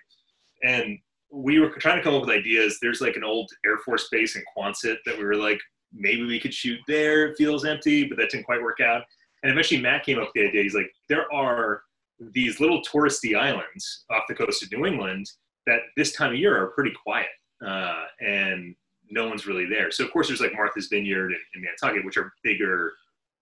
And 0.64 0.99
we 1.33 1.59
were 1.61 1.70
trying 1.70 1.97
to 1.97 2.03
come 2.03 2.14
up 2.14 2.20
with 2.20 2.31
ideas. 2.31 2.79
There's 2.81 3.01
like 3.01 3.16
an 3.16 3.25
old 3.25 3.51
Air 3.66 3.79
Force 3.79 4.09
base 4.12 4.37
in 4.37 4.42
Quonset 4.57 4.97
that 5.07 5.16
we 5.18 5.25
were 5.25 5.35
like, 5.35 5.59
maybe 5.94 6.24
we 6.24 6.40
could 6.40 6.54
shoot 6.54 6.80
there. 6.87 7.28
It 7.28 7.37
feels 7.37 7.64
empty, 7.64 8.04
but 8.04 8.18
that 8.18 8.30
didn't 8.30 8.44
quite 8.44 8.62
work 8.62 8.80
out. 8.80 9.02
And 9.42 9.52
eventually, 9.52 9.80
Matt 9.80 10.04
came 10.04 10.18
up 10.18 10.24
with 10.24 10.33
the 10.35 10.48
idea. 10.48 10.62
He's 10.62 10.74
like, 10.74 10.90
there 11.09 11.33
are 11.33 11.83
these 12.18 12.61
little 12.61 12.83
touristy 12.83 13.38
islands 13.38 14.04
off 14.11 14.22
the 14.28 14.35
coast 14.35 14.62
of 14.62 14.72
New 14.72 14.87
England 14.87 15.26
that 15.66 15.80
this 15.96 16.12
time 16.12 16.33
of 16.33 16.38
year 16.38 16.57
are 16.57 16.68
pretty 16.68 16.92
quiet, 17.02 17.26
uh, 17.66 18.04
and 18.20 18.74
no 19.11 19.28
one's 19.28 19.46
really 19.46 19.66
there. 19.66 19.90
So 19.90 20.04
of 20.04 20.12
course, 20.12 20.28
there's 20.28 20.40
like 20.40 20.54
Martha's 20.54 20.88
Vineyard 20.88 21.26
and, 21.26 21.40
and 21.54 21.64
Nantucket, 21.64 22.04
which 22.04 22.16
are 22.16 22.33
bigger 22.42 22.92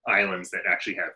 islands 0.06 0.50
that 0.50 0.62
actually 0.68 0.94
have 0.94 1.10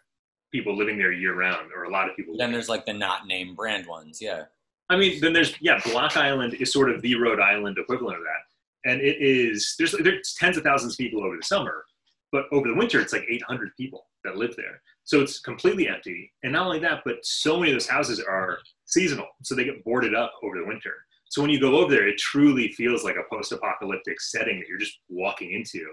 people 0.53 0.77
living 0.77 0.99
there 0.99 1.13
year 1.13 1.35
round, 1.35 1.71
or 1.75 1.85
a 1.85 1.91
lot 1.91 2.09
of 2.09 2.17
people. 2.17 2.37
Then 2.37 2.53
there's 2.53 2.69
like 2.69 2.87
the 2.87 2.93
not 2.93 3.27
named 3.27 3.57
brand 3.57 3.87
ones. 3.87 4.21
Yeah. 4.21 4.45
I 4.89 4.97
mean, 4.97 5.21
then 5.21 5.33
there's 5.33 5.55
yeah, 5.61 5.81
Block 5.85 6.17
Island 6.17 6.55
is 6.55 6.73
sort 6.73 6.91
of 6.91 7.03
the 7.03 7.17
Rhode 7.17 7.41
Island 7.41 7.77
equivalent 7.79 8.19
of 8.19 8.23
that. 8.23 8.43
And 8.85 9.01
it 9.01 9.17
is 9.21 9.75
there's 9.79 9.93
there's 10.03 10.35
tens 10.39 10.57
of 10.57 10.65
thousands 10.65 10.95
of 10.95 10.99
people 10.99 11.25
over 11.25 11.37
the 11.37 11.47
summer, 11.47 11.85
but 12.33 12.45
over 12.53 12.69
the 12.69 12.75
winter 12.75 13.01
it's 13.01 13.13
like 13.13 13.25
800 13.29 13.71
people 13.77 14.07
that 14.25 14.37
live 14.37 14.55
there. 14.57 14.81
So 15.05 15.21
it's 15.21 15.39
completely 15.41 15.89
empty. 15.89 16.33
And 16.43 16.53
not 16.53 16.67
only 16.67 16.81
that, 16.81 17.03
but 17.05 17.17
so 17.23 17.59
many 17.59 17.71
of 17.71 17.77
those 17.77 17.89
houses 17.89 18.21
are 18.21 18.59
seasonal, 18.87 19.29
so 19.43 19.55
they 19.55 19.65
get 19.65 19.85
boarded 19.85 20.15
up 20.15 20.33
over 20.43 20.59
the 20.59 20.67
winter. 20.67 20.95
So 21.29 21.43
when 21.43 21.51
you 21.51 21.61
go 21.61 21.77
over 21.77 21.91
there, 21.91 22.09
it 22.09 22.19
truly 22.19 22.73
feels 22.73 23.05
like 23.05 23.17
a 23.17 23.35
post-apocalyptic 23.35 24.21
setting 24.21 24.59
that 24.59 24.69
you're 24.69 24.79
just 24.79 24.99
walking 25.09 25.53
into. 25.53 25.85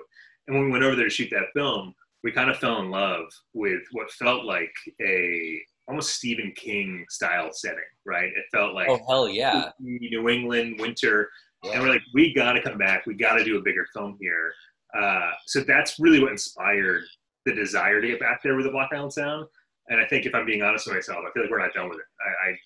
And 0.48 0.56
when 0.56 0.65
we 0.65 0.72
went 0.72 0.84
over 0.84 0.96
there 0.96 1.06
to 1.06 1.12
shoot 1.13 1.30
that 1.32 1.54
film, 1.56 1.93
we 2.24 2.32
kind 2.32 2.50
of 2.50 2.58
fell 2.58 2.82
in 2.82 2.89
love 2.89 3.26
with 3.54 3.82
what 3.91 4.12
felt 4.12 4.46
like 4.46 4.74
a 5.02 5.60
almost 5.88 6.15
Stephen 6.15 6.54
King 6.56 7.06
style 7.10 7.50
setting, 7.52 7.80
right? 8.06 8.26
It 8.30 8.46
felt 8.52 8.74
like 8.74 8.88
oh 8.89 9.00
hell 9.08 9.28
yeah, 9.28 9.69
New 9.80 10.30
England 10.30 10.80
winter, 10.80 11.30
yeah. 11.63 11.71
and 11.73 11.82
we're 11.82 11.89
like, 11.89 12.02
we 12.13 12.34
got 12.34 12.54
to 12.54 12.62
come 12.62 12.78
back. 12.78 13.06
We 13.06 13.15
got 13.15 13.36
to 13.36 13.43
do 13.43 13.58
a 13.58 13.62
bigger 13.62 13.86
film 13.93 14.17
here. 14.19 14.54
Uh, 14.97 15.32
so 15.47 15.62
that's 15.62 15.99
really 15.99 16.21
what 16.21 16.32
inspired 16.32 17.04
the 17.45 17.54
desire 17.54 18.02
to 18.02 18.08
get 18.08 18.19
back 18.19 18.41
there 18.43 18.56
with 18.56 18.65
the 18.65 18.71
Block 18.71 18.89
Island 18.93 19.13
Sound. 19.13 19.47
And 19.89 19.99
I 19.99 20.06
think 20.06 20.26
if 20.26 20.34
I'm 20.34 20.45
being 20.45 20.62
honest 20.62 20.88
with 20.88 20.95
myself, 20.95 21.19
I 21.28 21.32
feel 21.34 21.43
like 21.43 21.52
we're 21.52 21.60
not 21.60 21.73
done 21.73 21.89
with 21.89 21.99
it. 21.99 22.06
I, 22.26 22.49
I, 22.49 22.58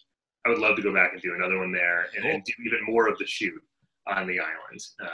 I 0.46 0.50
would 0.50 0.60
love 0.60 0.76
to 0.76 0.84
go 0.84 0.94
back 0.94 1.14
and 1.14 1.22
do 1.22 1.34
another 1.36 1.58
one 1.58 1.72
there 1.72 2.08
and, 2.16 2.24
cool. 2.24 2.32
and 2.32 2.44
do 2.44 2.54
even 2.66 2.80
more 2.86 3.08
of 3.08 3.18
the 3.18 3.26
shoot 3.26 3.62
on 4.08 4.28
the 4.28 4.40
island. 4.40 4.82
Uh, 5.02 5.08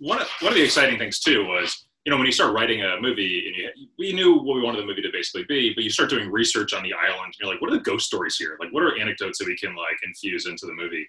one, 0.00 0.20
of, 0.20 0.28
one 0.40 0.52
of 0.52 0.58
the 0.58 0.64
exciting 0.64 0.98
things 0.98 1.18
too 1.20 1.44
was 1.46 1.88
you 2.08 2.10
know, 2.10 2.16
when 2.16 2.26
you 2.26 2.32
start 2.32 2.54
writing 2.54 2.82
a 2.82 2.98
movie 3.02 3.48
and 3.48 3.54
you, 3.54 3.86
we 3.98 4.14
knew 4.14 4.36
what 4.36 4.56
we 4.56 4.62
wanted 4.62 4.80
the 4.80 4.86
movie 4.86 5.02
to 5.02 5.10
basically 5.12 5.44
be, 5.46 5.74
but 5.74 5.84
you 5.84 5.90
start 5.90 6.08
doing 6.08 6.32
research 6.32 6.72
on 6.72 6.82
the 6.82 6.94
island 6.94 7.26
and 7.26 7.34
you're 7.38 7.50
like, 7.50 7.60
what 7.60 7.70
are 7.70 7.76
the 7.76 7.82
ghost 7.82 8.06
stories 8.06 8.34
here? 8.38 8.56
Like, 8.58 8.72
what 8.72 8.82
are 8.82 8.98
anecdotes 8.98 9.38
that 9.38 9.46
we 9.46 9.58
can 9.58 9.76
like 9.76 9.98
infuse 10.02 10.46
into 10.46 10.64
the 10.64 10.72
movie? 10.72 11.06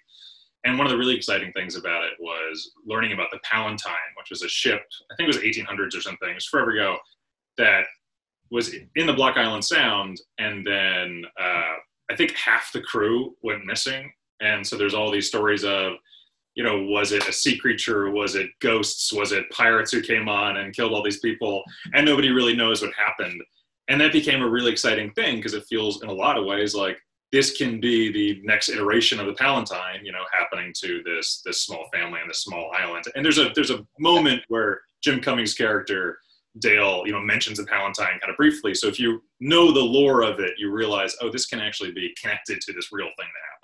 And 0.64 0.76
one 0.76 0.86
of 0.86 0.92
the 0.92 0.98
really 0.98 1.16
exciting 1.16 1.52
things 1.52 1.74
about 1.74 2.04
it 2.04 2.12
was 2.20 2.72
learning 2.86 3.12
about 3.12 3.30
the 3.30 3.40
Palatine, 3.42 3.94
which 4.16 4.30
was 4.30 4.42
a 4.42 4.48
ship, 4.48 4.82
I 5.10 5.16
think 5.16 5.28
it 5.28 5.34
was 5.34 5.44
1800s 5.44 5.96
or 5.96 6.02
something, 6.02 6.28
it 6.28 6.34
was 6.34 6.46
forever 6.46 6.72
ago, 6.72 6.98
that 7.56 7.84
was 8.50 8.74
in 8.96 9.06
the 9.06 9.12
Block 9.12 9.36
Island 9.36 9.64
Sound. 9.64 10.20
And 10.38 10.66
then 10.66 11.24
uh, 11.40 11.76
I 12.10 12.16
think 12.16 12.32
half 12.32 12.72
the 12.72 12.82
crew 12.82 13.36
went 13.42 13.64
missing. 13.64 14.12
And 14.40 14.66
so 14.66 14.76
there's 14.76 14.94
all 14.94 15.10
these 15.10 15.28
stories 15.28 15.64
of, 15.64 15.94
you 16.54 16.64
know, 16.64 16.82
was 16.82 17.12
it 17.12 17.28
a 17.28 17.32
sea 17.32 17.56
creature? 17.56 18.10
Was 18.10 18.34
it 18.34 18.50
ghosts? 18.60 19.12
Was 19.12 19.32
it 19.32 19.48
pirates 19.50 19.92
who 19.92 20.02
came 20.02 20.28
on 20.28 20.56
and 20.58 20.74
killed 20.74 20.92
all 20.92 21.02
these 21.02 21.20
people? 21.20 21.62
And 21.94 22.04
nobody 22.04 22.30
really 22.30 22.56
knows 22.56 22.82
what 22.82 22.92
happened. 22.94 23.40
And 23.88 24.00
that 24.00 24.12
became 24.12 24.42
a 24.42 24.48
really 24.48 24.72
exciting 24.72 25.12
thing 25.12 25.36
because 25.36 25.54
it 25.54 25.64
feels, 25.68 26.02
in 26.02 26.08
a 26.08 26.12
lot 26.12 26.38
of 26.38 26.44
ways, 26.44 26.74
like 26.74 26.98
this 27.32 27.56
can 27.56 27.80
be 27.80 28.10
the 28.10 28.40
next 28.44 28.68
iteration 28.68 29.20
of 29.20 29.26
the 29.26 29.34
Palatine, 29.34 30.04
you 30.04 30.12
know, 30.12 30.24
happening 30.36 30.72
to 30.80 31.02
this 31.04 31.42
this 31.44 31.62
small 31.62 31.86
family 31.92 32.20
on 32.20 32.28
this 32.28 32.42
small 32.42 32.70
island. 32.74 33.04
And 33.14 33.24
there's 33.24 33.38
a 33.38 33.50
there's 33.54 33.70
a 33.70 33.86
moment 33.98 34.42
where 34.48 34.80
Jim 35.02 35.20
Cummings' 35.20 35.54
character 35.54 36.18
Dale, 36.58 37.04
you 37.06 37.12
know, 37.12 37.20
mentions 37.20 37.58
the 37.58 37.64
Palatine 37.64 38.18
kind 38.20 38.28
of 38.28 38.36
briefly. 38.36 38.74
So 38.74 38.88
if 38.88 38.98
you 38.98 39.22
know 39.38 39.70
the 39.70 39.80
lore 39.80 40.22
of 40.22 40.40
it, 40.40 40.54
you 40.58 40.72
realize, 40.72 41.14
oh, 41.20 41.30
this 41.30 41.46
can 41.46 41.60
actually 41.60 41.92
be 41.92 42.12
connected 42.20 42.60
to 42.62 42.72
this 42.72 42.90
real 42.90 43.06
thing 43.06 43.14
that 43.18 43.50
happened 43.52 43.60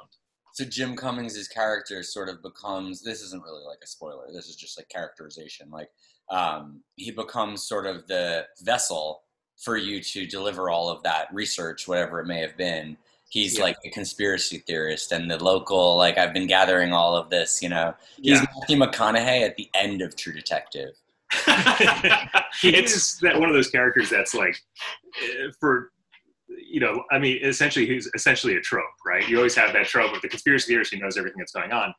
so 0.56 0.64
Jim 0.64 0.96
Cummings' 0.96 1.48
character 1.48 2.02
sort 2.02 2.30
of 2.30 2.42
becomes 2.42 3.02
this 3.02 3.20
isn't 3.20 3.42
really 3.44 3.62
like 3.62 3.80
a 3.84 3.86
spoiler. 3.86 4.24
This 4.32 4.48
is 4.48 4.56
just 4.56 4.78
like 4.78 4.88
characterization. 4.88 5.70
Like 5.70 5.90
um, 6.30 6.80
he 6.94 7.10
becomes 7.10 7.64
sort 7.68 7.84
of 7.84 8.06
the 8.06 8.46
vessel 8.62 9.20
for 9.58 9.76
you 9.76 10.00
to 10.02 10.26
deliver 10.26 10.70
all 10.70 10.88
of 10.88 11.02
that 11.02 11.28
research, 11.30 11.86
whatever 11.86 12.20
it 12.20 12.26
may 12.26 12.40
have 12.40 12.56
been. 12.56 12.96
He's 13.28 13.58
yeah. 13.58 13.64
like 13.64 13.76
a 13.84 13.90
conspiracy 13.90 14.58
theorist 14.58 15.12
and 15.12 15.30
the 15.30 15.42
local 15.42 15.96
like 15.96 16.16
I've 16.16 16.32
been 16.32 16.46
gathering 16.46 16.92
all 16.92 17.16
of 17.16 17.28
this, 17.28 17.60
you 17.62 17.68
know. 17.68 17.94
He's 18.16 18.40
yeah. 18.40 18.46
Matthew 18.60 18.76
McConaughey 18.78 19.42
at 19.42 19.56
the 19.56 19.68
end 19.74 20.00
of 20.00 20.16
True 20.16 20.32
Detective. 20.32 20.94
it's 22.62 23.18
that 23.18 23.38
one 23.38 23.48
of 23.48 23.54
those 23.54 23.68
characters 23.68 24.08
that's 24.08 24.32
like 24.32 24.56
eh, 25.20 25.50
for 25.58 25.90
you 26.48 26.80
know, 26.80 27.02
I 27.10 27.18
mean, 27.18 27.38
essentially, 27.42 27.86
he's 27.86 28.08
essentially 28.14 28.56
a 28.56 28.60
trope, 28.60 28.84
right? 29.04 29.28
You 29.28 29.36
always 29.38 29.54
have 29.56 29.72
that 29.72 29.86
trope 29.86 30.14
of 30.14 30.22
the 30.22 30.28
conspiracy 30.28 30.72
theorist 30.72 30.92
who 30.92 31.00
knows 31.00 31.16
everything 31.16 31.38
that's 31.38 31.52
going 31.52 31.72
on. 31.72 31.92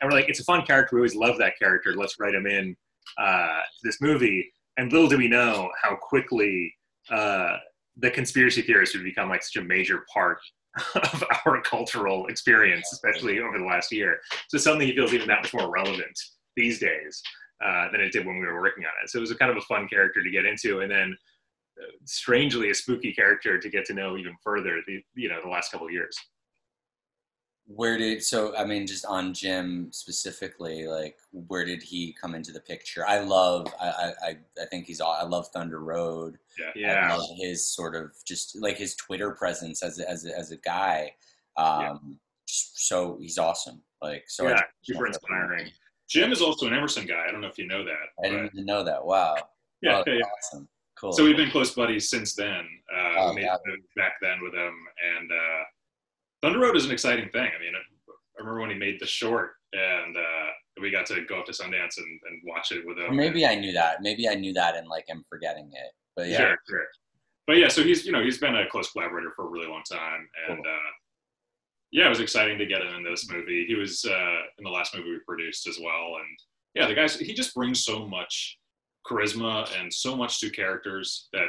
And 0.00 0.10
we're 0.10 0.16
like, 0.16 0.28
it's 0.28 0.40
a 0.40 0.44
fun 0.44 0.62
character. 0.62 0.96
We 0.96 1.00
always 1.00 1.14
love 1.14 1.38
that 1.38 1.54
character. 1.58 1.94
Let's 1.94 2.18
write 2.18 2.34
him 2.34 2.46
in 2.46 2.76
uh, 3.18 3.60
this 3.82 4.00
movie. 4.00 4.52
And 4.76 4.92
little 4.92 5.08
do 5.08 5.18
we 5.18 5.28
know 5.28 5.70
how 5.80 5.96
quickly 5.96 6.74
uh, 7.10 7.56
the 7.96 8.10
conspiracy 8.10 8.62
theorist 8.62 8.94
would 8.94 9.04
become 9.04 9.28
like 9.28 9.42
such 9.42 9.62
a 9.62 9.64
major 9.64 10.04
part 10.12 10.38
of 10.94 11.24
our 11.46 11.60
cultural 11.62 12.26
experience, 12.26 12.92
especially 12.92 13.40
over 13.40 13.58
the 13.58 13.64
last 13.64 13.92
year. 13.92 14.18
So 14.48 14.58
something 14.58 14.86
he 14.86 14.94
feels 14.94 15.12
even 15.12 15.28
that 15.28 15.42
much 15.42 15.54
more 15.54 15.70
relevant 15.70 16.18
these 16.56 16.78
days 16.78 17.22
uh, 17.64 17.90
than 17.92 18.00
it 18.00 18.12
did 18.12 18.26
when 18.26 18.38
we 18.38 18.46
were 18.46 18.60
working 18.60 18.84
on 18.84 18.92
it. 19.02 19.10
So 19.10 19.18
it 19.18 19.20
was 19.20 19.30
a 19.30 19.36
kind 19.36 19.50
of 19.50 19.58
a 19.58 19.62
fun 19.62 19.86
character 19.88 20.22
to 20.22 20.30
get 20.30 20.46
into. 20.46 20.80
And 20.80 20.90
then 20.90 21.16
strangely 22.04 22.70
a 22.70 22.74
spooky 22.74 23.12
character 23.12 23.58
to 23.58 23.68
get 23.68 23.84
to 23.86 23.94
know 23.94 24.16
even 24.16 24.34
further 24.42 24.80
the 24.86 25.00
you 25.14 25.28
know 25.28 25.40
the 25.42 25.48
last 25.48 25.70
couple 25.70 25.86
of 25.86 25.92
years 25.92 26.16
where 27.66 27.96
did 27.96 28.22
so 28.22 28.56
i 28.56 28.64
mean 28.64 28.86
just 28.86 29.06
on 29.06 29.32
jim 29.32 29.88
specifically 29.92 30.86
like 30.86 31.16
where 31.32 31.64
did 31.64 31.82
he 31.82 32.14
come 32.20 32.34
into 32.34 32.52
the 32.52 32.60
picture? 32.60 33.06
I 33.06 33.20
love 33.20 33.66
i 33.80 34.12
i 34.22 34.36
i 34.60 34.64
think 34.66 34.86
he's 34.86 35.00
all 35.00 35.12
i 35.12 35.24
love 35.24 35.48
thunder 35.48 35.80
road. 35.80 36.38
Yeah. 36.58 36.70
Yeah. 36.74 37.12
I 37.12 37.16
love 37.16 37.36
his 37.36 37.66
sort 37.66 37.94
of 37.94 38.12
just 38.26 38.60
like 38.60 38.76
his 38.76 38.94
twitter 38.96 39.32
presence 39.32 39.82
as 39.82 39.98
a, 39.98 40.08
as 40.08 40.26
as 40.26 40.50
a 40.50 40.56
guy. 40.58 41.14
Um 41.56 41.80
yeah. 41.80 41.94
just 42.46 42.88
so 42.88 43.18
he's 43.20 43.38
awesome. 43.38 43.80
Like 44.00 44.24
so 44.26 44.48
yeah 44.48 44.60
super 44.82 45.06
inspiring. 45.06 45.70
jim 46.08 46.32
is 46.32 46.42
also 46.42 46.66
an 46.66 46.74
emerson 46.74 47.06
guy. 47.06 47.24
I 47.26 47.32
don't 47.32 47.40
know 47.40 47.48
if 47.48 47.58
you 47.58 47.66
know 47.66 47.84
that 47.84 48.24
i 48.24 48.28
didn't 48.28 48.50
even 48.52 48.66
know 48.66 48.84
that. 48.84 49.04
Wow. 49.04 49.36
Yeah, 49.80 49.98
oh, 49.98 50.04
yeah, 50.06 50.14
yeah. 50.14 50.24
awesome. 50.38 50.68
Cool. 50.96 51.12
So 51.12 51.24
we've 51.24 51.36
been 51.36 51.50
close 51.50 51.74
buddies 51.74 52.08
since 52.08 52.34
then. 52.34 52.64
Uh, 52.94 53.14
oh, 53.18 53.32
made 53.32 53.42
yeah. 53.42 53.56
back 53.96 54.12
then 54.22 54.40
with 54.40 54.54
him, 54.54 54.72
and 55.18 55.32
uh, 55.32 55.64
Thunder 56.42 56.58
Road 56.58 56.76
is 56.76 56.84
an 56.84 56.90
exciting 56.90 57.28
thing. 57.30 57.50
I 57.56 57.60
mean, 57.60 57.72
I 57.74 58.40
remember 58.40 58.60
when 58.60 58.70
he 58.70 58.76
made 58.76 58.98
the 59.00 59.06
short, 59.06 59.52
and 59.72 60.16
uh, 60.16 60.80
we 60.80 60.90
got 60.90 61.06
to 61.06 61.24
go 61.24 61.38
up 61.38 61.46
to 61.46 61.52
Sundance 61.52 61.98
and, 61.98 62.20
and 62.28 62.42
watch 62.44 62.72
it 62.72 62.86
with 62.86 62.98
him. 62.98 63.10
Or 63.10 63.14
maybe 63.14 63.46
I 63.46 63.54
knew 63.54 63.72
that. 63.72 64.02
Maybe 64.02 64.28
I 64.28 64.34
knew 64.34 64.52
that, 64.54 64.76
and 64.76 64.88
like 64.88 65.06
I'm 65.10 65.24
forgetting 65.28 65.70
it. 65.72 65.92
But 66.16 66.28
yeah, 66.28 66.38
sure, 66.38 66.58
sure. 66.68 66.86
But 67.46 67.58
yeah, 67.58 67.68
so 67.68 67.82
he's 67.82 68.04
you 68.04 68.12
know 68.12 68.22
he's 68.22 68.38
been 68.38 68.56
a 68.56 68.68
close 68.68 68.90
collaborator 68.90 69.32
for 69.36 69.46
a 69.46 69.50
really 69.50 69.68
long 69.68 69.82
time, 69.90 70.28
and 70.48 70.58
cool. 70.58 70.72
Uh, 70.72 70.90
yeah, 71.92 72.06
it 72.06 72.10
was 72.10 72.20
exciting 72.20 72.58
to 72.58 72.66
get 72.66 72.80
him 72.80 72.94
in 72.94 73.04
this 73.04 73.30
movie. 73.30 73.66
He 73.66 73.74
was 73.74 74.04
uh, 74.04 74.40
in 74.58 74.64
the 74.64 74.70
last 74.70 74.96
movie 74.96 75.10
we 75.10 75.18
produced 75.26 75.68
as 75.68 75.78
well, 75.82 76.16
and 76.16 76.38
yeah, 76.74 76.86
the 76.86 76.94
guys 76.94 77.16
he 77.16 77.34
just 77.34 77.54
brings 77.54 77.84
so 77.84 78.06
much 78.08 78.58
charisma 79.06 79.68
and 79.78 79.92
so 79.92 80.16
much 80.16 80.40
to 80.40 80.50
characters 80.50 81.28
that 81.32 81.48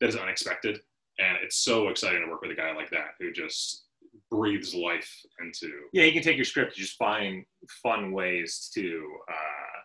that 0.00 0.08
is 0.08 0.16
unexpected 0.16 0.80
and 1.18 1.38
it's 1.42 1.58
so 1.58 1.88
exciting 1.88 2.22
to 2.22 2.30
work 2.30 2.40
with 2.40 2.50
a 2.50 2.54
guy 2.54 2.72
like 2.74 2.90
that 2.90 3.08
who 3.18 3.32
just 3.32 3.84
breathes 4.30 4.74
life 4.74 5.10
into 5.40 5.68
yeah 5.92 6.04
you 6.04 6.12
can 6.12 6.22
take 6.22 6.36
your 6.36 6.44
script 6.44 6.76
you 6.76 6.84
just 6.84 6.96
find 6.96 7.44
fun 7.82 8.12
ways 8.12 8.70
to 8.72 9.02
uh 9.28 9.80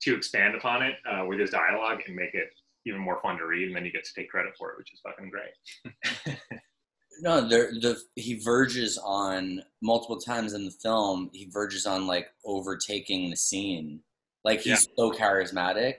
to 0.00 0.14
expand 0.14 0.54
upon 0.54 0.82
it 0.82 0.94
uh, 1.10 1.24
with 1.26 1.40
his 1.40 1.50
dialogue 1.50 2.00
and 2.06 2.14
make 2.14 2.34
it 2.34 2.48
even 2.86 3.00
more 3.00 3.18
fun 3.22 3.36
to 3.36 3.46
read 3.46 3.66
and 3.66 3.76
then 3.76 3.84
you 3.84 3.92
get 3.92 4.04
to 4.04 4.12
take 4.14 4.30
credit 4.30 4.52
for 4.58 4.70
it 4.70 4.78
which 4.78 4.92
is 4.92 5.00
fucking 5.00 5.30
great 5.30 6.38
no 7.20 7.40
the 7.40 7.68
the 7.80 7.98
he 8.14 8.38
verges 8.40 8.98
on 9.02 9.62
multiple 9.82 10.18
times 10.18 10.52
in 10.52 10.64
the 10.64 10.70
film 10.70 11.30
he 11.32 11.48
verges 11.50 11.86
on 11.86 12.06
like 12.06 12.28
overtaking 12.44 13.30
the 13.30 13.36
scene 13.36 14.00
like 14.46 14.60
he's 14.60 14.88
yeah. 14.88 14.94
so 14.96 15.10
charismatic. 15.10 15.94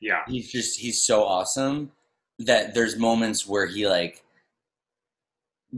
Yeah. 0.00 0.22
He's 0.26 0.50
just 0.50 0.78
he's 0.78 1.06
so 1.06 1.22
awesome 1.22 1.92
that 2.40 2.74
there's 2.74 2.96
moments 2.96 3.46
where 3.46 3.66
he 3.66 3.86
like 3.86 4.24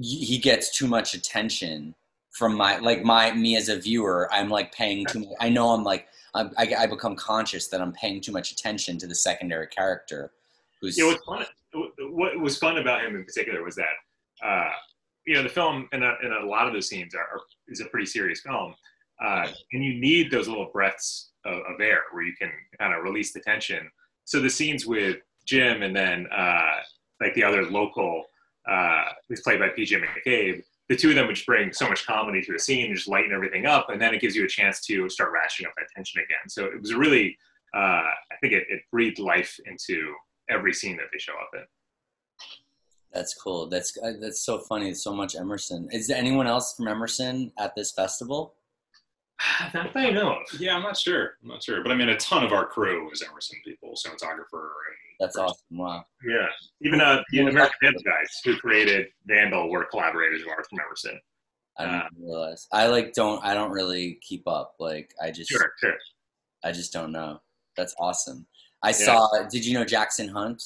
he 0.01 0.39
gets 0.39 0.77
too 0.77 0.87
much 0.87 1.15
attention 1.15 1.95
from 2.31 2.55
my 2.55 2.79
like 2.79 3.03
my 3.03 3.33
me 3.33 3.57
as 3.57 3.69
a 3.69 3.79
viewer. 3.79 4.29
I'm 4.33 4.49
like 4.49 4.73
paying 4.73 5.07
too 5.07 5.21
much. 5.21 5.29
I 5.41 5.49
know 5.49 5.71
I'm 5.71 5.85
like 5.85 6.07
I'm, 6.35 6.51
I, 6.57 6.73
I 6.79 6.87
become 6.87 7.17
conscious 7.17 7.69
that 7.69 7.81
I'm 7.81 7.93
paying 7.93 8.21
too 8.21 8.33
much 8.33 8.53
attention 8.53 8.99
to 8.99 9.07
the 9.07 9.15
secondary 9.15 9.67
character. 9.67 10.33
Who's 10.81 10.99
yeah. 10.99 11.07
What's 11.07 11.25
fun? 11.25 11.45
What 12.11 12.39
was 12.39 12.59
fun 12.59 12.79
about 12.79 13.05
him 13.05 13.17
in 13.17 13.25
particular 13.25 13.63
was 13.65 13.77
that 13.77 14.47
uh, 14.47 14.71
you 15.27 15.35
know 15.35 15.43
the 15.43 15.49
film 15.49 15.89
and 15.93 16.05
a, 16.05 16.15
and 16.23 16.33
a 16.33 16.47
lot 16.47 16.67
of 16.67 16.75
the 16.75 16.83
scenes 16.83 17.15
are, 17.15 17.21
are, 17.21 17.41
is 17.69 17.81
a 17.81 17.87
pretty 17.87 18.07
serious 18.07 18.41
film, 18.41 18.75
uh, 19.25 19.49
and 19.73 19.85
you 19.85 20.01
need 20.01 20.31
those 20.31 20.49
little 20.49 20.71
breaths 20.73 21.31
of, 21.45 21.55
of 21.55 21.81
air 21.81 22.03
where 22.13 22.23
you 22.23 22.35
can 22.41 22.51
kind 22.79 22.95
of 22.95 23.03
release 23.03 23.33
the 23.33 23.41
tension. 23.41 23.91
So 24.25 24.41
the 24.41 24.51
scenes 24.51 24.87
with 24.87 25.17
Jim 25.47 25.83
and 25.83 25.97
then 25.97 26.27
uh, 26.31 26.77
like 27.21 27.35
the 27.35 27.43
other 27.43 27.65
local 27.65 28.25
uh, 28.69 29.05
who's 29.29 29.41
played 29.41 29.61
by 29.61 29.69
PJ 29.69 30.01
McCabe, 30.01 30.63
the 30.89 30.97
two 30.97 31.11
of 31.11 31.17
them 31.17 31.27
would 31.27 31.39
bring 31.47 31.73
so 31.73 31.89
much 31.89 32.07
comedy 32.07 32.43
to 32.43 32.55
a 32.55 32.59
scene 32.59 32.95
just 32.95 33.09
lighten 33.09 33.33
everything 33.33 33.67
up, 33.67 33.91
and 33.91 34.01
then 34.01 34.15
it 34.15 34.21
gives 34.21 34.35
you 34.35 34.45
a 34.45 34.49
chance 34.49 34.81
to 34.87 35.09
start 35.09 35.33
ratcheting 35.33 35.67
up 35.67 35.75
that 35.77 35.87
tension 35.95 36.21
again. 36.23 36.49
So 36.49 36.65
it 36.65 36.81
was 36.81 36.95
really, 36.95 37.37
uh, 37.75 37.79
I 37.79 38.37
think 38.41 38.55
it, 38.55 38.65
it 38.69 38.81
breathed 38.91 39.19
life 39.19 39.59
into 39.67 40.15
every 40.49 40.73
scene 40.73 40.97
that 40.97 41.07
they 41.13 41.19
show 41.19 41.35
up 41.35 41.51
in. 41.55 41.65
That's 43.13 43.35
cool. 43.35 43.69
That's 43.69 43.97
uh, 44.03 44.13
that's 44.21 44.45
so 44.45 44.59
funny. 44.59 44.93
so 44.95 45.15
much 45.15 45.35
Emerson. 45.35 45.89
Is 45.93 46.09
there 46.09 46.19
anyone 46.19 46.47
else 46.47 46.75
from 46.75 46.89
Emerson 46.89 47.53
at 47.59 47.75
this 47.75 47.93
festival? 47.93 48.55
Not 49.73 49.73
that 49.95 49.97
I 49.97 50.11
know 50.11 50.33
of. 50.33 50.61
Yeah, 50.61 50.77
I'm 50.77 50.83
not 50.83 50.97
sure. 50.97 51.35
I'm 51.43 51.49
not 51.49 51.63
sure, 51.63 51.83
but 51.83 51.93
I 51.93 51.95
mean, 51.95 52.09
a 52.09 52.17
ton 52.17 52.45
of 52.45 52.53
our 52.53 52.67
crew 52.67 53.11
is 53.13 53.23
Emerson 53.23 53.57
people, 53.65 53.95
cinematographer, 53.95 54.63
and 54.63 54.97
That's 55.21 55.37
awesome. 55.37 55.57
Wow. 55.71 56.05
Yeah, 56.25 56.47
even 56.83 57.01
uh, 57.01 57.23
the 57.31 57.41
American 57.41 57.75
Vandal 57.83 58.03
guys 58.03 58.29
who 58.45 58.57
created 58.57 59.07
Vandal 59.27 59.71
were 59.71 59.85
collaborators 59.85 60.43
of 60.43 60.49
ours 60.49 60.67
from 60.69 60.81
Emerson. 60.85 61.21
I 61.79 61.85
didn't 61.85 62.01
Uh, 62.01 62.09
realize. 62.21 62.67
I 62.73 62.87
like 62.89 63.13
don't. 63.13 63.45
I 63.45 63.55
don't 63.55 63.71
really 63.71 64.19
keep 64.23 64.47
up. 64.49 64.75
Like 64.81 65.15
I 65.23 65.31
just. 65.31 65.51
Sure, 65.51 65.73
sure. 65.79 65.95
I 66.65 66.73
just 66.73 66.93
don't 66.93 67.13
know. 67.13 67.41
That's 67.77 67.95
awesome. 68.01 68.45
I 68.83 68.91
saw. 68.91 69.29
Did 69.51 69.65
you 69.65 69.75
know 69.75 69.85
Jackson 69.85 70.29
Hunt? 70.29 70.61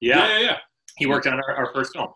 Yeah, 0.00 0.18
yeah, 0.26 0.28
yeah. 0.38 0.44
yeah. 0.44 0.56
he 0.96 1.06
worked 1.06 1.28
on 1.28 1.34
our, 1.34 1.54
our 1.66 1.72
first 1.72 1.92
film. 1.92 2.08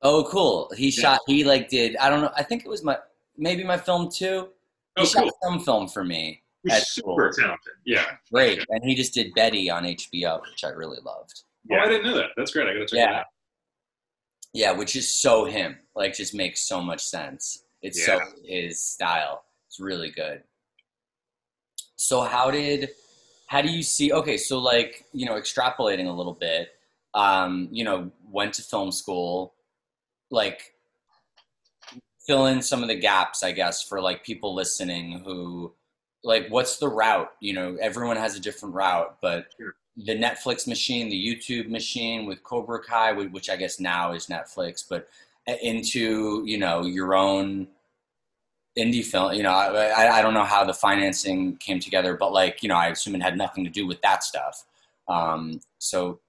Oh, 0.00 0.24
cool. 0.30 0.70
He 0.76 0.86
Yeah. 0.88 1.02
shot. 1.02 1.20
He 1.26 1.44
like 1.44 1.68
did. 1.68 1.96
I 1.96 2.08
don't 2.08 2.22
know. 2.22 2.30
I 2.34 2.42
think 2.42 2.64
it 2.64 2.68
was 2.68 2.82
my 2.82 2.98
maybe 3.36 3.64
my 3.64 3.76
film 3.76 4.10
too. 4.10 4.48
He 4.96 5.02
Oh, 5.02 5.04
shot 5.04 5.22
cool. 5.24 5.32
some 5.42 5.60
film 5.60 5.88
for 5.88 6.04
me. 6.04 6.42
He's 6.62 6.86
super 6.88 7.30
cool. 7.30 7.42
talented. 7.44 7.72
Yeah. 7.84 8.16
Great, 8.32 8.64
and 8.70 8.82
he 8.84 8.94
just 8.94 9.12
did 9.12 9.34
Betty 9.34 9.68
on 9.70 9.84
HBO, 9.84 10.40
which 10.50 10.64
I 10.64 10.68
really 10.68 10.98
loved. 11.04 11.42
Oh, 11.70 11.74
I 11.76 11.86
didn't 11.88 12.04
know 12.06 12.16
that. 12.16 12.30
That's 12.36 12.52
great. 12.52 12.68
I 12.68 12.72
gotta 12.74 12.86
check 12.86 12.96
Yeah. 12.98 13.10
it 13.10 13.14
out. 13.16 13.26
Yeah, 14.52 14.72
which 14.72 14.94
is 14.96 15.10
so 15.20 15.44
him. 15.44 15.78
Like, 15.96 16.14
just 16.14 16.34
makes 16.34 16.60
so 16.66 16.80
much 16.80 17.02
sense. 17.04 17.64
It's 17.82 18.04
so 18.06 18.20
his 18.44 18.82
style. 18.82 19.44
It's 19.66 19.80
really 19.80 20.10
good. 20.10 20.42
So 21.96 22.22
how 22.22 22.50
did 22.50 22.90
how 23.46 23.60
do 23.60 23.68
you 23.70 23.82
see 23.82 24.12
okay, 24.12 24.36
so 24.36 24.58
like, 24.58 25.04
you 25.12 25.26
know, 25.26 25.34
extrapolating 25.34 26.06
a 26.06 26.12
little 26.12 26.32
bit, 26.34 26.70
um, 27.14 27.68
you 27.70 27.84
know, 27.84 28.10
went 28.30 28.54
to 28.54 28.62
film 28.62 28.90
school, 28.90 29.54
like 30.30 30.73
fill 32.26 32.46
in 32.46 32.62
some 32.62 32.82
of 32.82 32.88
the 32.88 32.94
gaps, 32.94 33.42
I 33.42 33.52
guess, 33.52 33.82
for 33.82 34.00
like 34.00 34.24
people 34.24 34.54
listening 34.54 35.20
who 35.24 35.72
like 36.22 36.46
what's 36.48 36.78
the 36.78 36.88
route? 36.88 37.32
You 37.40 37.52
know, 37.54 37.76
everyone 37.80 38.16
has 38.16 38.36
a 38.36 38.40
different 38.40 38.74
route, 38.74 39.16
but 39.20 39.46
Sure. 39.58 39.74
the 39.96 40.16
Netflix 40.16 40.66
machine, 40.66 41.08
the 41.08 41.26
YouTube 41.28 41.68
machine 41.68 42.26
with 42.26 42.42
Cobra 42.42 42.82
Kai, 42.82 43.12
which 43.12 43.50
I 43.50 43.56
guess 43.56 43.78
now 43.80 44.12
is 44.12 44.26
Netflix, 44.26 44.84
but 44.88 45.08
into 45.62 46.42
you 46.46 46.56
know 46.58 46.84
your 46.86 47.14
own 47.14 47.68
indie 48.78 49.04
film. 49.04 49.34
You 49.34 49.42
know, 49.42 49.52
I, 49.52 49.88
I- 49.90 50.18
I 50.18 50.22
don't 50.22 50.34
know 50.34 50.44
how 50.44 50.64
the 50.64 50.74
financing 50.74 51.56
came 51.58 51.78
together, 51.80 52.16
but 52.16 52.32
like 52.32 52.62
you 52.62 52.68
know, 52.68 52.76
I 52.76 52.88
assume 52.88 53.14
it 53.14 53.22
had 53.22 53.36
nothing 53.36 53.64
to 53.64 53.70
do 53.70 53.86
with 53.86 54.00
that 54.02 54.24
stuff. 54.24 54.64
Um, 55.08 55.60
so 55.78 56.20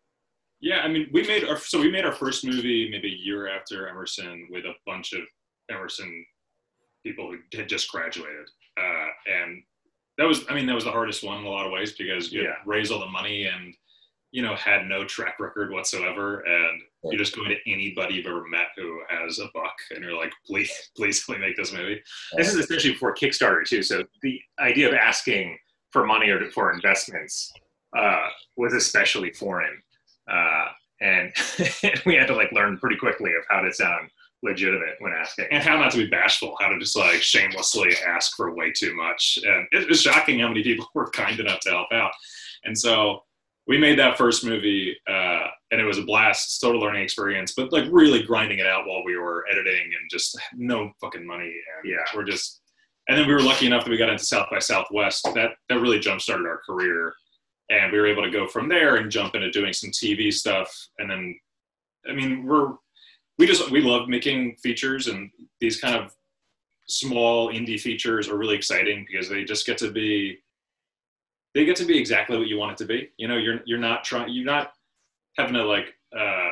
Yeah, 0.59 0.79
I 0.81 0.89
mean, 0.89 1.07
we 1.13 1.25
made 1.25 1.45
our 1.45 1.57
so 1.57 1.79
we 1.79 1.89
made 1.89 2.05
our 2.05 2.11
first 2.11 2.43
movie 2.45 2.89
maybe 2.91 3.07
a 3.13 3.15
year 3.25 3.47
after 3.47 3.87
Emerson 3.87 4.47
with 4.51 4.65
a 4.65 4.73
bunch 4.85 5.13
of 5.13 5.21
Emerson 5.69 6.25
people 7.03 7.31
who 7.31 7.37
had 7.57 7.69
just 7.69 7.91
graduated, 7.91 8.47
uh, 8.77 9.07
and 9.31 9.61
that 10.17 10.25
was 10.25 10.45
I 10.49 10.53
mean 10.55 10.65
that 10.67 10.75
was 10.75 10.85
the 10.85 10.91
hardest 10.91 11.23
one 11.23 11.39
in 11.39 11.45
a 11.45 11.49
lot 11.49 11.65
of 11.65 11.71
ways 11.71 11.93
because 11.93 12.31
you 12.31 12.43
Yeah. 12.43 12.55
raised 12.65 12.91
all 12.91 12.99
the 12.99 13.05
money 13.07 13.45
and 13.45 13.73
you 14.31 14.41
know 14.41 14.55
had 14.55 14.87
no 14.87 15.05
track 15.05 15.39
record 15.39 15.71
whatsoever, 15.71 16.39
and 16.41 16.81
you're 17.03 17.19
just 17.19 17.35
going 17.35 17.49
to 17.49 17.71
anybody 17.71 18.15
you've 18.15 18.25
ever 18.25 18.45
met 18.47 18.67
who 18.75 18.99
has 19.09 19.39
a 19.39 19.47
buck, 19.53 19.75
and 19.91 20.03
you're 20.03 20.17
like, 20.17 20.33
please, 20.45 20.71
please, 20.97 21.23
let 21.29 21.39
me 21.39 21.47
make 21.47 21.55
this 21.55 21.71
movie. 21.71 22.01
this 22.37 22.49
is 22.49 22.55
essentially 22.57 22.93
before 22.93 23.13
Kickstarter 23.15 23.65
too. 23.65 23.83
So 23.83 24.03
the 24.23 24.39
idea 24.59 24.87
of 24.89 24.93
asking 24.95 25.57
for 25.91 26.05
money 26.05 26.29
or 26.29 26.49
for 26.51 26.73
investments 26.73 27.53
uh, 27.97 28.27
was 28.57 28.73
especially 28.73 29.31
foreign, 29.31 29.81
uh, 30.29 30.65
and 31.01 31.31
we 32.05 32.15
had 32.15 32.27
to 32.27 32.35
like 32.35 32.51
learn 32.51 32.77
pretty 32.77 32.97
quickly 32.97 33.31
of 33.31 33.43
how 33.49 33.61
to 33.61 33.71
sound 33.71 34.09
legitimate 34.45 34.95
when 34.99 35.11
asking. 35.13 35.47
and 35.51 35.63
how 35.63 35.77
not 35.77 35.91
to 35.91 35.97
be 35.97 36.07
bashful, 36.07 36.55
how 36.59 36.69
to 36.69 36.79
just 36.79 36.95
like 36.95 37.21
shamelessly 37.21 37.93
ask 38.07 38.35
for 38.37 38.55
way 38.55 38.71
too 38.71 38.95
much. 38.95 39.37
And 39.43 39.67
it 39.71 39.89
was 39.89 40.01
shocking 40.01 40.39
how 40.39 40.47
many 40.47 40.63
people 40.63 40.89
were 40.95 41.09
kind 41.09 41.39
enough 41.39 41.59
to 41.61 41.69
help 41.71 41.91
out. 41.91 42.11
And 42.63 42.77
so 42.77 43.23
we 43.67 43.77
made 43.77 43.97
that 43.99 44.17
first 44.17 44.45
movie, 44.45 44.95
uh, 45.09 45.47
and 45.71 45.81
it 45.81 45.85
was 45.85 45.97
a 45.97 46.03
blast, 46.03 46.61
total 46.61 46.79
learning 46.79 47.01
experience, 47.03 47.53
but 47.57 47.73
like 47.73 47.85
really 47.91 48.21
grinding 48.23 48.59
it 48.59 48.67
out 48.67 48.85
while 48.87 49.03
we 49.03 49.17
were 49.17 49.43
editing 49.51 49.83
and 49.99 50.09
just 50.09 50.39
no 50.55 50.91
fucking 51.01 51.25
money. 51.25 51.45
And 51.81 51.91
Yeah. 51.91 52.05
we're 52.15 52.23
just, 52.25 52.61
and 53.09 53.17
then 53.17 53.27
we 53.27 53.33
were 53.33 53.41
lucky 53.41 53.65
enough 53.65 53.83
that 53.83 53.89
we 53.89 53.97
got 53.97 54.09
into 54.09 54.23
South 54.23 54.47
by 54.51 54.59
Southwest. 54.59 55.27
That 55.35 55.51
that 55.69 55.79
really 55.79 55.99
jump 55.99 56.21
started 56.21 56.45
our 56.47 56.61
career, 56.65 57.13
and 57.69 57.91
we 57.91 57.99
were 57.99 58.07
able 58.07 58.23
to 58.23 58.31
go 58.31 58.47
from 58.47 58.67
there 58.69 58.95
and 58.97 59.09
jump 59.11 59.33
into 59.35 59.49
doing 59.51 59.73
some 59.73 59.89
TV 59.91 60.31
stuff. 60.33 60.71
And 60.99 61.09
then, 61.09 61.35
I 62.07 62.13
mean, 62.13 62.45
we're 62.45 62.73
we 63.37 63.45
just 63.45 63.69
we 63.71 63.81
love 63.81 64.07
making 64.07 64.55
features 64.57 65.07
and 65.07 65.29
these 65.59 65.79
kind 65.79 65.95
of 65.95 66.15
small 66.87 67.49
indie 67.49 67.79
features 67.79 68.29
are 68.29 68.37
really 68.37 68.55
exciting 68.55 69.05
because 69.09 69.29
they 69.29 69.43
just 69.43 69.65
get 69.65 69.77
to 69.79 69.91
be 69.91 70.37
they 71.53 71.65
get 71.65 71.75
to 71.77 71.85
be 71.85 71.97
exactly 71.97 72.37
what 72.37 72.47
you 72.47 72.57
want 72.57 72.73
it 72.73 72.77
to 72.77 72.85
be. 72.85 73.09
You 73.17 73.27
know 73.27 73.37
you're 73.37 73.59
you're 73.65 73.79
not 73.79 74.03
trying 74.03 74.33
you're 74.33 74.45
not 74.45 74.73
having 75.37 75.53
to 75.53 75.63
like 75.63 75.93
uh 76.17 76.49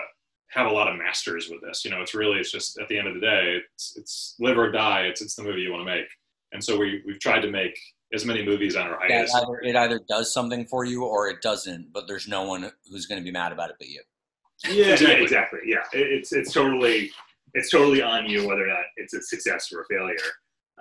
have 0.50 0.68
a 0.68 0.72
lot 0.72 0.88
of 0.88 0.98
masters 0.98 1.50
with 1.50 1.62
this. 1.62 1.86
You 1.86 1.92
know 1.92 2.02
it's 2.02 2.14
really 2.14 2.40
it's 2.40 2.52
just 2.52 2.80
at 2.80 2.88
the 2.88 2.98
end 2.98 3.08
of 3.08 3.14
the 3.14 3.22
day 3.22 3.62
it's 3.74 3.96
it's 3.98 4.36
live 4.40 4.58
or 4.58 4.72
die. 4.72 5.04
It's 5.04 5.22
it's 5.22 5.36
the 5.36 5.44
movie 5.44 5.62
you 5.62 5.72
want 5.72 5.88
to 5.88 5.94
make. 5.94 6.08
And 6.52 6.64
so 6.64 6.78
we 6.78 7.02
we've 7.06 7.20
tried 7.20 7.42
to 7.42 7.52
make 7.52 7.78
as 8.14 8.26
many 8.26 8.46
movies 8.46 8.76
on 8.76 8.88
our 8.88 9.00
yeah, 9.10 9.24
it 9.24 9.30
either, 9.34 9.60
it 9.62 9.76
either 9.76 10.00
does 10.08 10.32
something 10.32 10.66
for 10.66 10.86
you 10.86 11.04
or 11.04 11.28
it 11.30 11.42
doesn't, 11.42 11.92
but 11.92 12.08
there's 12.08 12.28
no 12.28 12.44
one 12.44 12.72
who's 12.90 13.08
going 13.08 13.20
to 13.20 13.26
be 13.26 13.32
mad 13.32 13.52
about 13.52 13.72
it 13.72 13.76
but 13.80 13.88
you. 13.88 14.02
Yeah, 14.70 14.94
Exactly. 14.94 15.08
yeah, 15.18 15.24
exactly. 15.24 15.60
Yeah, 15.66 15.84
it's 15.94 16.32
it's 16.34 16.54
totally 16.54 17.12
it's 17.54 17.70
totally 17.70 18.02
on 18.02 18.26
you 18.28 18.48
whether 18.48 18.64
or 18.64 18.68
not 18.68 18.86
it's 18.98 19.14
a 19.14 19.22
success 19.22 19.72
or 19.72 19.82
a 19.82 19.86
failure. 19.90 20.18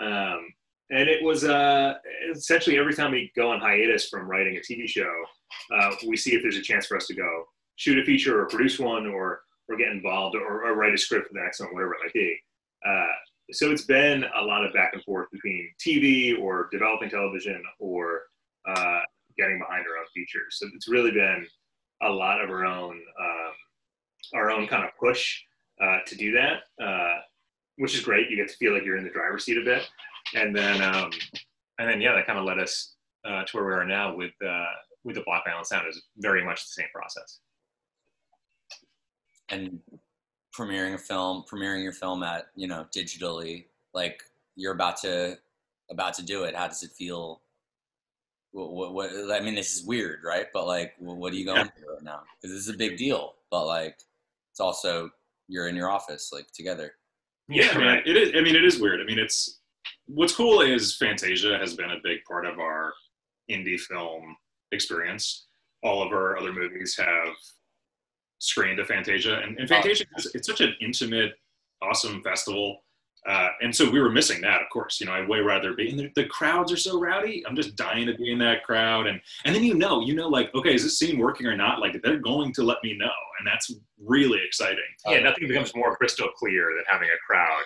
Um, 0.00 0.46
and 0.90 1.08
it 1.08 1.22
was 1.22 1.44
uh, 1.44 1.94
essentially 2.35 2.78
every 2.78 2.94
time 2.94 3.12
we 3.12 3.32
go 3.37 3.50
on 3.50 3.61
hiatus 3.61 4.08
from 4.08 4.28
writing 4.28 4.56
a 4.56 4.61
TV 4.61 4.87
show, 4.87 5.11
uh, 5.74 5.94
we 6.06 6.16
see 6.16 6.35
if 6.35 6.42
there's 6.42 6.56
a 6.56 6.62
chance 6.62 6.87
for 6.87 6.96
us 6.96 7.06
to 7.06 7.14
go 7.14 7.44
shoot 7.76 7.98
a 7.98 8.04
feature 8.04 8.40
or 8.40 8.46
produce 8.46 8.78
one 8.78 9.06
or 9.06 9.40
or 9.68 9.76
get 9.76 9.88
involved 9.88 10.37
or, 10.37 10.64
or 10.66 10.74
write 10.74 10.92
a 10.94 10.98
script 10.98 11.28
for 11.28 11.35
the 11.35 11.40
next 11.40 11.61
one, 11.61 11.72
whatever 11.72 11.94
it 11.94 12.00
might 12.04 12.12
be. 12.12 12.37
Uh, 12.87 13.06
so 13.52 13.70
it's 13.70 13.85
been 13.85 14.24
a 14.40 14.44
lot 14.44 14.64
of 14.64 14.72
back 14.72 14.90
and 14.92 15.02
forth 15.04 15.28
between 15.30 15.70
TV 15.85 16.38
or 16.40 16.68
developing 16.72 17.08
television 17.11 17.62
or 17.78 18.22
uh, 18.68 19.00
getting 19.38 19.58
behind 19.58 19.85
our 19.87 19.98
own 19.98 20.06
features. 20.14 20.56
So 20.58 20.66
it's 20.74 20.88
really 20.88 21.11
been 21.12 21.46
a 22.03 22.11
lot 22.11 22.43
of 22.43 22.51
our 22.51 22.65
own 22.65 22.93
um, 22.93 23.53
our 24.35 24.51
own 24.51 24.67
kind 24.67 24.85
of 24.85 24.91
push 24.99 25.41
uh, 25.83 25.99
to 26.07 26.15
do 26.17 26.33
that, 26.33 26.85
uh, 26.85 27.19
which 27.77 27.95
is 27.95 28.01
great. 28.01 28.31
You 28.31 28.37
get 28.37 28.49
to 28.49 28.57
feel 28.57 28.73
like 28.73 28.85
you're 28.85 28.97
in 28.97 29.05
the 29.05 29.11
driver's 29.11 29.45
seat 29.45 29.59
a 29.59 29.65
bit, 29.65 29.88
and 30.35 30.55
then 30.55 30.83
um, 30.83 31.11
and 31.79 31.88
then 31.88 32.01
yeah, 32.01 32.15
that 32.15 32.27
kind 32.27 32.38
of 32.38 32.45
led 32.45 32.59
us 32.59 32.95
uh, 33.25 33.45
to 33.45 33.57
where 33.57 33.67
we 33.67 33.73
are 33.73 33.85
now 33.85 34.15
with 34.15 34.33
uh, 34.47 34.65
with 35.05 35.17
the 35.17 35.23
Block 35.23 35.45
Island 35.47 35.67
Sound. 35.67 35.88
Is 35.88 36.03
very 36.19 36.45
much 36.45 36.62
the 36.62 36.83
same 36.83 36.88
process. 36.95 37.41
and 39.51 39.79
premiering 40.57 40.95
a 40.95 40.99
film, 40.99 41.45
premiering 41.51 41.83
your 41.83 41.93
film 41.93 42.23
at 42.23 42.47
you 42.55 42.67
know 42.67 42.87
digitally, 42.97 43.67
like 43.95 44.23
you're 44.57 44.73
about 44.73 44.97
to 44.99 45.38
about 45.91 46.15
to 46.15 46.23
do 46.23 46.45
it. 46.45 46.57
How 46.57 46.69
does 46.69 46.83
it 46.83 46.91
feel? 46.93 47.43
What, 48.53 48.73
what, 48.73 48.93
what 48.93 49.33
I 49.33 49.41
mean, 49.41 49.55
this 49.55 49.75
is 49.77 49.85
weird, 49.85 50.21
right? 50.25 50.47
But 50.53 50.67
like, 50.67 50.93
what 50.99 51.33
are 51.33 51.37
you 51.37 51.45
going 51.45 51.59
Yeah. 51.59 51.71
through 51.79 51.95
right 51.95 52.03
now? 52.03 52.23
Because 52.41 52.55
this 52.55 52.69
is 52.69 52.75
a 52.75 52.77
big 52.77 52.97
deal. 52.97 53.35
But 53.51 53.67
like, 53.67 53.97
it's 54.53 54.61
also 54.61 55.11
you're 55.49 55.69
in 55.69 55.77
your 55.77 55.91
office, 55.91 56.31
like 56.33 56.47
together. 56.53 56.95
Yeah, 57.49 57.77
man, 57.77 58.03
it 58.07 58.17
is. 58.17 58.31
I 58.37 58.41
mean, 58.41 58.55
it 58.55 58.65
is 58.65 58.79
weird. 58.79 59.01
I 59.01 59.05
mean, 59.05 59.19
it's 59.19 59.61
what's 60.07 60.35
cool 60.35 60.61
is 60.61 60.97
Fantasia 60.97 61.59
has 61.59 61.75
been 61.75 61.91
a 61.91 61.97
big 62.03 62.19
part 62.29 62.47
of 62.47 62.59
our 62.59 62.93
indie 63.51 63.81
film 63.81 64.37
experience. 64.71 65.47
All 65.83 66.03
of 66.03 66.12
our 66.12 66.38
other 66.38 66.53
movies 66.53 66.97
have 66.99 67.35
screened 68.38 68.79
at 68.81 68.87
Fantasia, 68.87 69.41
and, 69.41 69.59
and 69.59 69.69
Fantasia 69.69 70.05
is 70.17 70.31
it's 70.35 70.47
such 70.47 70.61
an 70.61 70.75
intimate, 70.81 71.33
awesome 71.83 72.23
festival. 72.23 72.85
Uh, 73.28 73.48
and 73.62 73.74
so 73.74 73.88
we 73.88 74.00
were 74.00 74.11
missing 74.11 74.40
that, 74.40 74.61
of 74.61 74.68
course. 74.72 74.98
You 75.00 75.06
know, 75.06 75.12
I'd 75.12 75.28
way 75.28 75.38
rather 75.40 75.74
be. 75.74 75.90
And 75.90 75.98
the, 75.98 76.11
the 76.16 76.24
crowds 76.26 76.72
are 76.72 76.76
so 76.76 76.98
rowdy. 76.98 77.44
I'm 77.46 77.54
just 77.54 77.76
dying 77.76 78.06
to 78.08 78.14
be 78.14 78.32
in 78.32 78.38
that 78.40 78.64
crowd. 78.64 79.06
And 79.06 79.20
and 79.44 79.54
then 79.54 79.62
you 79.62 79.75
know, 79.75 80.00
you 80.00 80.14
know, 80.14 80.29
like, 80.29 80.52
okay, 80.54 80.75
is 80.75 80.83
this 80.83 80.98
scene 80.98 81.18
working 81.18 81.46
or 81.46 81.56
not? 81.56 81.79
Like, 81.81 82.00
they're 82.02 82.18
going 82.18 82.52
to 82.54 82.62
let 82.64 82.79
me 82.83 82.96
know, 82.96 83.12
and 83.38 83.46
that's 83.46 83.73
really 84.04 84.40
exciting. 84.44 84.79
Yeah, 85.06 85.20
nothing 85.20 85.46
becomes 85.46 85.75
more 85.77 85.96
crystal 85.96 86.29
clear 86.37 86.73
than 86.75 86.85
having 86.88 87.08
a 87.08 87.18
crowd 87.27 87.62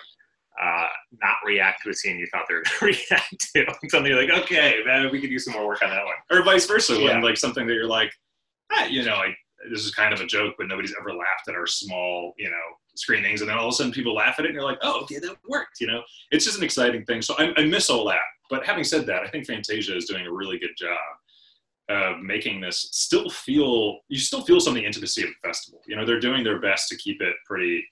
uh, 0.61 0.87
not 1.21 1.35
react 1.45 1.83
to 1.83 1.89
a 1.89 1.93
scene 1.93 2.17
you 2.17 2.27
thought 2.31 2.45
they 2.49 2.55
were 2.55 2.63
going 2.79 2.93
to 2.93 2.99
react 3.09 3.51
to. 3.55 3.65
Something 3.89 4.11
you're 4.11 4.21
like, 4.25 4.43
okay, 4.43 4.79
man, 4.85 5.09
we 5.11 5.21
could 5.21 5.29
do 5.29 5.37
some 5.39 5.53
more 5.53 5.67
work 5.67 5.83
on 5.83 5.89
that 5.91 6.03
one. 6.03 6.15
or 6.31 6.43
vice 6.43 6.65
versa 6.65 6.95
Yeah. 6.95 7.13
when 7.13 7.21
like 7.21 7.37
something 7.37 7.67
that 7.67 7.73
you're 7.73 7.85
like 7.87 8.11
ah, 8.71 8.85
you 8.85 9.03
know 9.05 9.15
like 9.17 9.37
this 9.69 9.85
is 9.85 9.93
kind 9.93 10.13
of 10.13 10.19
a 10.19 10.25
joke 10.25 10.55
but 10.57 10.67
nobody's 10.67 10.93
ever 10.99 11.11
laughed 11.13 11.47
at 11.47 11.55
our 11.55 11.67
small 11.67 12.33
you 12.37 12.49
know 12.49 12.55
screenings 12.97 13.41
and 13.41 13.49
then 13.49 13.57
all 13.57 13.67
of 13.67 13.73
a 13.73 13.75
sudden 13.75 13.91
people 13.91 14.13
laugh 14.15 14.35
at 14.39 14.45
it 14.45 14.49
and 14.49 14.55
you're 14.55 14.63
like 14.63 14.79
oh 14.81 15.01
okay 15.01 15.19
that 15.19 15.35
worked 15.47 15.79
you 15.79 15.87
know? 15.87 16.01
It's 16.31 16.45
just 16.45 16.57
an 16.57 16.63
exciting 16.63 17.05
thing. 17.05 17.21
So 17.21 17.35
I, 17.37 17.53
I 17.57 17.65
miss 17.65 17.89
all 17.89 18.05
that. 18.07 18.19
But 18.49 18.65
having 18.65 18.83
said 18.83 19.05
that 19.07 19.23
i 19.23 19.27
think 19.27 19.45
fantasia 19.45 19.95
is 19.95 20.05
doing 20.05 20.25
a 20.25 20.31
really 20.31 20.57
good 20.57 20.75
job 20.77 20.97
of 21.89 22.19
making 22.21 22.59
this 22.59 22.89
still 22.91 23.29
feel 23.29 23.99
you 24.09 24.19
still 24.19 24.41
feel 24.41 24.59
some 24.59 24.71
of 24.71 24.75
the 24.75 24.85
intimacy 24.85 25.23
of 25.23 25.29
the 25.29 25.47
festival. 25.47 25.81
You 25.87 25.95
know 25.95 26.05
they're 26.05 26.19
doing 26.19 26.43
their 26.43 26.59
best 26.59 26.89
to 26.89 26.97
keep 26.97 27.21
it 27.21 27.35
pretty 27.45 27.83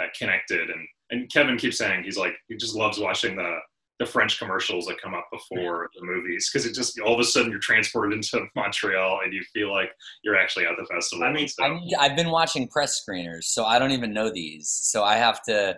uh, 0.00 0.06
connected. 0.16 0.70
And 0.70 0.88
and 1.10 1.30
kevin 1.30 1.56
keeps 1.56 1.78
saying 1.78 2.04
he's 2.04 2.18
like 2.18 2.34
he 2.48 2.56
just 2.56 2.74
loves 2.74 2.98
watching 2.98 3.36
the 3.36 3.58
the 3.98 4.06
French 4.06 4.38
commercials 4.38 4.86
that 4.86 5.00
come 5.00 5.14
up 5.14 5.26
before 5.32 5.90
the 5.98 6.04
movies 6.06 6.48
because 6.52 6.64
it 6.66 6.74
just 6.74 6.98
all 7.00 7.14
of 7.14 7.20
a 7.20 7.24
sudden 7.24 7.50
you're 7.50 7.58
transported 7.60 8.14
into 8.14 8.46
Montreal 8.56 9.20
and 9.24 9.32
you 9.32 9.42
feel 9.52 9.72
like 9.72 9.90
you're 10.22 10.36
actually 10.36 10.66
at 10.66 10.72
the 10.78 10.86
festival. 10.86 11.24
I 11.24 11.32
mean, 11.32 11.48
stuff. 11.48 11.66
I 11.68 12.04
I've 12.06 12.16
been 12.16 12.30
watching 12.30 12.68
press 12.68 13.02
screeners, 13.04 13.44
so 13.44 13.64
I 13.64 13.78
don't 13.78 13.90
even 13.90 14.12
know 14.12 14.30
these. 14.30 14.68
So 14.70 15.02
I 15.02 15.16
have 15.16 15.42
to, 15.44 15.76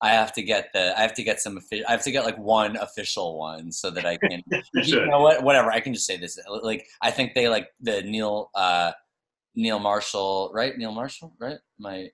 I 0.00 0.10
have 0.10 0.32
to 0.34 0.42
get 0.42 0.68
the, 0.74 0.96
I 0.96 1.02
have 1.02 1.14
to 1.14 1.24
get 1.24 1.40
some, 1.40 1.58
I 1.72 1.90
have 1.90 2.04
to 2.04 2.10
get 2.12 2.24
like 2.24 2.38
one 2.38 2.76
official 2.76 3.36
one 3.38 3.72
so 3.72 3.90
that 3.90 4.06
I 4.06 4.16
can. 4.28 4.42
you 4.50 4.62
you 4.74 5.06
know 5.06 5.20
what? 5.20 5.42
Whatever. 5.42 5.72
I 5.72 5.80
can 5.80 5.92
just 5.92 6.06
say 6.06 6.16
this. 6.16 6.38
Like 6.62 6.86
I 7.02 7.10
think 7.10 7.34
they 7.34 7.48
like 7.48 7.68
the 7.80 8.02
Neil, 8.02 8.50
uh, 8.54 8.92
Neil 9.56 9.80
Marshall, 9.80 10.52
right? 10.54 10.76
Neil 10.78 10.92
Marshall, 10.92 11.32
right? 11.40 11.58
My 11.80 12.08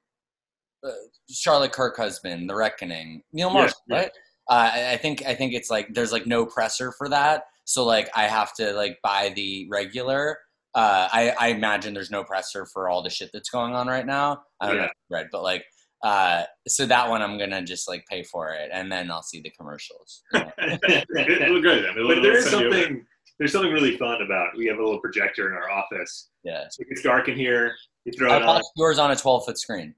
uh, 0.82 0.90
Charlotte 1.30 1.72
Kirk 1.72 1.96
husband, 1.96 2.48
The 2.48 2.54
Reckoning. 2.54 3.22
Neil 3.32 3.48
Yeah, 3.48 3.54
Marshall, 3.54 3.80
yeah. 3.88 3.96
right? 3.96 4.10
Uh, 4.50 4.70
I 4.74 4.92
I 4.92 4.96
think 4.96 5.24
I 5.26 5.34
think 5.34 5.52
it's 5.54 5.70
like 5.70 5.94
there's 5.94 6.12
like 6.12 6.26
no 6.26 6.44
presser 6.46 6.92
for 6.92 7.08
that, 7.08 7.44
so 7.64 7.84
like 7.84 8.10
I 8.16 8.24
have 8.24 8.52
to 8.54 8.72
like 8.72 8.98
buy 9.02 9.32
the 9.34 9.66
regular. 9.70 10.38
Uh, 10.74 11.06
I, 11.12 11.34
I 11.38 11.48
imagine 11.48 11.92
there's 11.92 12.10
no 12.10 12.24
presser 12.24 12.64
for 12.66 12.88
all 12.88 13.02
the 13.02 13.10
shit 13.10 13.28
that's 13.32 13.50
going 13.50 13.74
on 13.74 13.88
right 13.88 14.06
now. 14.06 14.42
I 14.58 14.68
don't 14.68 14.76
know, 14.78 14.82
Yeah. 14.84 14.86
if 14.88 14.92
you 15.10 15.16
read, 15.16 15.26
but 15.30 15.42
like, 15.42 15.64
uh, 16.02 16.44
so 16.66 16.86
that 16.86 17.10
one 17.10 17.20
I'm 17.20 17.36
gonna 17.38 17.62
just 17.62 17.86
like 17.88 18.04
pay 18.08 18.22
for 18.22 18.50
it, 18.54 18.70
and 18.72 18.90
then 18.90 19.10
I'll 19.10 19.22
see 19.22 19.40
the 19.42 19.50
commercials. 19.50 20.22
you 20.34 20.40
know? 20.40 20.50
it, 20.58 21.04
it 21.14 21.50
looked 21.50 21.64
good. 21.64 21.84
I 21.86 21.94
mean, 21.94 22.06
but 22.08 22.22
there 22.22 22.38
is 22.38 22.48
send 22.48 22.62
you 22.62 22.68
over. 22.68 22.76
something. 22.82 23.06
There's 23.38 23.52
something 23.52 23.72
really 23.72 23.96
fun 23.96 24.22
about. 24.22 24.56
We 24.56 24.66
have 24.66 24.78
a 24.78 24.82
little 24.82 25.00
projector 25.00 25.48
in 25.48 25.54
our 25.54 25.70
office. 25.70 26.30
yeah. 26.44 26.64
So 26.70 26.84
it's 26.88 27.02
dark 27.02 27.28
in 27.28 27.36
here. 27.36 27.74
You 28.04 28.12
throw 28.16 28.32
I 28.32 28.36
it 28.38 28.42
on. 28.42 28.62
yours 28.76 28.98
on 28.98 29.10
a 29.10 29.16
12 29.16 29.44
foot 29.44 29.58
screen. 29.58 29.94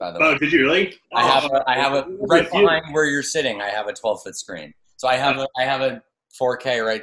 By 0.00 0.10
the 0.10 0.18
way, 0.18 0.26
Oh, 0.28 0.38
did 0.38 0.50
you 0.52 0.62
really? 0.62 0.94
I 1.14 1.22
have 1.28 1.44
Oh, 1.52 1.56
a, 1.58 1.64
I 1.70 1.74
have 1.76 1.92
a 1.92 2.06
right 2.28 2.44
you. 2.52 2.60
behind 2.62 2.92
where 2.92 3.04
you're 3.04 3.22
sitting. 3.22 3.60
I 3.60 3.68
have 3.68 3.86
a 3.86 3.92
12 3.92 4.22
foot 4.24 4.34
screen, 4.36 4.72
so 4.96 5.06
I 5.06 5.16
have 5.16 5.36
a 5.36 5.46
I 5.58 5.64
have 5.64 5.82
a 5.82 6.02
4K 6.40 6.84
right 6.84 7.02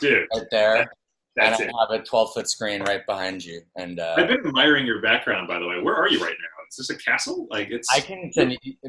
dude. 0.00 0.26
right 0.34 0.42
there, 0.50 0.90
That's 1.36 1.60
and 1.60 1.70
it. 1.70 1.74
I 1.74 1.92
have 1.94 2.00
a 2.00 2.04
12 2.04 2.34
foot 2.34 2.50
screen 2.50 2.82
right 2.82 3.06
behind 3.06 3.44
you. 3.44 3.60
And 3.76 4.00
uh, 4.00 4.14
I've 4.18 4.28
been 4.28 4.44
admiring 4.46 4.86
your 4.86 5.00
background, 5.00 5.46
by 5.46 5.58
the 5.60 5.66
way. 5.68 5.80
Where 5.80 5.94
are 5.94 6.08
you 6.08 6.18
right 6.20 6.30
now? 6.36 6.48
Is 6.70 6.88
this 6.88 6.90
a 6.90 6.98
castle? 7.00 7.46
Like 7.50 7.68
it's. 7.70 7.86
I 7.94 8.00
can 8.00 8.32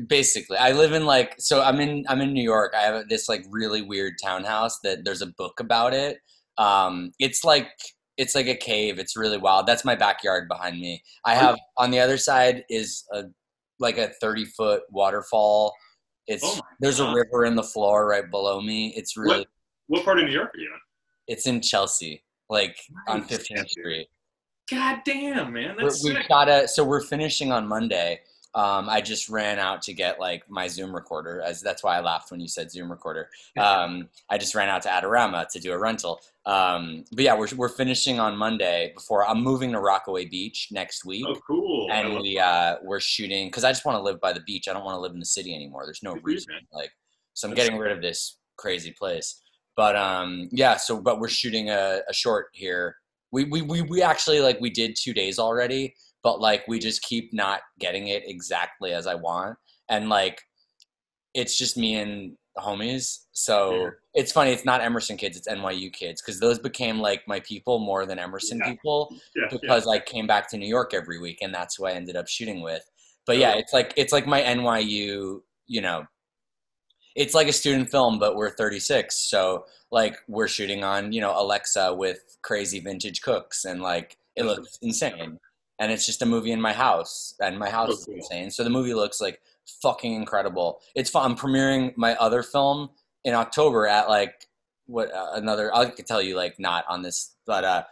basically. 0.08 0.58
I 0.58 0.72
live 0.72 0.94
in 0.94 1.06
like 1.06 1.36
so. 1.38 1.62
I'm 1.62 1.80
in 1.80 2.06
I'm 2.10 2.22
in 2.22 2.34
New 2.34 2.44
York. 2.44 2.74
I 2.76 2.82
have 2.82 3.08
this 3.10 3.30
like 3.30 3.46
really 3.52 3.84
weird 3.84 4.14
townhouse 4.24 4.80
that 4.84 5.06
there's 5.06 5.22
a 5.22 5.28
book 5.38 5.60
about 5.60 5.94
it. 5.94 6.18
Um, 6.58 7.12
it's 7.20 7.44
like 7.44 7.68
it's 8.18 8.36
like 8.36 8.48
a 8.48 8.56
cave. 8.56 9.00
It's 9.00 9.18
really 9.18 9.38
wild. 9.38 9.68
That's 9.68 9.86
my 9.86 9.96
backyard 9.96 10.48
behind 10.48 10.80
me. 10.80 11.04
I 11.26 11.36
have 11.36 11.58
on 11.78 11.92
the 11.92 12.00
other 12.00 12.18
side 12.18 12.64
is 12.70 13.06
a 13.12 13.24
like 13.80 13.98
a 13.98 14.10
30 14.22 14.46
foot 14.46 14.84
waterfall. 14.90 15.74
It's 16.28 16.44
Oh 16.44 16.60
there's 16.80 17.00
a 17.00 17.14
river 17.14 17.46
in 17.46 17.56
the 17.56 17.64
floor 17.64 18.08
right 18.08 18.30
below 18.30 18.62
me. 18.62 18.94
It's 18.96 19.18
really 19.18 19.46
what 19.88 20.04
part 20.04 20.20
of 20.20 20.26
New 20.26 20.32
York 20.32 20.52
are 20.56 20.60
you 20.60 20.68
in? 20.68 20.80
it's 21.28 21.48
in 21.48 21.62
Chelsea, 21.62 22.24
like 22.50 22.78
on 23.08 23.24
15th 23.24 23.70
Street. 23.70 24.08
God 24.70 25.02
damn, 25.06 25.54
man, 25.54 25.76
that's 25.80 26.02
sick. 26.02 26.28
got 26.28 26.46
to 26.46 26.68
so 26.68 26.84
we're 26.84 27.02
finishing 27.02 27.52
on 27.52 27.68
monday 27.68 28.20
um, 28.56 28.90
i 28.90 29.02
just 29.02 29.30
ran 29.30 29.60
out 29.60 29.82
to 29.82 29.94
get 29.94 30.20
like 30.20 30.50
my 30.50 30.68
zoom 30.68 30.96
recorder 30.96 31.42
as 31.42 31.62
that's 31.62 31.84
why 31.84 31.98
i 31.98 32.00
laughed 32.00 32.32
when 32.32 32.40
you 32.40 32.48
said 32.48 32.72
zoom 32.72 32.90
recorder. 32.90 33.30
Um, 33.58 34.10
i 34.30 34.38
just 34.38 34.56
ran 34.56 34.70
out 34.70 34.82
to 34.84 34.90
adorama 34.90 35.48
to 35.50 35.60
do 35.60 35.72
a 35.72 35.78
rental. 35.78 36.22
Um, 36.46 37.06
but 37.12 37.24
yeah 37.24 37.36
we're, 37.36 37.48
we're 37.56 37.70
finishing 37.70 38.20
on 38.20 38.36
monday 38.38 38.92
before 38.96 39.28
i'm 39.28 39.42
moving 39.42 39.72
to 39.74 39.80
rockaway 39.80 40.26
beach 40.26 40.70
next 40.72 41.06
week. 41.06 41.26
Oh, 41.28 41.40
cool. 41.48 41.88
And 41.92 42.20
we 42.20 42.40
uh, 42.40 42.78
we're 42.84 43.00
shooting 43.00 43.48
because 43.48 43.64
i 43.64 43.72
just 43.72 43.86
want 43.86 43.98
to 43.98 44.02
live 44.02 44.20
by 44.20 44.34
the 44.34 44.42
beach. 44.42 44.68
I 44.68 44.74
don't 44.74 44.86
want 44.86 44.96
to 44.96 45.02
live 45.02 45.14
in 45.14 45.20
the 45.20 45.26
city 45.26 45.54
anymore. 45.54 45.86
There's 45.86 46.04
no 46.04 46.16
reason 46.24 46.54
like 46.72 46.92
so 47.34 47.48
i'm 47.48 47.54
getting 47.54 47.78
rid 47.78 47.92
of 47.92 48.02
this 48.02 48.38
crazy 48.58 48.92
place. 48.92 49.42
But 49.76 49.96
um 49.96 50.50
yeah 50.52 50.78
so 50.78 51.02
but 51.02 51.20
we're 51.20 51.28
shooting 51.28 51.70
a, 51.70 52.02
a 52.10 52.14
short 52.14 52.48
here. 52.54 52.96
We, 53.32 53.44
we 53.46 53.62
we 53.62 53.82
we 53.82 54.02
actually 54.02 54.40
like 54.40 54.62
we 54.62 54.70
did 54.70 54.96
two 54.96 55.14
days 55.14 55.40
already 55.40 55.96
but 56.26 56.42
like 56.42 56.68
we 56.68 56.78
just 56.80 57.02
keep 57.04 57.32
not 57.34 57.60
getting 57.80 58.08
it 58.16 58.24
exactly 58.28 58.92
as 59.00 59.06
i 59.08 59.14
want 59.16 59.56
and 59.90 60.10
like 60.10 60.42
it's 61.34 61.56
just 61.58 61.78
me 61.78 61.96
and 62.04 62.36
homies 62.58 63.26
so 63.32 63.56
Yeah. 63.76 63.90
it's 64.22 64.32
funny 64.32 64.52
it's 64.52 64.66
not 64.66 64.82
emerson 64.82 65.18
kids 65.18 65.38
it's 65.38 65.48
nyu 65.48 65.92
kids 65.94 66.22
because 66.22 66.40
those 66.40 66.58
became 66.58 66.98
like 67.00 67.22
my 67.28 67.40
people 67.42 67.78
more 67.80 68.06
than 68.06 68.18
emerson 68.18 68.58
Yeah. 68.60 68.72
people 68.72 69.00
Yeah, 69.36 69.48
because 69.52 69.88
I 69.88 70.00
came 70.00 70.26
back 70.34 70.50
to 70.52 70.58
New 70.58 70.68
York 70.78 70.94
every 70.94 71.20
week, 71.26 71.40
and 71.44 71.54
that's 71.54 71.76
who 71.76 71.86
I 71.86 71.92
ended 71.92 72.16
up 72.16 72.28
shooting 72.28 72.62
with. 72.70 72.84
But 73.28 73.38
yeah, 73.44 73.54
it's 73.62 73.74
like 73.74 73.90
it's 74.02 74.14
like 74.18 74.26
my 74.36 74.42
NYU, 74.42 75.42
you 75.68 75.82
know, 75.82 76.06
it's 77.16 77.34
like 77.40 77.48
a 77.50 77.54
student 77.62 77.90
film, 77.92 78.20
but 78.20 78.36
we're 78.38 78.52
36, 78.56 79.16
so 79.32 79.66
like 79.92 80.16
we're 80.36 80.48
shooting 80.48 80.82
on 80.84 81.12
you 81.16 81.22
know 81.22 81.34
Alexa 81.44 81.94
with 81.94 82.20
crazy 82.42 82.80
vintage 82.80 83.22
Cookes, 83.22 83.66
and 83.66 83.82
like 83.82 84.18
it 84.38 84.44
looks 84.46 84.78
insane, 84.82 85.38
and 85.80 85.92
it's 85.92 86.06
just 86.06 86.22
a 86.22 86.26
movie 86.26 86.52
in 86.52 86.62
my 86.62 86.74
house, 86.74 87.36
and 87.40 87.60
my 87.60 87.70
house 87.70 87.90
is 87.90 88.08
insane. 88.08 88.52
So 88.52 88.64
the 88.64 88.70
movie 88.70 88.94
looks 88.94 89.20
like 89.20 89.42
fucking 89.82 90.14
incredible. 90.14 90.82
It's 90.96 91.10
fun. 91.10 91.32
I'm 91.32 91.38
premiering 91.38 91.96
my 91.98 92.16
other 92.16 92.44
film 92.44 92.90
in 93.24 93.34
October 93.34 93.88
at 93.88 94.10
like 94.10 94.48
what 94.88 95.14
uh, 95.14 95.32
another 95.34 95.76
I 95.76 95.86
could 95.86 96.06
tell 96.06 96.22
you 96.22 96.36
like 96.36 96.60
not 96.60 96.86
on 96.88 97.02
this, 97.02 97.36
but 97.46 97.64
uh, 97.64 97.84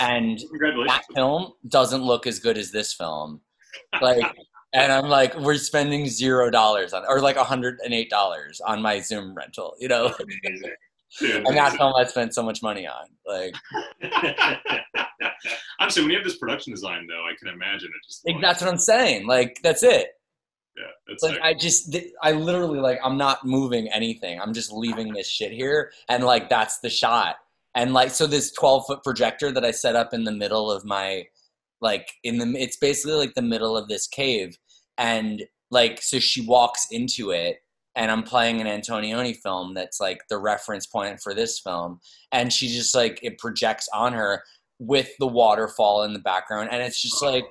and 0.00 0.38
that 0.86 1.02
film 1.14 1.52
doesn't 1.66 2.02
look 2.02 2.26
as 2.26 2.38
good 2.38 2.58
as 2.58 2.70
this 2.70 2.92
film. 2.92 3.40
Like, 4.00 4.22
and 4.72 4.92
I'm 4.92 5.08
like, 5.08 5.38
we're 5.38 5.56
spending 5.56 6.08
zero 6.08 6.50
dollars 6.50 6.92
on, 6.92 7.04
or 7.08 7.20
like 7.20 7.36
hundred 7.36 7.78
and 7.84 7.94
eight 7.94 8.10
dollars 8.10 8.60
on 8.60 8.82
my 8.82 9.00
Zoom 9.00 9.34
rental, 9.34 9.74
you 9.78 9.88
know. 9.88 10.14
Dude, 10.18 11.46
And 11.46 11.56
that 11.56 11.76
film 11.76 11.94
I 11.96 12.04
spent 12.04 12.34
so 12.34 12.42
much 12.42 12.62
money 12.62 12.86
on. 12.86 13.06
Like, 13.26 13.54
Honestly, 15.80 16.02
when 16.02 16.10
you 16.10 16.16
have 16.16 16.24
this 16.24 16.36
production 16.36 16.72
design, 16.72 17.06
though, 17.08 17.24
I 17.24 17.32
can 17.38 17.48
imagine 17.48 17.88
it 17.88 18.06
just. 18.06 18.26
like, 18.26 18.40
that's 18.40 18.60
what 18.60 18.70
I'm 18.70 18.78
saying. 18.78 19.26
Like, 19.26 19.58
that's 19.62 19.82
it. 19.82 20.08
yeah, 20.76 20.84
it's 21.06 21.22
Like. 21.22 21.40
I 21.40 21.54
just, 21.54 21.96
I 22.22 22.32
literally 22.32 22.80
like, 22.80 22.98
I'm 23.04 23.16
not 23.16 23.44
moving 23.44 23.88
anything. 23.92 24.40
I'm 24.40 24.52
just 24.52 24.72
leaving 24.72 25.12
this 25.12 25.28
shit 25.28 25.52
here, 25.52 25.92
and 26.08 26.24
like, 26.24 26.48
that's 26.48 26.80
the 26.80 26.90
shot. 26.90 27.36
And 27.74 27.92
like, 27.92 28.10
so 28.10 28.26
this 28.26 28.52
12 28.52 28.86
foot 28.86 29.04
projector 29.04 29.52
that 29.52 29.64
I 29.64 29.70
set 29.70 29.94
up 29.94 30.12
in 30.12 30.24
the 30.24 30.32
middle 30.32 30.70
of 30.70 30.84
my, 30.84 31.26
like, 31.80 32.12
in 32.24 32.38
the, 32.38 32.60
it's 32.60 32.76
basically 32.76 33.16
like 33.16 33.34
the 33.34 33.42
middle 33.42 33.76
of 33.76 33.88
this 33.88 34.06
cave, 34.06 34.58
and 34.96 35.44
like, 35.70 36.02
so 36.02 36.18
she 36.18 36.44
walks 36.46 36.86
into 36.90 37.30
it, 37.30 37.58
and 37.98 38.12
I'm 38.12 38.22
playing 38.22 38.60
an 38.60 38.66
Antonioni 38.66 39.36
film 39.36 39.74
that's 39.74 40.00
like 40.00 40.22
the 40.30 40.38
reference 40.38 40.86
point 40.86 41.20
for 41.20 41.34
this 41.34 41.58
film, 41.58 42.00
and 42.30 42.52
she 42.52 42.68
just 42.68 42.94
like 42.94 43.18
it 43.22 43.38
projects 43.38 43.88
on 43.92 44.12
her 44.12 44.44
with 44.78 45.10
the 45.18 45.26
waterfall 45.26 46.04
in 46.04 46.12
the 46.12 46.18
background, 46.18 46.68
and 46.72 46.82
it's 46.82 47.00
just 47.00 47.22
like 47.22 47.44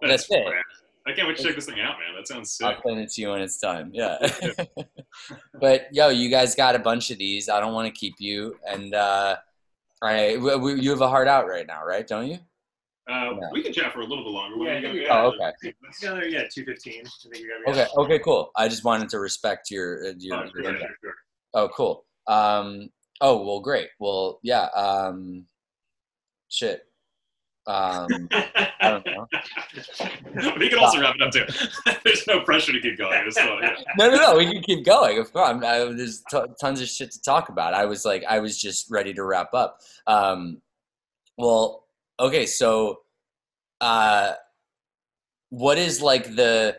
that's 0.00 0.30
it. 0.30 0.36
rad. 0.50 0.62
I 1.06 1.12
can't 1.12 1.26
wait 1.26 1.36
to 1.38 1.42
check 1.42 1.56
this 1.56 1.66
thing 1.66 1.80
out, 1.80 1.96
man. 1.98 2.14
That 2.16 2.28
sounds 2.28 2.52
sick. 2.52 2.66
I'll 2.66 2.80
send 2.86 3.00
it 3.00 3.10
to 3.12 3.20
you 3.20 3.30
when 3.30 3.40
it's 3.40 3.58
done. 3.58 3.90
Yeah. 3.92 4.18
but 5.60 5.88
yo, 5.92 6.08
you 6.10 6.28
guys 6.30 6.54
got 6.54 6.74
a 6.76 6.78
bunch 6.78 7.10
of 7.10 7.18
these. 7.18 7.48
I 7.48 7.60
don't 7.60 7.74
want 7.74 7.92
to 7.92 7.98
keep 7.98 8.14
you, 8.18 8.56
and 8.66 8.94
uh, 8.94 9.36
I 10.00 10.34
w- 10.34 10.52
w- 10.54 10.76
you 10.76 10.90
have 10.90 11.00
a 11.00 11.08
heart 11.08 11.28
out 11.28 11.48
right 11.48 11.66
now, 11.66 11.84
right? 11.84 12.06
Don't 12.06 12.28
you? 12.28 12.38
Uh, 13.10 13.32
Yeah. 13.32 13.50
We 13.52 13.62
can 13.64 13.72
chat 13.72 13.92
for 13.92 14.00
a 14.00 14.04
little 14.06 14.22
bit 14.24 14.30
longer. 14.30 14.56
What 14.58 14.66
Yeah, 14.66 14.72
are 14.74 14.76
you 14.76 14.82
gonna- 14.82 14.94
we 14.94 15.08
Oh, 15.08 15.48
okay. 15.62 15.74
Let's 15.82 15.98
go. 16.00 16.20
Yeah, 16.20 16.44
two 16.52 16.64
fifteen. 16.64 17.02
I 17.04 17.10
think 17.32 17.34
we 17.34 17.48
got. 17.72 17.76
Okay. 17.76 17.86
Okay. 17.96 18.18
Cool. 18.20 18.50
I 18.56 18.68
just 18.68 18.84
wanted 18.84 19.08
to 19.10 19.18
respect 19.18 19.70
your 19.72 20.06
uh, 20.06 20.12
your. 20.18 20.36
Oh, 20.36 20.42
your 20.54 20.64
sure, 20.64 20.88
sure. 21.02 21.14
Oh, 21.54 21.68
cool. 21.68 22.04
Um. 22.28 22.90
Oh 23.20 23.44
well, 23.44 23.58
great. 23.60 23.88
Well, 23.98 24.38
yeah. 24.44 24.66
Um. 24.66 25.46
Shit. 26.52 26.86
Um. 27.66 28.28
I 28.30 28.68
don't 28.82 29.06
know. 29.06 29.26
he 30.58 30.68
can 30.68 30.78
also 30.78 31.00
wrap 31.00 31.14
it 31.14 31.22
up 31.22 31.30
too. 31.30 31.46
There's 32.04 32.26
no 32.26 32.40
pressure 32.40 32.72
to 32.72 32.80
keep 32.80 32.98
going. 32.98 33.30
Yeah. 33.34 33.74
No, 33.96 34.10
no, 34.10 34.16
no. 34.16 34.36
We 34.36 34.52
can 34.52 34.62
keep 34.62 34.84
going. 34.84 35.18
Of 35.18 35.32
course, 35.32 35.64
I, 35.64 35.78
there's 35.84 36.22
t- 36.30 36.38
tons 36.60 36.82
of 36.82 36.88
shit 36.88 37.10
to 37.12 37.22
talk 37.22 37.48
about. 37.48 37.72
I 37.72 37.86
was 37.86 38.04
like, 38.04 38.22
I 38.28 38.40
was 38.40 38.60
just 38.60 38.90
ready 38.90 39.14
to 39.14 39.24
wrap 39.24 39.54
up. 39.54 39.78
Um, 40.06 40.60
well, 41.38 41.86
okay. 42.20 42.44
So, 42.44 43.00
uh, 43.80 44.32
what 45.48 45.78
is 45.78 46.02
like 46.02 46.34
the? 46.36 46.76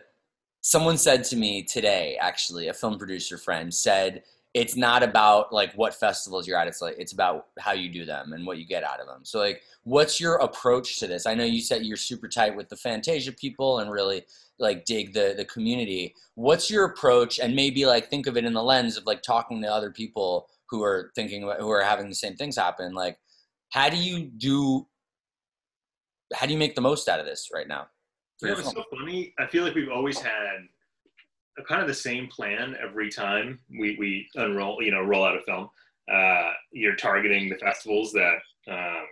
Someone 0.60 0.98
said 0.98 1.24
to 1.24 1.36
me 1.36 1.64
today, 1.64 2.16
actually, 2.20 2.68
a 2.68 2.74
film 2.74 2.96
producer 2.96 3.38
friend 3.38 3.74
said 3.74 4.22
it's 4.54 4.76
not 4.76 5.02
about 5.02 5.52
like 5.52 5.72
what 5.74 5.94
festivals 5.94 6.46
you're 6.46 6.58
at. 6.58 6.68
It's 6.68 6.80
like 6.80 6.94
it's 6.98 7.12
about 7.12 7.48
how 7.58 7.72
you 7.72 7.88
do 7.88 8.04
them 8.04 8.32
and 8.32 8.46
what 8.46 8.58
you 8.58 8.66
get 8.66 8.84
out 8.84 9.00
of 9.00 9.06
them. 9.06 9.24
So, 9.24 9.40
like, 9.40 9.62
what's 9.82 10.20
your 10.20 10.36
approach 10.36 10.98
to 11.00 11.08
this? 11.08 11.26
I 11.26 11.34
know 11.34 11.44
you 11.44 11.60
said 11.60 11.84
you're 11.84 11.96
super 11.96 12.28
tight 12.28 12.56
with 12.56 12.68
the 12.68 12.76
Fantasia 12.76 13.32
people 13.32 13.80
and 13.80 13.90
really 13.90 14.24
like 14.58 14.84
dig 14.84 15.12
the 15.12 15.34
the 15.36 15.44
community 15.44 16.14
what's 16.36 16.70
your 16.70 16.84
approach 16.84 17.40
and 17.40 17.56
maybe 17.56 17.86
like 17.86 18.08
think 18.08 18.26
of 18.26 18.36
it 18.36 18.44
in 18.44 18.52
the 18.52 18.62
lens 18.62 18.96
of 18.96 19.04
like 19.04 19.20
talking 19.20 19.60
to 19.60 19.66
other 19.66 19.90
people 19.90 20.48
who 20.66 20.82
are 20.82 21.10
thinking 21.14 21.42
about, 21.42 21.58
who 21.58 21.70
are 21.70 21.82
having 21.82 22.08
the 22.08 22.14
same 22.14 22.36
things 22.36 22.56
happen 22.56 22.94
like 22.94 23.18
how 23.70 23.88
do 23.88 23.96
you 23.96 24.20
do 24.20 24.86
how 26.32 26.46
do 26.46 26.52
you 26.52 26.58
make 26.58 26.76
the 26.76 26.80
most 26.80 27.08
out 27.08 27.18
of 27.18 27.26
this 27.26 27.50
right 27.52 27.66
now 27.66 27.88
for 28.38 28.48
You 28.48 28.54
know, 28.54 28.60
it's 28.60 28.72
so 28.72 28.84
funny. 28.96 29.34
I 29.38 29.46
feel 29.46 29.64
like 29.64 29.74
we've 29.74 29.90
always 29.90 30.18
had 30.18 30.68
kind 31.62 31.80
of 31.80 31.88
the 31.88 31.94
same 31.94 32.26
plan 32.28 32.76
every 32.82 33.10
time 33.10 33.60
we, 33.78 33.96
we 33.98 34.28
unroll, 34.34 34.82
you 34.82 34.90
know, 34.90 35.02
roll 35.02 35.24
out 35.24 35.36
a 35.36 35.42
film. 35.42 35.68
Uh, 36.12 36.50
you're 36.72 36.96
targeting 36.96 37.48
the 37.48 37.56
festivals 37.56 38.12
that 38.12 38.36
um, 38.68 39.06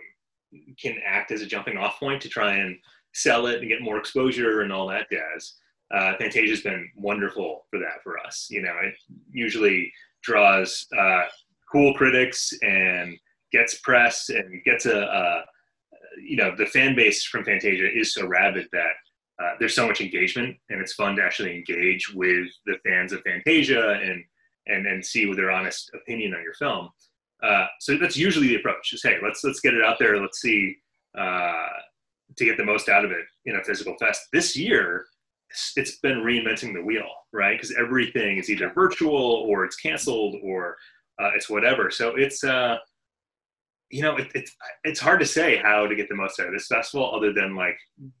can 0.79 0.97
act 1.05 1.31
as 1.31 1.41
a 1.41 1.45
jumping 1.45 1.77
off 1.77 1.99
point 1.99 2.21
to 2.21 2.29
try 2.29 2.55
and 2.55 2.77
sell 3.13 3.47
it 3.47 3.59
and 3.59 3.69
get 3.69 3.81
more 3.81 3.97
exposure 3.97 4.61
and 4.61 4.71
all 4.71 4.87
that 4.87 5.09
jazz. 5.09 5.55
Uh, 5.93 6.13
Fantasia's 6.17 6.61
been 6.61 6.89
wonderful 6.95 7.65
for 7.69 7.79
that 7.79 8.01
for 8.03 8.19
us. 8.19 8.47
You 8.49 8.61
know, 8.63 8.73
it 8.81 8.95
usually 9.31 9.91
draws 10.23 10.87
uh, 10.97 11.23
cool 11.71 11.93
critics 11.93 12.51
and 12.63 13.17
gets 13.51 13.79
press 13.79 14.29
and 14.29 14.63
gets 14.63 14.85
a, 14.85 15.01
a, 15.01 15.43
you 16.21 16.35
know, 16.35 16.55
the 16.55 16.65
fan 16.65 16.95
base 16.95 17.23
from 17.23 17.45
Fantasia 17.45 17.87
is 17.91 18.13
so 18.13 18.25
rabid 18.27 18.67
that 18.71 18.93
uh, 19.41 19.53
there's 19.59 19.75
so 19.75 19.87
much 19.87 20.01
engagement 20.01 20.55
and 20.69 20.81
it's 20.81 20.93
fun 20.93 21.15
to 21.15 21.23
actually 21.23 21.55
engage 21.55 22.13
with 22.13 22.47
the 22.65 22.75
fans 22.85 23.13
of 23.13 23.21
Fantasia 23.21 23.99
and 24.03 24.23
and 24.67 24.87
and 24.87 25.05
see 25.05 25.31
their 25.33 25.51
honest 25.51 25.91
opinion 25.93 26.33
on 26.33 26.43
your 26.43 26.53
film. 26.53 26.89
Uh, 27.41 27.65
so 27.79 27.97
that's 27.97 28.15
usually 28.15 28.47
the 28.47 28.55
approach: 28.55 28.93
is 28.93 29.03
hey, 29.03 29.17
let's 29.21 29.43
let's 29.43 29.59
get 29.59 29.73
it 29.73 29.83
out 29.83 29.97
there. 29.99 30.19
Let's 30.19 30.39
see 30.39 30.75
uh, 31.17 31.67
to 32.37 32.45
get 32.45 32.57
the 32.57 32.65
most 32.65 32.89
out 32.89 33.03
of 33.03 33.11
it 33.11 33.25
in 33.45 33.57
a 33.57 33.63
physical 33.63 33.95
fest. 33.99 34.21
This 34.31 34.55
year, 34.55 35.05
it's 35.75 35.99
been 35.99 36.19
reinventing 36.19 36.73
the 36.73 36.81
wheel, 36.81 37.09
right? 37.33 37.57
Because 37.57 37.75
everything 37.77 38.37
is 38.37 38.49
either 38.49 38.71
virtual 38.73 39.45
or 39.47 39.65
it's 39.65 39.75
canceled 39.75 40.35
or 40.43 40.77
uh, 41.21 41.31
it's 41.35 41.49
whatever. 41.49 41.91
So 41.91 42.15
it's 42.15 42.43
uh, 42.43 42.77
you 43.93 44.01
know, 44.01 44.17
it, 44.17 44.27
it's 44.33 44.51
it's 44.83 44.99
hard 44.99 45.19
to 45.19 45.25
say 45.25 45.57
how 45.57 45.85
to 45.85 45.95
get 45.95 46.09
the 46.09 46.15
most 46.15 46.39
out 46.39 46.47
of 46.47 46.53
this 46.53 46.65
festival, 46.65 47.13
other 47.15 47.31
than 47.31 47.55
like 47.55 47.77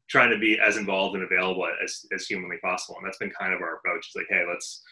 trying 0.07 0.29
to 0.29 0.37
be 0.37 0.59
as 0.63 0.77
involved 0.77 1.15
and 1.15 1.23
available 1.23 1.67
as 1.83 2.05
as 2.13 2.27
humanly 2.27 2.57
possible. 2.63 2.95
And 2.97 3.07
that's 3.07 3.17
been 3.17 3.31
kind 3.31 3.55
of 3.55 3.61
our 3.61 3.77
approach. 3.77 4.05
It's 4.05 4.15
like, 4.15 4.27
hey, 4.29 4.45
let's 4.47 4.83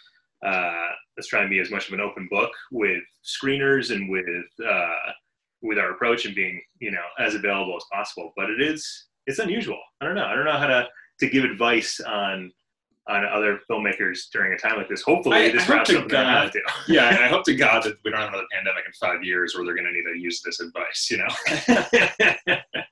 uh, 0.43 0.87
let's 1.15 1.27
try 1.27 1.41
and 1.41 1.51
be 1.51 1.59
as 1.59 1.69
much 1.69 1.87
of 1.87 1.93
an 1.93 2.01
open 2.01 2.27
book 2.31 2.49
with 2.71 3.03
screeners 3.23 3.91
and 3.91 4.09
with 4.09 4.25
uh, 4.67 5.11
with 5.61 5.77
our 5.77 5.91
approach 5.91 6.25
and 6.25 6.33
being 6.33 6.59
you 6.79 6.89
know 6.89 7.05
as 7.19 7.35
available 7.35 7.77
as 7.77 7.85
possible. 7.93 8.33
But 8.35 8.49
it 8.49 8.59
is 8.59 9.05
it's 9.27 9.37
unusual. 9.37 9.79
I 10.01 10.05
don't 10.05 10.15
know. 10.15 10.25
I 10.25 10.33
don't 10.33 10.45
know 10.45 10.57
how 10.57 10.65
to 10.65 10.87
to 11.19 11.29
give 11.29 11.43
advice 11.43 11.99
on 11.99 12.51
on 13.07 13.25
other 13.25 13.59
filmmakers 13.69 14.29
during 14.31 14.53
a 14.53 14.57
time 14.57 14.77
like 14.77 14.87
this. 14.87 15.01
Hopefully, 15.01 15.37
I, 15.37 15.51
this 15.51 15.69
I 15.69 15.73
route 15.73 15.87
something 15.87 16.07
God, 16.07 16.25
I 16.25 16.43
have 16.43 16.51
to. 16.51 16.61
yeah, 16.87 17.17
I 17.21 17.27
hope 17.29 17.43
to 17.45 17.55
God 17.55 17.83
that 17.83 17.97
we 18.05 18.11
don't 18.11 18.19
have 18.19 18.29
another 18.29 18.47
pandemic 18.51 18.83
in 18.85 18.93
five 18.93 19.23
years 19.23 19.55
where 19.55 19.65
they're 19.65 19.75
going 19.75 19.85
to 19.85 19.91
need 19.91 20.03
to 20.03 20.19
use 20.19 20.41
this 20.41 20.59
advice. 20.59 21.09
You 21.09 21.23
know. 22.47 22.57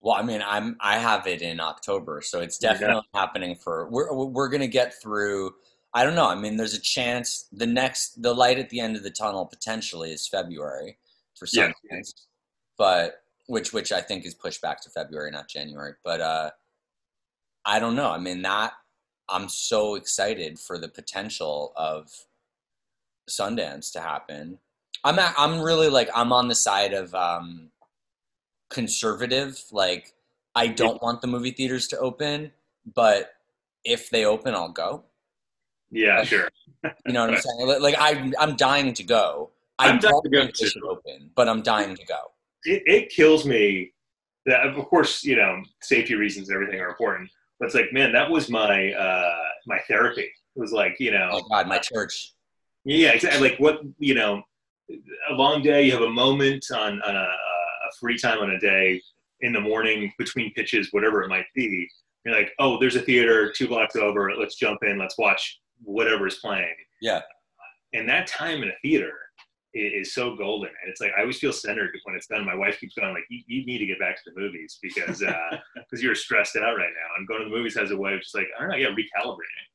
Well, 0.00 0.14
I 0.14 0.22
mean, 0.22 0.42
I'm 0.46 0.76
I 0.80 0.96
have 0.98 1.26
it 1.26 1.42
in 1.42 1.58
October, 1.58 2.22
so 2.22 2.40
it's 2.40 2.56
definitely 2.56 3.02
yeah. 3.12 3.20
happening 3.20 3.56
for 3.56 3.88
we're 3.90 4.14
we're 4.14 4.48
gonna 4.48 4.68
get 4.68 4.94
through 5.02 5.54
I 5.94 6.04
don't 6.04 6.14
know. 6.14 6.28
I 6.28 6.34
mean, 6.34 6.56
there's 6.56 6.74
a 6.74 6.80
chance 6.80 7.48
the 7.50 7.66
next 7.66 8.22
the 8.22 8.32
light 8.32 8.58
at 8.58 8.70
the 8.70 8.80
end 8.80 8.96
of 8.96 9.02
the 9.02 9.10
tunnel 9.10 9.46
potentially 9.46 10.12
is 10.12 10.28
February 10.28 10.98
for 11.34 11.46
some 11.46 11.72
yeah. 11.90 12.00
but 12.76 13.22
which 13.46 13.72
which 13.72 13.90
I 13.90 14.00
think 14.00 14.24
is 14.24 14.34
pushed 14.34 14.62
back 14.62 14.80
to 14.82 14.90
February, 14.90 15.30
not 15.30 15.48
January. 15.48 15.94
But 16.04 16.20
uh, 16.20 16.50
I 17.68 17.78
don't 17.78 17.94
know. 17.94 18.10
I 18.10 18.18
mean, 18.18 18.40
that 18.42 18.72
I'm 19.28 19.50
so 19.50 19.94
excited 19.94 20.58
for 20.58 20.78
the 20.78 20.88
potential 20.88 21.74
of 21.76 22.10
Sundance 23.28 23.92
to 23.92 24.00
happen. 24.00 24.58
I'm 25.04 25.18
at, 25.18 25.34
I'm 25.36 25.60
really 25.60 25.90
like 25.90 26.08
I'm 26.14 26.32
on 26.32 26.48
the 26.48 26.54
side 26.54 26.94
of 26.94 27.14
um, 27.14 27.68
conservative. 28.70 29.62
Like 29.70 30.14
I 30.54 30.68
don't 30.68 31.02
want 31.02 31.20
the 31.20 31.26
movie 31.26 31.50
theaters 31.50 31.88
to 31.88 31.98
open, 31.98 32.52
but 32.94 33.34
if 33.84 34.08
they 34.08 34.24
open, 34.24 34.54
I'll 34.54 34.70
go. 34.70 35.04
Yeah, 35.90 36.24
sure. 36.24 36.48
you 37.06 37.12
know 37.12 37.26
what 37.26 37.34
I'm 37.34 37.40
saying? 37.68 37.82
Like 37.82 37.96
I, 37.98 38.32
I'm 38.38 38.56
dying 38.56 38.94
to 38.94 39.02
go. 39.02 39.50
I 39.78 39.90
I'm 39.90 39.98
don't 39.98 40.22
to 40.22 40.30
go 40.30 40.48
should 40.54 40.82
open, 40.84 41.30
but 41.34 41.50
I'm 41.50 41.60
dying 41.60 41.94
to 41.94 42.06
go. 42.06 42.32
It, 42.64 42.82
it 42.86 43.10
kills 43.10 43.44
me 43.44 43.92
that, 44.46 44.66
of 44.66 44.74
course, 44.86 45.22
you 45.22 45.36
know, 45.36 45.62
safety 45.82 46.14
reasons 46.14 46.48
and 46.48 46.56
everything 46.56 46.80
are 46.80 46.88
important. 46.88 47.30
But 47.58 47.66
it's 47.66 47.74
like, 47.74 47.92
man, 47.92 48.12
that 48.12 48.30
was 48.30 48.48
my 48.48 48.92
uh, 48.92 49.36
my 49.66 49.78
therapy. 49.88 50.22
It 50.22 50.60
was 50.60 50.72
like, 50.72 50.96
you 50.98 51.10
know, 51.10 51.30
oh 51.32 51.42
God, 51.48 51.66
my 51.66 51.78
church. 51.78 52.32
Yeah, 52.84 53.10
exactly. 53.10 53.50
Like 53.50 53.58
what 53.58 53.80
you 53.98 54.14
know, 54.14 54.42
a 55.30 55.34
long 55.34 55.62
day. 55.62 55.84
You 55.84 55.92
have 55.92 56.02
a 56.02 56.10
moment 56.10 56.64
on, 56.72 57.02
on 57.02 57.16
a, 57.16 57.18
a 57.18 57.92
free 58.00 58.18
time 58.18 58.38
on 58.38 58.50
a 58.50 58.60
day 58.60 59.00
in 59.40 59.52
the 59.52 59.60
morning 59.60 60.12
between 60.18 60.52
pitches, 60.54 60.88
whatever 60.92 61.22
it 61.22 61.28
might 61.28 61.46
be. 61.54 61.88
You're 62.24 62.36
like, 62.36 62.52
oh, 62.58 62.78
there's 62.78 62.96
a 62.96 63.02
theater 63.02 63.52
two 63.52 63.68
blocks 63.68 63.96
over. 63.96 64.32
Let's 64.36 64.56
jump 64.56 64.80
in. 64.82 64.98
Let's 64.98 65.16
watch 65.18 65.60
whatever 65.82 66.26
is 66.26 66.36
playing. 66.36 66.74
Yeah. 67.00 67.20
And 67.94 68.08
that 68.08 68.26
time 68.26 68.62
in 68.62 68.68
a 68.68 68.78
theater 68.82 69.12
is, 69.74 70.14
so 70.14 70.36
golden. 70.36 70.68
And 70.68 70.90
it's 70.90 71.00
like, 71.00 71.12
I 71.16 71.22
always 71.22 71.38
feel 71.38 71.52
centered 71.52 71.90
when 72.04 72.14
it's 72.16 72.26
done. 72.26 72.44
My 72.44 72.54
wife 72.54 72.78
keeps 72.80 72.94
going 72.94 73.12
like, 73.12 73.24
you, 73.28 73.42
you 73.46 73.66
need 73.66 73.78
to 73.78 73.86
get 73.86 73.98
back 73.98 74.16
to 74.16 74.30
the 74.30 74.40
movies 74.40 74.78
because, 74.82 75.22
uh, 75.22 75.58
because 75.74 76.02
you're 76.02 76.14
stressed 76.14 76.56
out 76.56 76.76
right 76.76 76.92
now. 76.92 77.16
And 77.16 77.28
going 77.28 77.40
to 77.42 77.48
the 77.48 77.56
movies 77.56 77.76
has 77.76 77.90
a 77.90 77.96
way 77.96 78.14
of 78.14 78.20
just 78.20 78.34
like, 78.34 78.46
I 78.56 78.62
don't 78.62 78.70
know, 78.70 78.76
yeah, 78.76 78.88
recalibrating. 78.88 79.66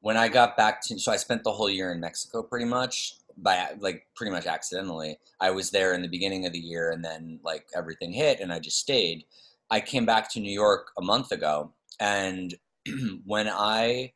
When 0.00 0.16
I 0.16 0.28
got 0.28 0.56
back 0.56 0.80
to, 0.86 0.98
so 0.98 1.10
I 1.10 1.16
spent 1.16 1.42
the 1.42 1.52
whole 1.52 1.68
year 1.68 1.90
in 1.90 2.00
Mexico 2.00 2.42
pretty 2.42 2.66
much 2.66 3.14
by 3.42 3.72
like 3.80 4.06
pretty 4.14 4.32
much 4.32 4.46
accidentally. 4.46 5.18
I 5.40 5.50
was 5.50 5.70
there 5.70 5.94
in 5.94 6.02
the 6.02 6.08
beginning 6.08 6.46
of 6.46 6.52
the 6.52 6.58
year 6.58 6.90
and 6.90 7.04
then 7.04 7.40
like 7.44 7.66
everything 7.74 8.12
hit 8.12 8.40
and 8.40 8.52
I 8.52 8.58
just 8.58 8.78
stayed. 8.78 9.24
I 9.70 9.80
came 9.80 10.06
back 10.06 10.30
to 10.32 10.40
New 10.40 10.52
York 10.52 10.88
a 10.98 11.02
month 11.02 11.32
ago 11.32 11.72
and 12.00 12.54
when 13.24 13.48
I 13.48 14.12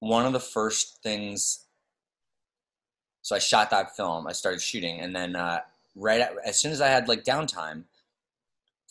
one 0.00 0.26
of 0.26 0.32
the 0.32 0.40
first 0.40 1.02
things 1.02 1.63
so 3.24 3.34
i 3.34 3.38
shot 3.40 3.70
that 3.70 3.96
film 3.96 4.28
i 4.28 4.32
started 4.32 4.62
shooting 4.62 5.00
and 5.00 5.16
then 5.16 5.34
uh, 5.34 5.58
right 5.96 6.20
at, 6.20 6.32
as 6.44 6.60
soon 6.60 6.70
as 6.70 6.80
i 6.80 6.86
had 6.86 7.08
like 7.08 7.24
downtime 7.24 7.82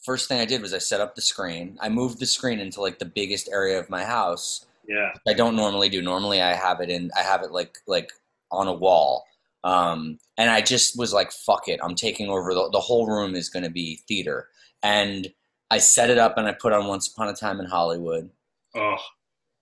first 0.04 0.28
thing 0.28 0.42
i 0.42 0.46
did 0.46 0.62
was 0.62 0.74
i 0.74 0.78
set 0.78 1.00
up 1.00 1.16
the 1.16 1.22
screen. 1.22 1.78
I 1.82 1.88
moved 1.90 2.20
the 2.20 2.26
screen 2.26 2.60
into 2.60 2.82
like 2.82 3.00
the 3.00 3.06
biggest 3.06 3.50
area 3.50 3.80
of 3.80 3.90
my 3.90 4.04
house. 4.04 4.66
Yeah. 4.86 5.14
I 5.26 5.34
don't 5.34 5.56
normally 5.56 5.88
do 5.88 6.02
normally 6.02 6.42
i 6.42 6.54
have 6.54 6.82
it 6.82 6.90
in 6.90 7.10
i 7.18 7.22
have 7.22 7.42
it 7.42 7.52
like 7.52 7.78
like 7.88 8.12
on 8.52 8.68
a 8.68 8.74
wall. 8.74 9.26
Um, 9.64 10.20
and 10.38 10.50
i 10.50 10.60
just 10.60 11.00
was 11.00 11.14
like 11.14 11.32
fuck 11.32 11.70
it 11.70 11.80
i'm 11.82 11.96
taking 11.96 12.28
over 12.28 12.54
the, 12.54 12.70
the 12.72 12.82
whole 12.82 13.08
room 13.08 13.34
is 13.34 13.50
going 13.50 13.64
to 13.64 13.72
be 13.72 14.02
theater. 14.08 14.50
And 14.82 15.32
i 15.72 15.78
set 15.78 16.10
it 16.10 16.18
up 16.18 16.38
and 16.38 16.48
i 16.48 16.52
put 16.52 16.74
on 16.74 16.88
once 16.88 17.08
upon 17.08 17.30
a 17.30 17.34
time 17.34 17.62
in 17.62 17.66
hollywood. 17.66 18.30
Oh 18.76 18.98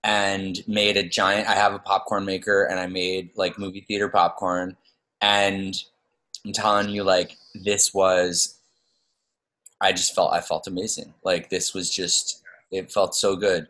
and 0.03 0.59
made 0.67 0.97
a 0.97 1.07
giant 1.07 1.47
I 1.47 1.53
have 1.53 1.73
a 1.73 1.79
popcorn 1.79 2.25
maker 2.25 2.63
and 2.63 2.79
I 2.79 2.87
made 2.87 3.31
like 3.35 3.59
movie 3.59 3.85
theater 3.87 4.09
popcorn 4.09 4.75
and 5.21 5.75
I'm 6.45 6.53
telling 6.53 6.89
you 6.89 7.03
like 7.03 7.37
this 7.53 7.93
was 7.93 8.57
I 9.79 9.91
just 9.91 10.15
felt 10.15 10.33
I 10.33 10.41
felt 10.41 10.67
amazing. 10.67 11.13
Like 11.23 11.49
this 11.49 11.73
was 11.73 11.89
just 11.89 12.41
it 12.71 12.91
felt 12.91 13.15
so 13.15 13.35
good. 13.35 13.67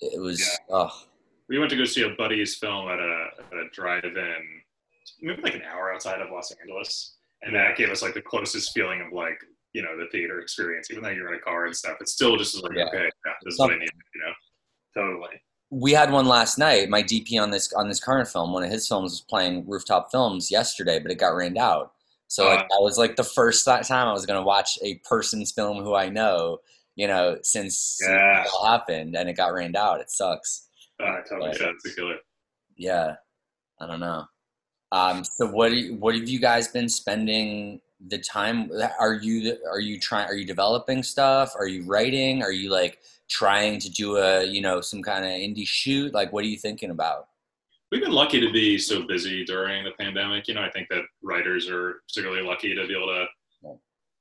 It 0.00 0.20
was 0.20 0.40
yeah. 0.40 0.56
oh 0.70 1.02
we 1.48 1.58
went 1.58 1.70
to 1.70 1.76
go 1.76 1.84
see 1.84 2.02
a 2.02 2.10
buddy's 2.10 2.54
film 2.56 2.88
at 2.88 2.98
a 2.98 3.28
at 3.50 3.58
a 3.58 3.68
drive-in 3.72 4.58
maybe 5.20 5.42
like 5.42 5.54
an 5.54 5.62
hour 5.62 5.92
outside 5.92 6.20
of 6.20 6.30
Los 6.30 6.52
Angeles. 6.60 7.16
And 7.42 7.54
that 7.54 7.76
gave 7.76 7.90
us 7.90 8.02
like 8.02 8.14
the 8.14 8.22
closest 8.22 8.72
feeling 8.72 9.00
of 9.00 9.12
like, 9.12 9.38
you 9.72 9.82
know, 9.82 9.96
the 9.96 10.06
theater 10.10 10.40
experience, 10.40 10.90
even 10.90 11.02
though 11.02 11.10
you're 11.10 11.32
in 11.32 11.38
a 11.38 11.42
car 11.42 11.66
and 11.66 11.76
stuff. 11.76 11.96
It's 12.00 12.12
still 12.12 12.36
just 12.36 12.62
like, 12.62 12.72
yeah. 12.74 12.86
okay, 12.86 13.08
yeah, 13.26 13.32
this 13.44 13.54
is 13.54 13.60
what 13.60 13.72
I 13.72 13.78
need, 13.78 13.90
you 14.14 14.20
know. 14.20 14.32
Totally. 14.94 15.42
We 15.70 15.92
had 15.92 16.10
one 16.10 16.26
last 16.26 16.58
night. 16.58 16.88
My 16.88 17.02
DP 17.02 17.40
on 17.40 17.50
this 17.50 17.72
on 17.74 17.88
this 17.88 18.00
current 18.00 18.28
film, 18.28 18.52
one 18.52 18.64
of 18.64 18.70
his 18.70 18.88
films 18.88 19.12
was 19.12 19.20
playing 19.20 19.68
Rooftop 19.68 20.10
Films 20.10 20.50
yesterday, 20.50 20.98
but 20.98 21.10
it 21.10 21.18
got 21.18 21.34
rained 21.34 21.58
out. 21.58 21.92
So 22.26 22.46
uh, 22.46 22.54
like 22.54 22.68
that 22.68 22.80
was 22.80 22.98
like 22.98 23.16
the 23.16 23.24
first 23.24 23.64
time 23.66 23.84
I 23.90 24.12
was 24.12 24.26
gonna 24.26 24.42
watch 24.42 24.78
a 24.82 24.96
person's 25.04 25.52
film 25.52 25.82
who 25.82 25.94
I 25.94 26.08
know, 26.08 26.58
you 26.96 27.06
know, 27.06 27.38
since, 27.42 27.98
yeah. 28.02 28.44
it 28.44 28.50
happened 28.64 29.14
and 29.14 29.28
it 29.28 29.36
got 29.36 29.52
rained 29.52 29.76
out. 29.76 30.00
It 30.00 30.10
sucks. 30.10 30.68
Uh, 31.00 31.20
totally, 31.28 31.50
but, 31.52 31.60
yeah, 31.60 31.92
killer. 31.94 32.16
Yeah, 32.76 33.14
I 33.80 33.86
don't 33.86 34.00
know. 34.00 34.24
Um, 34.90 35.22
so 35.24 35.46
what 35.46 35.72
you, 35.72 35.94
what 35.96 36.14
have 36.14 36.28
you 36.28 36.40
guys 36.40 36.68
been 36.68 36.88
spending 36.88 37.80
the 38.06 38.18
time? 38.18 38.70
Are 38.98 39.14
you 39.14 39.56
are 39.70 39.80
you 39.80 40.00
trying? 40.00 40.28
Are 40.28 40.34
you 40.34 40.46
developing 40.46 41.02
stuff? 41.02 41.54
Are 41.58 41.66
you 41.66 41.82
writing? 41.84 42.42
Are 42.42 42.52
you 42.52 42.70
like 42.70 42.98
trying 43.28 43.78
to 43.80 43.90
do 43.90 44.16
a 44.16 44.44
you 44.44 44.60
know 44.60 44.80
some 44.80 45.02
kind 45.02 45.24
of 45.24 45.30
indie 45.30 45.66
shoot? 45.66 46.12
Like 46.12 46.32
what 46.32 46.44
are 46.44 46.48
you 46.48 46.58
thinking 46.58 46.90
about? 46.90 47.28
We've 47.90 48.02
been 48.02 48.12
lucky 48.12 48.40
to 48.40 48.52
be 48.52 48.78
so 48.78 49.06
busy 49.06 49.44
during 49.44 49.84
the 49.84 49.92
pandemic. 49.98 50.48
You 50.48 50.54
know 50.54 50.62
i 50.62 50.70
think 50.70 50.88
that 50.90 51.02
writers 51.22 51.68
are 51.68 52.02
particularly 52.08 52.42
lucky 52.42 52.74
to 52.74 52.86
be 52.86 52.94
able 52.94 53.08
to 53.08 53.26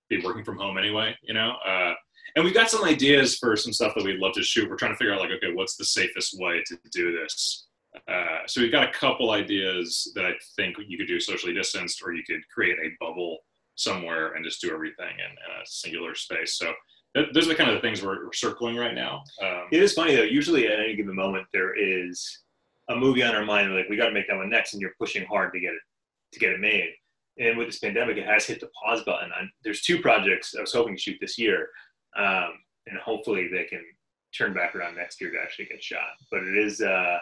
be 0.10 0.24
working 0.24 0.44
from 0.44 0.58
home 0.58 0.78
anyway 0.78 1.14
you 1.22 1.34
know? 1.34 1.56
Uh, 1.68 1.94
and 2.36 2.46
we've 2.46 2.54
got 2.54 2.70
some 2.70 2.84
ideas 2.86 3.38
for 3.38 3.58
some 3.58 3.74
stuff 3.74 3.94
that 3.96 4.06
we'd 4.06 4.20
love 4.20 4.34
to 4.34 4.44
shoot. 4.44 4.70
We're 4.70 4.78
trying 4.78 4.92
to 4.94 4.98
figure 4.98 5.14
out 5.14 5.20
like 5.22 5.32
okay 5.32 5.54
what's 5.54 5.76
the 5.76 5.86
safest 5.86 6.40
way 6.40 6.64
to 6.66 6.78
do 6.92 7.18
this? 7.18 7.68
Uh, 8.08 8.40
so 8.46 8.62
we've 8.62 8.72
got 8.72 8.88
a 8.88 8.92
couple 8.92 9.32
ideas 9.32 10.12
that 10.14 10.26
i 10.26 10.32
think 10.56 10.76
you 10.88 10.98
could 11.00 11.08
do 11.08 11.20
socially 11.20 11.54
distanced 11.54 12.00
or 12.06 12.14
you 12.14 12.22
could 12.24 12.42
create 12.54 12.78
a 12.78 12.92
bubble 13.00 13.40
somewhere 13.78 14.34
and 14.34 14.44
just 14.46 14.62
do 14.62 14.72
everything 14.74 15.14
in, 15.18 15.32
in 15.32 15.62
a 15.62 15.66
singular 15.66 16.14
space. 16.14 16.58
So 16.58 16.74
Th- 17.18 17.34
Those 17.34 17.46
are 17.46 17.50
the 17.50 17.56
kind 17.56 17.72
of 17.72 17.82
things 17.82 18.02
we're, 18.04 18.26
we're 18.26 18.34
circling 18.34 18.76
right 18.76 18.94
now. 18.96 19.24
Um, 19.42 19.64
It 19.72 19.82
is 19.82 19.94
funny 19.94 20.16
though. 20.16 20.24
Usually 20.24 20.68
at 20.68 20.80
any 20.80 20.96
given 20.96 21.16
moment 21.16 21.48
there 21.54 21.74
is 21.76 22.40
a 22.90 22.96
movie 22.96 23.24
on 23.24 23.36
our 23.36 23.44
mind. 23.46 23.74
Like, 23.76 23.90
we 23.90 23.98
got 23.98 24.08
to 24.08 24.14
make 24.14 24.28
that 24.28 24.38
one 24.38 24.50
next, 24.50 24.74
and 24.74 24.82
you're 24.82 24.94
pushing 25.00 25.26
hard 25.26 25.52
to 25.54 25.60
get 25.60 25.74
it 25.74 25.82
to 26.34 26.40
get 26.40 26.52
it 26.52 26.60
made. 26.60 26.92
And 27.40 27.58
with 27.58 27.68
this 27.68 27.80
pandemic, 27.80 28.18
it 28.18 28.26
has 28.26 28.46
hit 28.46 28.60
the 28.60 28.70
pause 28.82 29.04
button. 29.04 29.30
On, 29.38 29.52
there's 29.64 29.82
two 29.82 30.00
projects 30.02 30.56
I 30.58 30.62
was 30.62 30.74
hoping 30.74 30.96
to 30.96 31.02
shoot 31.02 31.18
this 31.22 31.38
year, 31.38 31.70
um, 32.18 32.52
and 32.88 32.98
hopefully 33.00 33.48
they 33.52 33.66
can 33.66 33.84
turn 34.38 34.54
back 34.54 34.76
around 34.76 34.96
next 34.96 35.20
year 35.22 35.32
to 35.32 35.38
actually 35.42 35.66
get 35.66 35.84
shot. 35.84 36.10
But 36.32 36.44
it 36.44 36.58
is, 36.58 36.82
uh, 36.82 37.18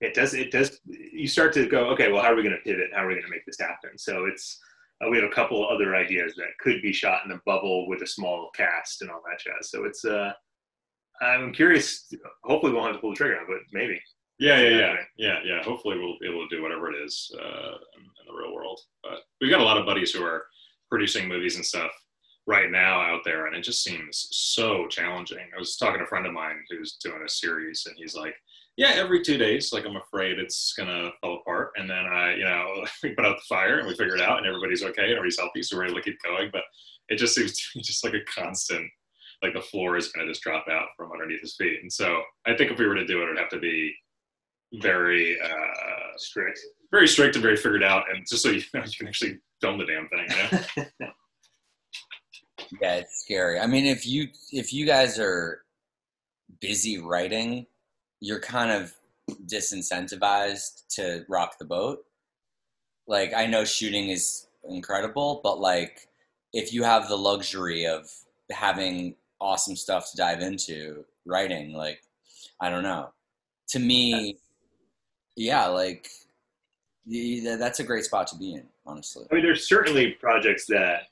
it 0.00 0.14
does, 0.14 0.34
it 0.34 0.50
does. 0.50 0.80
You 0.86 1.26
start 1.28 1.52
to 1.54 1.66
go, 1.66 1.86
okay, 1.90 2.10
well, 2.12 2.22
how 2.22 2.32
are 2.32 2.36
we 2.36 2.42
going 2.42 2.56
to 2.56 2.62
pivot? 2.62 2.90
How 2.94 3.04
are 3.04 3.08
we 3.08 3.14
going 3.14 3.24
to 3.24 3.30
make 3.30 3.46
this 3.46 3.58
happen? 3.58 3.96
So 3.96 4.26
it's 4.26 4.60
uh, 5.04 5.08
we 5.10 5.16
have 5.18 5.30
a 5.30 5.34
couple 5.34 5.68
other 5.68 5.94
ideas 5.94 6.34
that 6.36 6.58
could 6.60 6.82
be 6.82 6.92
shot 6.92 7.24
in 7.24 7.32
a 7.32 7.40
bubble 7.46 7.88
with 7.88 8.02
a 8.02 8.06
small 8.06 8.50
cast 8.54 9.02
and 9.02 9.10
all 9.10 9.22
that 9.28 9.40
jazz. 9.40 9.70
So 9.70 9.84
it's, 9.84 10.04
uh, 10.04 10.32
I'm 11.20 11.52
curious. 11.52 12.12
Hopefully, 12.44 12.72
we 12.72 12.78
won't 12.78 12.88
have 12.88 12.96
to 12.96 13.00
pull 13.00 13.10
the 13.10 13.16
trigger 13.16 13.36
on, 13.36 13.42
it, 13.42 13.48
but 13.48 13.58
maybe. 13.72 14.00
Yeah, 14.38 14.60
yeah, 14.60 14.78
yeah, 14.78 14.96
yeah, 15.16 15.38
yeah. 15.44 15.62
Hopefully, 15.64 15.98
we'll 15.98 16.18
be 16.20 16.28
able 16.28 16.48
to 16.48 16.56
do 16.56 16.62
whatever 16.62 16.92
it 16.92 16.96
is 17.04 17.30
uh, 17.34 17.74
in, 17.96 18.02
in 18.02 18.26
the 18.26 18.32
real 18.32 18.54
world. 18.54 18.80
But 19.02 19.18
we've 19.40 19.50
got 19.50 19.60
a 19.60 19.64
lot 19.64 19.78
of 19.78 19.86
buddies 19.86 20.12
who 20.12 20.22
are 20.22 20.46
producing 20.88 21.28
movies 21.28 21.56
and 21.56 21.64
stuff 21.66 21.90
right 22.46 22.70
now 22.70 23.00
out 23.00 23.22
there, 23.24 23.46
and 23.46 23.56
it 23.56 23.62
just 23.62 23.82
seems 23.82 24.28
so 24.30 24.86
challenging. 24.86 25.46
I 25.54 25.58
was 25.58 25.76
talking 25.76 25.98
to 25.98 26.04
a 26.04 26.08
friend 26.08 26.26
of 26.26 26.32
mine 26.32 26.56
who's 26.70 26.96
doing 27.02 27.22
a 27.24 27.28
series, 27.28 27.84
and 27.86 27.96
he's 27.98 28.14
like, 28.14 28.34
"Yeah, 28.78 28.92
every 28.94 29.22
two 29.22 29.36
days, 29.36 29.72
like 29.72 29.84
I'm 29.84 29.96
afraid 29.96 30.38
it's 30.38 30.72
gonna 30.72 31.10
fall 31.20 31.40
apart, 31.40 31.72
and 31.76 31.90
then 31.90 32.06
I, 32.06 32.34
you 32.36 32.44
know, 32.44 32.86
we 33.02 33.10
put 33.10 33.26
out 33.26 33.36
the 33.36 33.44
fire 33.48 33.78
and 33.78 33.88
we 33.88 33.94
figure 33.94 34.16
it 34.16 34.22
out, 34.22 34.38
and 34.38 34.46
everybody's 34.46 34.82
okay, 34.82 35.02
and 35.02 35.10
everybody's 35.10 35.38
healthy, 35.38 35.62
so 35.62 35.76
we're 35.76 35.86
able 35.86 35.96
to 35.96 36.02
keep 36.02 36.18
going." 36.24 36.48
But 36.50 36.62
it 37.10 37.16
just 37.16 37.34
seems 37.34 37.52
to 37.52 37.62
be 37.74 37.82
just 37.82 38.04
like 38.04 38.14
a 38.14 38.24
constant, 38.24 38.88
like 39.42 39.52
the 39.52 39.60
floor 39.60 39.96
is 39.96 40.08
gonna 40.12 40.28
just 40.28 40.42
drop 40.42 40.66
out 40.70 40.88
from 40.96 41.12
underneath 41.12 41.42
his 41.42 41.56
feet. 41.56 41.80
And 41.82 41.92
so 41.92 42.22
I 42.46 42.56
think 42.56 42.70
if 42.70 42.78
we 42.78 42.86
were 42.86 42.94
to 42.94 43.06
do 43.06 43.20
it, 43.20 43.24
it'd 43.24 43.38
have 43.38 43.50
to 43.50 43.58
be 43.58 43.94
very 44.80 45.38
uh, 45.40 46.16
Strict. 46.18 46.58
very 46.90 47.08
strict 47.08 47.36
and 47.36 47.42
very 47.42 47.56
figured 47.56 47.82
out, 47.82 48.04
and 48.12 48.26
just 48.28 48.42
so 48.42 48.50
you 48.50 48.62
know, 48.74 48.80
you 48.84 48.92
can 48.98 49.08
actually 49.08 49.38
film 49.60 49.78
the 49.78 49.86
damn 49.86 50.08
thing. 50.08 50.26
You 50.78 50.84
know? 51.00 51.12
Yeah, 52.82 52.96
it's 52.96 53.22
scary. 53.24 53.58
I 53.58 53.66
mean, 53.66 53.86
if 53.86 54.06
you 54.06 54.28
if 54.52 54.72
you 54.72 54.84
guys 54.84 55.18
are 55.18 55.62
busy 56.60 56.98
writing, 56.98 57.66
you're 58.20 58.40
kind 58.40 58.70
of 58.70 58.94
disincentivized 59.46 60.86
to 60.96 61.24
rock 61.28 61.58
the 61.58 61.64
boat. 61.64 62.04
Like 63.06 63.32
I 63.34 63.46
know 63.46 63.64
shooting 63.64 64.08
is 64.08 64.46
incredible, 64.68 65.40
but 65.42 65.60
like 65.60 66.08
if 66.52 66.72
you 66.72 66.82
have 66.82 67.08
the 67.08 67.16
luxury 67.16 67.86
of 67.86 68.10
having 68.50 69.14
awesome 69.40 69.76
stuff 69.76 70.10
to 70.10 70.16
dive 70.16 70.40
into, 70.40 71.04
writing, 71.26 71.72
like 71.72 72.00
I 72.60 72.70
don't 72.70 72.82
know. 72.82 73.10
To 73.70 73.78
me, 73.78 74.38
yeah, 75.36 75.66
like 75.66 76.08
that's 77.06 77.80
a 77.80 77.84
great 77.84 78.04
spot 78.04 78.26
to 78.28 78.36
be 78.36 78.54
in, 78.54 78.64
honestly. 78.86 79.26
I 79.30 79.34
mean, 79.34 79.44
there's 79.44 79.68
certainly 79.68 80.12
projects 80.12 80.66
that 80.66 81.02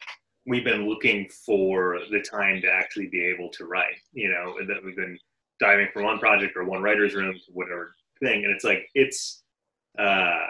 we've 0.47 0.65
been 0.65 0.89
looking 0.89 1.29
for 1.29 1.99
the 2.11 2.21
time 2.21 2.61
to 2.63 2.69
actually 2.69 3.07
be 3.07 3.25
able 3.25 3.51
to 3.51 3.67
write. 3.67 3.97
You 4.13 4.31
know, 4.31 4.57
that 4.67 4.85
we've 4.85 4.97
been 4.97 5.19
diving 5.61 5.89
from 5.93 6.05
one 6.05 6.19
project 6.19 6.57
or 6.57 6.65
one 6.65 6.83
writer's 6.83 7.15
room 7.15 7.35
to 7.35 7.53
whatever 7.53 7.95
thing, 8.23 8.45
and 8.45 8.53
it's 8.55 8.65
like 8.65 8.89
it's. 8.95 9.43
Uh, 9.99 10.47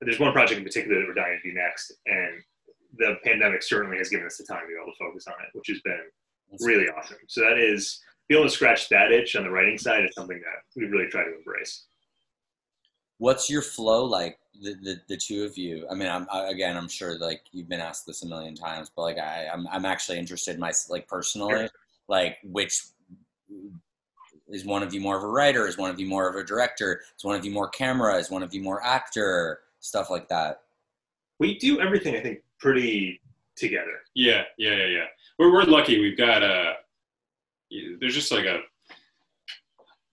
there's 0.00 0.18
one 0.18 0.32
project 0.32 0.58
in 0.58 0.64
particular 0.64 0.98
that 1.00 1.06
we're 1.06 1.14
dying 1.14 1.38
to 1.42 1.50
do 1.50 1.54
next, 1.54 1.92
and 2.06 2.42
the 2.98 3.16
pandemic 3.24 3.62
certainly 3.62 3.96
has 3.98 4.08
given 4.08 4.26
us 4.26 4.36
the 4.36 4.44
time 4.44 4.62
to 4.62 4.66
be 4.66 4.74
able 4.74 4.90
to 4.92 4.98
focus 4.98 5.26
on 5.28 5.34
it, 5.44 5.56
which 5.56 5.68
has 5.68 5.80
been 5.82 6.00
really 6.66 6.88
awesome. 6.88 7.18
So 7.28 7.40
that 7.42 7.56
is 7.58 8.00
being 8.28 8.40
able 8.40 8.48
to 8.50 8.54
scratch 8.54 8.88
that 8.88 9.12
itch 9.12 9.36
on 9.36 9.44
the 9.44 9.50
writing 9.50 9.78
side 9.78 10.04
is 10.04 10.14
something 10.14 10.40
that 10.40 10.62
we 10.74 10.86
really 10.88 11.08
try 11.08 11.22
to 11.22 11.36
embrace. 11.36 11.84
what's 13.18 13.48
your 13.48 13.62
flow 13.62 14.04
like 14.04 14.38
the, 14.60 14.74
the, 14.82 15.00
the 15.08 15.16
two 15.16 15.44
of 15.44 15.56
you 15.56 15.86
i 15.90 15.94
mean 15.94 16.08
i'm 16.08 16.26
I, 16.32 16.50
again 16.50 16.76
i'm 16.76 16.88
sure 16.88 17.18
like 17.18 17.42
you've 17.52 17.68
been 17.68 17.80
asked 17.80 18.06
this 18.06 18.22
a 18.22 18.26
million 18.26 18.54
times 18.54 18.90
but 18.94 19.02
like 19.02 19.18
I, 19.18 19.46
I'm, 19.52 19.66
I'm 19.68 19.84
actually 19.84 20.18
interested 20.18 20.54
in 20.54 20.60
my 20.60 20.72
like 20.88 21.06
personally 21.08 21.54
Sure. 21.54 21.68
like 22.08 22.38
which 22.44 22.82
is 24.52 24.64
one 24.64 24.82
of 24.82 24.94
you 24.94 25.00
more 25.00 25.16
of 25.16 25.24
a 25.24 25.26
writer 25.26 25.66
is 25.66 25.76
one 25.76 25.90
of 25.90 25.98
you 25.98 26.06
more 26.06 26.28
of 26.28 26.36
a 26.36 26.44
director 26.44 27.00
is 27.16 27.24
one 27.24 27.34
of 27.36 27.44
you 27.44 27.50
more 27.50 27.68
camera 27.68 28.16
is 28.16 28.30
one 28.30 28.42
of 28.42 28.54
you 28.54 28.62
more 28.62 28.80
actor 28.84 29.60
stuff 29.80 30.10
like 30.10 30.28
that 30.28 30.60
We 31.38 31.58
do 31.58 31.80
everything, 31.80 32.14
I 32.14 32.20
think, 32.20 32.38
pretty 32.60 33.20
together. 33.56 34.00
Yeah, 34.14 34.42
yeah, 34.58 34.76
yeah, 34.76 34.86
yeah. 34.86 35.04
We're 35.38 35.52
we're 35.52 35.64
lucky. 35.64 35.98
We've 36.00 36.16
got 36.16 36.42
uh, 36.42 36.74
a. 37.72 37.96
There's 37.98 38.14
just 38.14 38.30
like 38.30 38.44
a. 38.44 38.60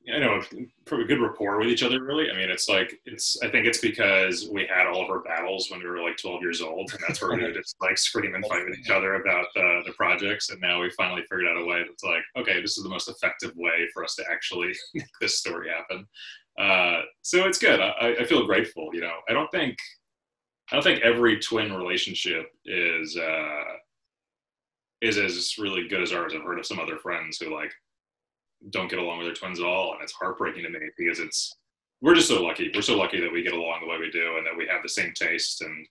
I 0.07 0.17
know 0.17 0.41
probably 0.85 1.05
good 1.05 1.21
rapport 1.21 1.59
with 1.59 1.67
each 1.67 1.83
other. 1.83 2.01
Really, 2.01 2.31
I 2.31 2.35
mean, 2.35 2.49
it's 2.49 2.69
like 2.69 2.99
it's. 3.05 3.37
I 3.43 3.49
think 3.49 3.67
it's 3.67 3.79
because 3.79 4.47
we 4.51 4.65
had 4.65 4.87
all 4.87 5.03
of 5.03 5.09
our 5.09 5.19
battles 5.19 5.69
when 5.69 5.81
we 5.81 5.87
were 5.87 6.01
like 6.01 6.17
12 6.17 6.41
years 6.41 6.61
old, 6.61 6.91
and 6.91 7.01
that's 7.07 7.21
where 7.21 7.35
we 7.35 7.43
would 7.43 7.53
just 7.53 7.75
like 7.81 7.97
scream 7.97 8.33
and 8.33 8.45
fight 8.45 8.65
with 8.67 8.79
each 8.79 8.89
other 8.89 9.15
about 9.15 9.47
the 9.53 9.81
the 9.85 9.93
projects. 9.93 10.49
And 10.49 10.61
now 10.61 10.81
we 10.81 10.89
finally 10.91 11.21
figured 11.29 11.47
out 11.47 11.61
a 11.61 11.65
way 11.65 11.83
that's 11.85 12.03
like, 12.03 12.23
okay, 12.37 12.61
this 12.61 12.77
is 12.77 12.83
the 12.83 12.89
most 12.89 13.09
effective 13.09 13.51
way 13.55 13.87
for 13.93 14.03
us 14.03 14.15
to 14.15 14.23
actually 14.31 14.73
make 14.93 15.05
this 15.19 15.37
story 15.37 15.69
happen. 15.69 16.07
Uh, 16.57 17.01
so 17.21 17.45
it's 17.45 17.59
good. 17.59 17.79
I, 17.79 18.15
I 18.19 18.25
feel 18.25 18.45
grateful. 18.45 18.89
You 18.93 19.01
know, 19.01 19.15
I 19.29 19.33
don't 19.33 19.51
think. 19.51 19.77
I 20.71 20.75
don't 20.75 20.83
think 20.83 21.01
every 21.01 21.39
twin 21.39 21.73
relationship 21.73 22.47
is 22.65 23.17
uh, 23.17 23.63
is 25.01 25.17
as 25.17 25.55
really 25.57 25.87
good 25.87 26.01
as 26.01 26.13
ours. 26.13 26.33
I've 26.35 26.43
heard 26.43 26.59
of 26.59 26.65
some 26.65 26.79
other 26.79 26.97
friends 26.97 27.37
who 27.37 27.53
like 27.53 27.71
don't 28.69 28.89
get 28.89 28.99
along 28.99 29.19
with 29.19 29.27
their 29.27 29.35
twins 29.35 29.59
at 29.59 29.65
all, 29.65 29.93
and 29.93 30.01
it's 30.01 30.13
heartbreaking 30.13 30.63
to 30.63 30.69
me 30.69 30.89
because 30.97 31.19
it's 31.19 31.55
we're 32.01 32.15
just 32.15 32.27
so 32.27 32.41
lucky. 32.41 32.71
We're 32.73 32.81
so 32.81 32.97
lucky 32.97 33.19
that 33.19 33.31
we 33.31 33.43
get 33.43 33.53
along 33.53 33.81
the 33.81 33.87
way 33.87 33.97
we 33.97 34.11
do, 34.11 34.37
and 34.37 34.45
that 34.45 34.57
we 34.57 34.67
have 34.67 34.83
the 34.83 34.89
same 34.89 35.13
taste, 35.13 35.61
and 35.61 35.87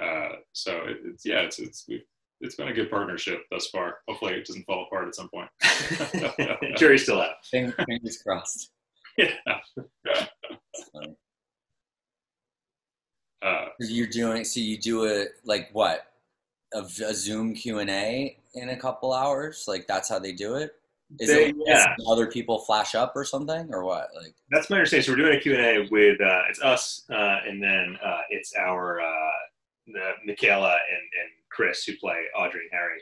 uh, 0.00 0.36
so 0.52 0.72
it, 0.86 0.98
it's 1.04 1.24
yeah, 1.24 1.40
it's 1.40 1.58
it's 1.58 1.84
we 1.88 2.04
it's 2.40 2.54
been 2.54 2.68
a 2.68 2.72
good 2.72 2.90
partnership 2.90 3.42
thus 3.50 3.68
far. 3.68 3.98
Hopefully, 4.08 4.34
it 4.34 4.46
doesn't 4.46 4.64
fall 4.64 4.84
apart 4.84 5.08
at 5.08 5.14
some 5.14 5.28
point. 5.28 5.48
Jury's 6.76 7.02
still 7.02 7.20
out. 7.20 7.44
Fing- 7.44 7.72
fingers 7.86 8.22
crossed 8.22 8.70
yeah. 9.18 9.30
That's 9.76 10.30
funny. 10.92 11.16
Uh, 13.42 13.66
you're 13.80 14.06
doing 14.06 14.44
so 14.44 14.60
you 14.60 14.78
do 14.78 15.06
a 15.06 15.26
like 15.44 15.68
what 15.72 16.06
a, 16.74 16.80
a 16.80 17.14
zoom 17.14 17.54
q&a 17.54 18.36
in 18.54 18.68
a 18.70 18.76
couple 18.76 19.12
hours 19.12 19.64
like 19.68 19.86
that's 19.86 20.08
how 20.08 20.18
they 20.18 20.32
do 20.32 20.56
it 20.56 20.72
is 21.18 21.28
They- 21.28 21.48
it 21.50 21.56
yeah. 21.66 21.94
other 22.06 22.26
people 22.26 22.58
flash 22.60 22.94
up 22.94 23.12
or 23.16 23.24
something 23.24 23.68
or 23.72 23.84
what 23.84 24.08
like 24.14 24.34
That's 24.50 24.70
my 24.70 24.76
understanding. 24.76 25.04
So 25.06 25.12
we're 25.12 25.16
doing 25.16 25.36
a 25.36 25.40
Q&A 25.40 25.88
with, 25.90 26.20
uh, 26.20 26.42
it's 26.48 26.60
us, 26.62 27.04
uh, 27.10 27.40
and 27.46 27.62
then 27.62 27.98
uh, 28.04 28.20
it's 28.30 28.52
our, 28.56 29.00
uh, 29.00 29.30
the 29.86 30.12
Michaela 30.26 30.72
and, 30.72 31.00
and 31.00 31.30
Chris 31.50 31.84
who 31.84 31.96
play 31.96 32.16
Audrey 32.36 32.62
and 32.62 32.70
Harry 32.72 33.00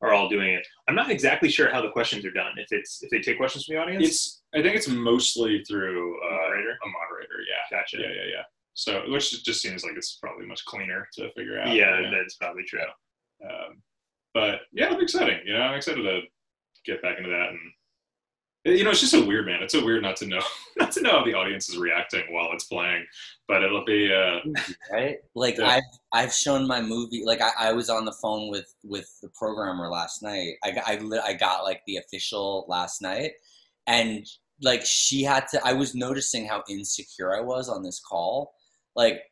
are 0.00 0.12
all 0.12 0.28
doing 0.28 0.54
it. 0.54 0.66
I'm 0.86 0.94
not 0.94 1.10
exactly 1.10 1.50
sure 1.50 1.70
how 1.70 1.82
the 1.82 1.90
questions 1.90 2.24
are 2.24 2.30
done. 2.30 2.52
If 2.56 2.68
it's 2.70 3.02
if 3.02 3.10
they 3.10 3.20
take 3.20 3.36
questions 3.36 3.64
from 3.64 3.74
the 3.74 3.80
audience. 3.82 4.04
it's 4.06 4.42
I 4.54 4.62
think 4.62 4.76
it's 4.76 4.88
mostly 4.88 5.64
through 5.64 6.16
uh, 6.22 6.30
Moderator? 6.30 6.78
a 6.84 6.88
moderator. 6.88 7.40
Yeah. 7.48 7.78
gotcha. 7.78 7.98
Yeah, 7.98 8.06
yeah, 8.14 8.30
yeah. 8.36 8.42
So, 8.74 9.02
which 9.10 9.42
just 9.44 9.60
seems 9.60 9.82
like 9.82 9.94
it's 9.96 10.18
probably 10.22 10.46
much 10.46 10.64
cleaner 10.64 11.08
to 11.14 11.32
figure 11.32 11.58
out. 11.60 11.74
Yeah, 11.74 11.96
you 11.96 12.02
know? 12.04 12.10
that's 12.16 12.36
probably 12.36 12.62
true. 12.62 12.80
Um, 13.44 13.82
but 14.34 14.60
yeah, 14.72 14.86
it'll 14.86 14.98
be 14.98 15.02
exciting. 15.02 15.40
You 15.44 15.54
know, 15.54 15.62
I'm 15.62 15.74
excited 15.74 16.02
to 16.02 16.20
get 16.92 17.02
back 17.02 17.18
into 17.18 17.30
that, 17.30 17.50
and 17.50 17.58
you 18.64 18.84
know, 18.84 18.90
it's 18.90 19.00
just 19.00 19.12
so 19.12 19.24
weird, 19.24 19.46
man. 19.46 19.62
It's 19.62 19.72
so 19.72 19.82
weird 19.84 20.02
not 20.02 20.16
to 20.16 20.26
know, 20.26 20.40
not 20.76 20.92
to 20.92 21.00
know 21.00 21.12
how 21.12 21.24
the 21.24 21.32
audience 21.32 21.68
is 21.68 21.78
reacting 21.78 22.24
while 22.30 22.50
it's 22.52 22.64
playing. 22.64 23.06
But 23.46 23.62
it'll 23.62 23.84
be, 23.84 24.12
uh, 24.12 24.40
right 24.92 25.16
like 25.34 25.56
Yeah. 25.56 25.68
i've 25.68 25.82
i've 26.12 26.32
shown 26.34 26.66
my 26.66 26.82
movie 26.82 27.22
like 27.24 27.40
I, 27.40 27.50
I 27.68 27.72
was 27.72 27.88
on 27.88 28.04
the 28.04 28.12
phone 28.20 28.50
with 28.50 28.74
with 28.84 29.08
the 29.22 29.30
programmer 29.30 29.88
last 29.88 30.22
night 30.22 30.56
i 30.64 30.70
I, 30.86 31.00
I 31.24 31.32
got 31.32 31.64
like 31.64 31.80
the 31.86 31.96
official 31.96 32.66
last 32.68 33.00
night 33.00 33.32
and 33.86 34.26
like 34.60 34.82
she 34.84 35.22
had 35.22 35.46
to 35.48 35.60
i 35.64 35.72
was 35.72 35.94
noticing 35.94 36.46
how 36.46 36.62
insecure 36.68 37.34
i 37.34 37.40
was 37.40 37.68
on 37.70 37.82
this 37.82 38.00
call 38.00 38.52
like 38.96 39.22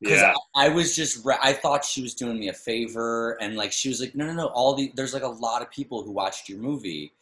because 0.00 0.20
Yeah. 0.20 0.34
I, 0.54 0.66
I 0.66 0.68
was 0.68 0.94
just 0.94 1.24
re- 1.24 1.38
i 1.42 1.52
thought 1.52 1.84
she 1.84 2.02
was 2.02 2.14
doing 2.14 2.38
me 2.38 2.48
a 2.48 2.52
favor 2.52 3.36
and 3.40 3.56
like 3.56 3.72
she 3.72 3.88
was 3.88 4.00
like 4.00 4.14
no 4.14 4.26
no 4.26 4.32
no 4.32 4.46
all 4.46 4.74
the 4.74 4.92
there's 4.94 5.14
like 5.14 5.22
a 5.22 5.28
lot 5.28 5.62
of 5.62 5.70
people 5.70 6.02
who 6.02 6.12
watched 6.12 6.48
your 6.48 6.58
movie 6.58 7.12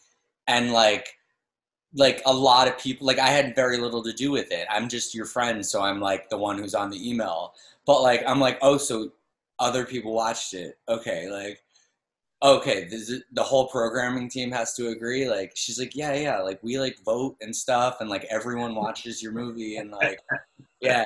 and 0.46 0.72
like 0.72 1.14
like 1.94 2.20
a 2.26 2.32
lot 2.32 2.68
of 2.68 2.78
people 2.78 3.06
like 3.06 3.18
i 3.18 3.28
had 3.28 3.54
very 3.54 3.78
little 3.78 4.02
to 4.02 4.12
do 4.12 4.30
with 4.30 4.52
it. 4.52 4.66
I'm 4.70 4.88
just 4.88 5.14
your 5.14 5.24
friend 5.24 5.64
so 5.64 5.82
i'm 5.82 6.00
like 6.00 6.28
the 6.28 6.36
one 6.36 6.58
who's 6.58 6.74
on 6.74 6.90
the 6.90 7.08
email. 7.08 7.54
But 7.86 8.02
like 8.02 8.22
i'm 8.26 8.40
like 8.40 8.58
oh 8.60 8.76
so 8.76 9.12
other 9.58 9.86
people 9.86 10.12
watched 10.12 10.52
it. 10.52 10.78
Okay 10.88 11.30
like 11.30 11.62
okay 12.42 12.84
this 12.84 13.08
is, 13.08 13.22
the 13.32 13.42
whole 13.42 13.68
programming 13.68 14.28
team 14.28 14.50
has 14.52 14.74
to 14.74 14.88
agree. 14.88 15.28
Like 15.28 15.52
she's 15.54 15.78
like 15.78 15.96
yeah 15.96 16.12
yeah 16.14 16.40
like 16.40 16.62
we 16.62 16.78
like 16.78 16.98
vote 17.04 17.36
and 17.40 17.54
stuff 17.56 17.98
and 18.00 18.10
like 18.10 18.26
everyone 18.28 18.74
watches 18.74 19.22
your 19.22 19.32
movie 19.32 19.76
and 19.78 19.90
like 19.90 20.20
yeah 20.82 21.04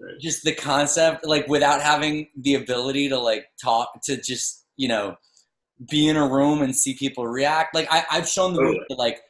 Right. 0.00 0.20
just 0.20 0.44
the 0.44 0.54
concept 0.54 1.26
like 1.26 1.48
without 1.48 1.82
having 1.82 2.28
the 2.36 2.54
ability 2.54 3.08
to 3.08 3.18
like 3.18 3.46
talk 3.60 4.00
to 4.04 4.16
just 4.20 4.64
you 4.76 4.86
know 4.86 5.16
be 5.90 6.08
in 6.08 6.16
a 6.16 6.26
room 6.26 6.62
and 6.62 6.74
see 6.74 6.94
people 6.94 7.26
react. 7.26 7.74
Like 7.74 7.88
I, 7.90 8.04
I've 8.10 8.28
shown 8.28 8.52
the 8.54 8.60
Totally. 8.60 8.86
like 8.90 9.20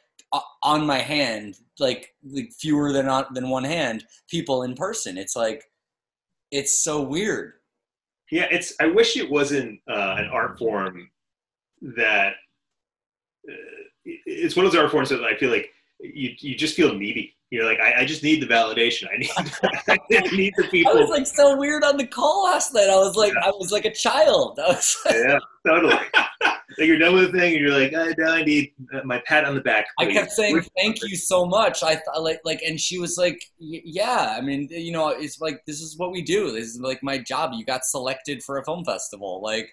on 0.63 0.85
my 0.85 0.99
hand, 0.99 1.57
like, 1.79 2.13
like 2.29 2.51
fewer 2.53 2.91
than 2.91 3.07
on, 3.07 3.25
than 3.33 3.49
one 3.49 3.63
hand, 3.63 4.05
people 4.29 4.63
in 4.63 4.75
person. 4.75 5.17
It's 5.17 5.35
like 5.35 5.63
it's 6.51 6.83
so 6.83 7.01
weird. 7.01 7.53
Yeah, 8.31 8.47
it's. 8.51 8.73
I 8.79 8.87
wish 8.87 9.17
it 9.17 9.29
wasn't 9.29 9.79
uh, 9.89 10.15
an 10.17 10.29
art 10.31 10.59
form 10.59 11.09
that. 11.81 12.33
Uh, 13.49 13.53
it's 14.05 14.55
one 14.55 14.65
of 14.65 14.71
those 14.71 14.81
art 14.81 14.91
forms 14.91 15.09
that 15.09 15.23
I 15.23 15.35
feel 15.35 15.49
like 15.49 15.69
you 15.99 16.31
you 16.39 16.55
just 16.55 16.75
feel 16.75 16.93
needy. 16.93 17.35
You're 17.51 17.65
like, 17.65 17.79
I, 17.79 18.01
I 18.01 18.05
just 18.05 18.23
need 18.23 18.43
the 18.43 18.47
validation. 18.47 19.07
I 19.11 19.17
need 19.17 19.31
I 20.23 20.35
need 20.35 20.53
the 20.55 20.67
people. 20.69 20.91
I 20.91 20.95
was 20.95 21.09
like 21.09 21.25
so 21.25 21.57
weird 21.57 21.83
on 21.83 21.97
the 21.97 22.05
call 22.05 22.43
last 22.43 22.73
night. 22.75 22.89
I 22.89 22.95
was 22.95 23.15
like 23.15 23.33
I 23.43 23.49
was 23.49 23.71
like 23.71 23.85
a 23.85 23.93
child. 23.93 24.59
I 24.63 24.67
was 24.67 24.97
like, 25.05 25.15
yeah, 25.27 25.39
totally. 25.65 25.95
like 25.95 26.59
you're 26.77 26.99
done 26.99 27.15
with 27.15 27.31
the 27.31 27.39
thing, 27.39 27.55
and 27.55 27.65
you're 27.65 27.75
like, 27.75 27.91
oh, 27.95 28.13
now 28.19 28.33
I 28.33 28.43
need 28.43 28.73
uh, 28.93 28.99
my 29.03 29.19
pat 29.25 29.45
on 29.45 29.55
the 29.55 29.61
back. 29.61 29.87
I 29.99 30.05
kept 30.05 30.31
saying 30.31 30.61
thank 30.77 31.01
you 31.01 31.15
so 31.15 31.43
much. 31.43 31.81
I 31.81 31.95
thought 31.95 32.21
like 32.21 32.39
like, 32.45 32.61
and 32.61 32.79
she 32.79 32.99
was 32.99 33.17
like, 33.17 33.41
yeah. 33.57 34.35
I 34.37 34.41
mean, 34.41 34.67
you 34.69 34.91
know, 34.91 35.09
it's 35.09 35.41
like 35.41 35.65
this 35.65 35.81
is 35.81 35.97
what 35.97 36.11
we 36.11 36.21
do. 36.21 36.51
This 36.51 36.67
is 36.67 36.79
like 36.79 37.01
my 37.01 37.17
job. 37.17 37.53
You 37.55 37.65
got 37.65 37.83
selected 37.83 38.43
for 38.43 38.57
a 38.57 38.63
film 38.63 38.85
festival, 38.85 39.41
like, 39.41 39.71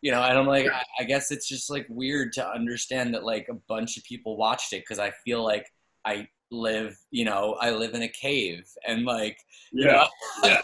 you 0.00 0.12
know. 0.12 0.22
And 0.22 0.38
I'm 0.38 0.46
like, 0.46 0.66
I, 0.66 0.82
I 1.00 1.04
guess 1.04 1.30
it's 1.30 1.46
just 1.46 1.68
like 1.68 1.84
weird 1.90 2.32
to 2.34 2.50
understand 2.50 3.12
that 3.12 3.24
like 3.24 3.48
a 3.50 3.54
bunch 3.68 3.98
of 3.98 4.04
people 4.04 4.38
watched 4.38 4.72
it 4.72 4.80
because 4.80 4.98
I 4.98 5.10
feel 5.26 5.44
like 5.44 5.66
I 6.06 6.26
live, 6.50 6.98
you 7.10 7.24
know, 7.24 7.56
I 7.60 7.70
live 7.70 7.94
in 7.94 8.02
a 8.02 8.08
cave 8.08 8.66
and 8.86 9.04
like 9.04 9.38
you 9.72 9.84
Yeah, 9.84 10.06
know? 10.42 10.60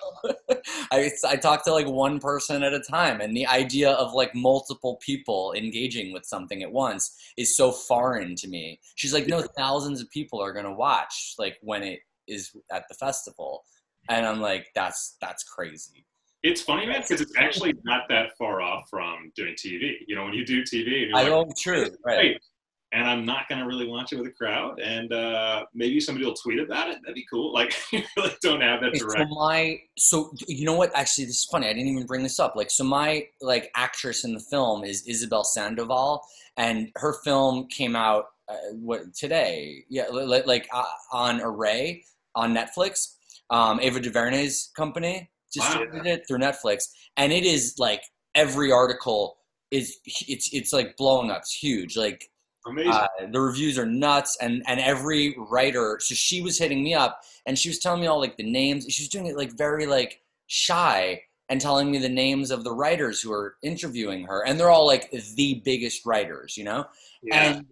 yeah. 0.49 0.55
I, 0.93 1.11
I 1.29 1.37
talk 1.37 1.65
to 1.65 1.73
like 1.73 1.87
one 1.87 2.19
person 2.19 2.63
at 2.63 2.73
a 2.73 2.81
time 2.81 3.21
and 3.21 3.37
the 3.37 3.47
idea 3.47 3.91
of 3.93 4.15
like 4.15 4.35
multiple 4.35 4.97
people 5.05 5.53
engaging 5.55 6.13
with 6.13 6.25
something 6.25 6.63
at 6.63 6.73
once 6.73 7.15
is 7.37 7.55
so 7.57 7.71
foreign 7.71 8.35
to 8.37 8.49
me 8.49 8.81
she's 8.95 9.13
like 9.13 9.27
no 9.27 9.43
thousands 9.59 10.01
of 10.01 10.11
people 10.11 10.41
are 10.41 10.53
going 10.53 10.65
to 10.65 10.73
watch 10.73 11.35
like 11.39 11.59
when 11.61 11.83
it 11.83 12.01
is 12.27 12.53
at 12.73 12.85
the 12.89 12.95
festival 12.95 13.65
and 14.09 14.25
i'm 14.25 14.41
like 14.41 14.69
that's 14.75 15.17
that's 15.21 15.45
crazy 15.45 16.07
It's 16.43 16.61
funny, 16.63 16.87
man, 16.87 17.01
because 17.03 17.21
it's 17.21 17.33
actually 17.39 17.75
not 17.85 18.03
that 18.09 18.37
far 18.39 18.61
off 18.61 18.89
from 18.91 19.33
doing 19.35 19.55
TV. 19.55 19.97
You 20.07 20.15
know, 20.17 20.25
when 20.25 20.35
you 20.35 20.45
do 20.45 20.63
TV, 20.63 20.89
and 21.03 21.09
you're 21.11 21.17
i 21.17 21.23
like, 21.23 21.31
know 21.31 21.47
true 21.59 21.87
right. 22.05 22.39
And 22.95 23.09
I'm 23.09 23.25
not 23.25 23.49
gonna 23.49 23.67
really 23.67 23.87
launch 23.87 24.13
it 24.13 24.17
with 24.17 24.29
a 24.29 24.31
crowd, 24.31 24.81
and 24.81 25.13
uh, 25.13 25.67
maybe 25.75 25.99
somebody 26.01 26.25
will 26.25 26.35
tweet 26.35 26.61
about 26.61 26.91
it. 26.91 26.99
That'd 27.03 27.17
be 27.17 27.27
cool. 27.31 27.53
Like, 27.53 27.75
you 27.93 28.03
really 28.17 28.33
don't 28.41 28.61
have 28.61 28.81
that 28.83 28.91
Okay, 28.91 28.99
so 29.01 29.27
my 29.27 29.81
so 29.97 30.33
you 30.49 30.65
know 30.65 30.75
what 30.75 30.91
actually 30.95 31.25
this 31.25 31.39
is 31.39 31.45
funny 31.45 31.67
i 31.67 31.73
didn't 31.73 31.89
even 31.89 32.07
bring 32.07 32.23
this 32.23 32.39
up 32.39 32.55
like 32.57 32.71
so 32.71 32.85
my 32.85 33.27
like 33.41 33.71
actress 33.77 34.25
in 34.25 34.35
the 34.35 34.41
film 34.41 34.85
is 34.85 35.07
isabel 35.07 35.45
sandoval 35.45 36.23
and 36.57 36.91
her 36.97 37.15
film 37.25 37.67
came 37.69 37.97
out 37.97 38.27
uh, 38.49 38.57
what 38.73 39.15
today 39.15 39.85
yeah 39.89 40.09
li- 40.11 40.25
li- 40.25 40.43
like 40.47 40.69
uh, 40.73 40.85
on 41.13 41.41
array 41.41 42.05
on 42.35 42.55
netflix 42.55 43.15
um, 43.51 43.81
ava 43.81 44.01
duvernay's 44.01 44.71
company 44.77 45.31
distributed 45.53 46.07
it 46.07 46.25
through 46.27 46.39
netflix 46.39 46.89
and 47.17 47.33
it 47.33 47.45
is 47.45 47.77
like 47.79 48.03
every 48.35 48.73
article 48.73 49.37
is 49.71 49.99
it's 50.27 50.53
it's 50.53 50.73
like 50.73 50.97
blowing 50.97 51.31
up 51.31 51.39
it's 51.39 51.55
huge 51.55 51.97
like 51.97 52.31
Amazing. 52.67 52.93
uh, 52.93 53.09
the 53.31 53.41
reviews 53.41 53.79
are 53.79 53.87
nuts 53.87 54.39
and 54.41 54.63
and 54.67 54.81
every 54.81 55.37
writer 55.51 55.99
so 56.01 56.15
she 56.15 56.41
was 56.41 56.59
hitting 56.59 56.83
me 56.83 56.95
up 56.95 57.21
and 57.47 57.59
she 57.59 57.69
was 57.69 57.79
telling 57.79 58.01
me 58.01 58.07
all 58.07 58.19
like 58.19 58.39
the 58.39 58.51
names 58.51 58.87
she 58.89 59.03
was 59.03 59.09
doing 59.09 59.27
it 59.27 59.37
like 59.37 59.53
very 59.53 59.85
like 59.87 60.23
shy 60.47 61.21
and 61.51 61.61
telling 61.61 61.91
me 61.91 61.99
the 61.99 62.09
names 62.09 62.51
of 62.51 62.65
the 62.65 62.73
writers 62.73 63.21
who 63.21 63.31
are 63.33 63.57
interviewing 63.63 64.25
her 64.25 64.45
and 64.47 64.59
they're 64.59 64.71
all 64.71 64.87
like 64.87 65.11
the 65.35 65.61
biggest 65.65 66.07
writers 66.07 66.57
you 66.57 66.65
know 66.65 66.87
yeah. 67.23 67.51
and 67.53 67.67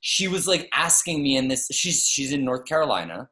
she 0.00 0.28
was 0.28 0.46
like 0.46 0.68
asking 0.72 1.22
me 1.22 1.36
in 1.36 1.48
this 1.48 1.68
she's 1.72 2.06
she's 2.06 2.32
in 2.32 2.44
north 2.44 2.64
carolina 2.64 3.28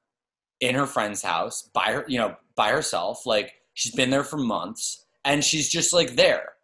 in 0.60 0.74
her 0.74 0.86
friend's 0.86 1.22
house 1.22 1.70
by 1.72 1.92
her 1.92 2.04
you 2.08 2.18
know 2.18 2.34
by 2.56 2.70
herself 2.70 3.24
like 3.24 3.54
she's 3.74 3.94
been 3.94 4.10
there 4.10 4.24
for 4.24 4.38
months 4.38 5.04
and 5.24 5.44
she's 5.44 5.68
just 5.68 5.92
like 5.92 6.16
there 6.16 6.54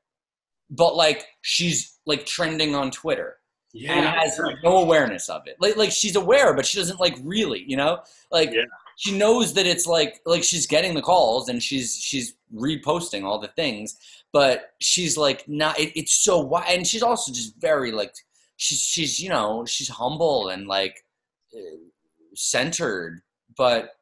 but 0.70 0.96
like 0.96 1.26
she's 1.42 1.98
like 2.06 2.26
trending 2.26 2.74
on 2.74 2.90
twitter 2.90 3.36
yeah, 3.72 3.94
and 3.94 4.06
has 4.06 4.38
no 4.64 4.78
awareness 4.78 5.28
of 5.28 5.42
it. 5.46 5.56
Like, 5.60 5.76
like 5.76 5.92
she's 5.92 6.16
aware, 6.16 6.54
but 6.54 6.66
she 6.66 6.78
doesn't 6.78 7.00
like 7.00 7.16
really, 7.22 7.64
you 7.66 7.76
know. 7.76 8.00
Like 8.30 8.52
Yeah. 8.52 8.64
she 8.96 9.16
knows 9.16 9.54
that 9.54 9.66
it's 9.66 9.86
like 9.86 10.20
like 10.26 10.42
she's 10.44 10.66
getting 10.66 10.94
the 10.94 11.02
calls 11.02 11.48
and 11.48 11.62
she's 11.62 11.96
she's 11.96 12.34
reposting 12.54 13.24
all 13.24 13.38
the 13.38 13.48
things, 13.48 13.96
but 14.32 14.72
she's 14.80 15.16
like 15.16 15.48
not. 15.48 15.78
It, 15.78 15.92
it's 15.98 16.12
so 16.14 16.40
wide, 16.40 16.66
and 16.76 16.86
she's 16.86 17.02
also 17.02 17.32
just 17.32 17.56
very 17.60 17.92
like 17.92 18.14
she's 18.56 18.80
she's 18.80 19.20
you 19.20 19.28
know 19.28 19.64
she's 19.66 19.88
humble 19.88 20.48
and 20.48 20.66
like 20.66 21.04
uh, 21.56 21.60
centered, 22.34 23.22
but 23.56 23.96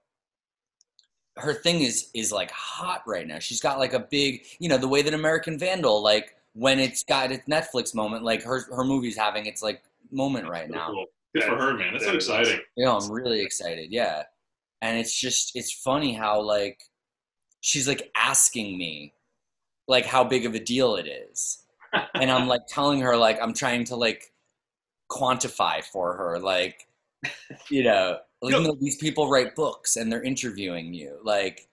her 1.36 1.54
thing 1.54 1.82
is 1.82 2.10
is 2.14 2.32
like 2.32 2.50
hot 2.50 3.02
right 3.06 3.26
now. 3.26 3.38
She's 3.38 3.60
got 3.60 3.78
like 3.78 3.92
a 3.92 4.00
big, 4.00 4.44
you 4.58 4.68
know, 4.68 4.78
the 4.78 4.88
way 4.88 5.02
that 5.02 5.14
American 5.14 5.58
Vandal 5.58 6.02
like 6.02 6.34
when 6.58 6.80
it's 6.80 7.04
got 7.04 7.30
its 7.30 7.46
Netflix 7.48 7.94
moment, 7.94 8.24
like 8.24 8.42
her 8.42 8.64
her 8.74 8.82
movie's 8.84 9.16
having 9.16 9.46
its 9.46 9.62
like 9.62 9.80
moment 10.10 10.48
right 10.48 10.68
now. 10.68 10.88
Cool. 10.88 11.06
Good 11.34 11.44
for 11.44 11.56
her, 11.56 11.74
man. 11.74 11.92
That's 11.92 12.04
so 12.04 12.10
That 12.10 12.16
is 12.16 12.28
exciting. 12.28 12.60
You 12.76 12.86
know, 12.86 12.98
I'm 12.98 13.10
really 13.12 13.40
excited. 13.40 13.92
Yeah, 13.92 14.24
and 14.82 14.98
it's 14.98 15.14
just 15.18 15.52
it's 15.54 15.72
funny 15.72 16.14
how 16.14 16.40
like 16.40 16.80
she's 17.60 17.86
like 17.86 18.10
asking 18.16 18.76
me 18.76 19.14
like 19.86 20.04
how 20.04 20.24
big 20.24 20.46
of 20.46 20.54
a 20.54 20.58
deal 20.58 20.96
it 20.96 21.06
is, 21.06 21.62
and 22.14 22.28
I'm 22.28 22.48
like 22.48 22.62
telling 22.66 23.00
her 23.02 23.16
like 23.16 23.38
I'm 23.40 23.54
trying 23.54 23.84
to 23.84 23.96
like 23.96 24.32
quantify 25.10 25.82
for 25.84 26.14
her 26.16 26.38
like 26.38 26.86
you 27.70 27.82
know 27.82 28.18
like, 28.42 28.52
No. 28.52 28.60
you 28.60 28.68
know, 28.68 28.76
these 28.80 28.96
people 28.96 29.30
write 29.30 29.54
books 29.56 29.96
and 29.96 30.12
they're 30.12 30.22
interviewing 30.22 30.92
you 30.92 31.18
like 31.24 31.68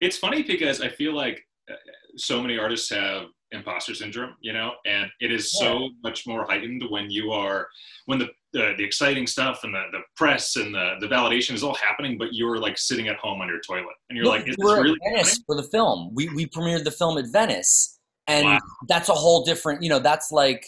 It's 0.00 0.16
funny 0.16 0.42
because 0.42 0.80
I 0.80 0.88
feel 0.88 1.14
like 1.14 1.46
uh, 1.70 1.74
so 2.16 2.40
many 2.40 2.58
artists 2.58 2.88
have 2.90 3.24
imposter 3.52 3.94
syndrome, 3.94 4.34
you 4.40 4.52
know, 4.52 4.72
and 4.86 5.10
it 5.20 5.30
is 5.30 5.52
so 5.52 5.90
much 6.02 6.26
more 6.26 6.44
heightened 6.46 6.82
when 6.90 7.10
you 7.10 7.30
are 7.32 7.68
when 8.06 8.18
the 8.18 8.28
the, 8.52 8.74
the 8.78 8.84
exciting 8.84 9.26
stuff 9.26 9.64
and 9.64 9.74
the, 9.74 9.82
the 9.92 9.98
press 10.16 10.56
and 10.56 10.74
the, 10.74 10.94
the 11.00 11.06
validation 11.06 11.52
is 11.52 11.62
all 11.62 11.74
happening, 11.74 12.16
but 12.16 12.28
you're 12.32 12.56
like 12.58 12.78
sitting 12.78 13.06
at 13.06 13.16
home 13.16 13.42
on 13.42 13.48
your 13.48 13.60
toilet 13.60 13.94
and 14.08 14.16
you're 14.16 14.24
Look, 14.24 14.38
like, 14.38 14.48
is 14.48 14.56
were 14.58 14.82
really 14.82 14.98
Venice 15.04 15.28
happening? 15.28 15.44
for 15.46 15.56
the 15.56 15.64
film. 15.64 16.10
We 16.14 16.28
we 16.30 16.46
premiered 16.46 16.84
the 16.84 16.90
film 16.90 17.18
at 17.18 17.26
Venice, 17.30 17.98
and 18.26 18.46
Wow. 18.46 18.58
that's 18.88 19.08
a 19.08 19.14
whole 19.14 19.44
different. 19.44 19.82
You 19.82 19.90
know, 19.90 19.98
that's 19.98 20.32
like, 20.32 20.64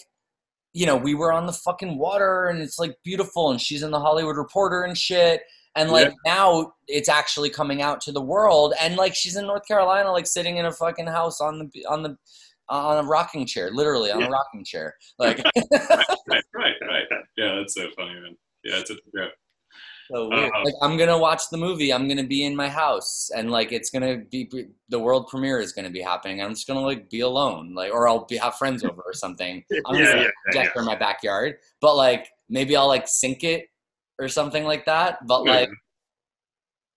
you 0.73 0.85
know, 0.85 0.95
we 0.95 1.15
were 1.15 1.33
on 1.33 1.47
the 1.47 1.53
fucking 1.53 1.97
water, 1.97 2.47
and 2.47 2.61
it's 2.61 2.77
like 2.77 2.95
beautiful, 3.03 3.49
and 3.51 3.59
she's 3.59 3.81
in 3.81 3.91
the 3.91 3.99
Hollywood 3.99 4.37
Reporter 4.37 4.83
and 4.83 4.97
shit. 4.97 5.41
And 5.75 5.91
like 5.91 6.13
now, 6.25 6.73
it's 6.87 7.09
actually 7.09 7.49
coming 7.49 7.81
out 7.81 8.01
to 8.01 8.11
the 8.11 8.21
world, 8.21 8.73
and 8.81 8.97
like 8.97 9.15
she's 9.15 9.35
in 9.37 9.45
North 9.45 9.65
Carolina, 9.67 10.11
like 10.11 10.27
sitting 10.27 10.57
in 10.57 10.65
a 10.65 10.71
fucking 10.71 11.07
house 11.07 11.39
on 11.39 11.59
the 11.73 11.85
on 11.85 12.03
the 12.03 12.17
on 12.69 13.03
a 13.03 13.07
rocking 13.07 13.45
chair, 13.45 13.71
literally 13.71 14.11
on 14.11 14.21
Yeah. 14.21 14.27
a 14.27 14.29
rocking 14.29 14.63
chair. 14.63 14.95
Like, 15.19 15.37
right, 15.71 16.43
right, 16.53 16.75
right. 16.81 17.03
Yeah, 17.37 17.55
that's 17.55 17.73
so 17.73 17.89
funny, 17.97 18.13
man. 18.13 18.37
Yeah, 18.63 18.77
it's 18.79 18.89
a 18.89 18.95
trip. 19.11 19.33
So 20.11 20.27
weird. 20.29 20.51
Uh, 20.55 20.63
like 20.63 20.73
I'm 20.81 20.97
gonna 20.97 21.17
watch 21.19 21.43
the 21.51 21.57
movie. 21.57 21.93
I'm 21.93 22.07
gonna 22.07 22.23
be 22.23 22.43
in 22.43 22.55
my 22.55 22.67
house, 22.67 23.29
and 23.35 23.51
like 23.51 23.71
it's 23.71 23.89
gonna 23.91 24.17
be 24.17 24.49
the 24.89 24.99
world 24.99 25.27
premiere 25.27 25.59
is 25.59 25.71
gonna 25.71 25.89
be 25.91 26.01
happening. 26.01 26.41
I'm 26.41 26.51
just 26.51 26.67
gonna 26.67 26.81
like 26.81 27.09
be 27.09 27.19
alone, 27.19 27.75
like 27.75 27.93
or 27.93 28.07
I'll 28.07 28.25
be 28.25 28.37
have 28.37 28.55
friends 28.55 28.83
over 28.83 29.01
or 29.05 29.13
something. 29.13 29.63
I'm 29.85 29.95
yeah, 29.95 30.05
gonna 30.05 30.21
yeah, 30.21 30.23
yeah, 30.23 30.29
projector 30.45 30.79
in 30.79 30.85
my 30.85 30.95
backyard, 30.95 31.57
but 31.79 31.95
like 31.95 32.27
maybe 32.49 32.75
I'll 32.75 32.87
like 32.87 33.07
sink 33.07 33.43
it 33.43 33.67
or 34.19 34.27
something 34.27 34.63
like 34.63 34.85
that. 34.85 35.27
But 35.27 35.45
Yeah. 35.45 35.51
like 35.51 35.69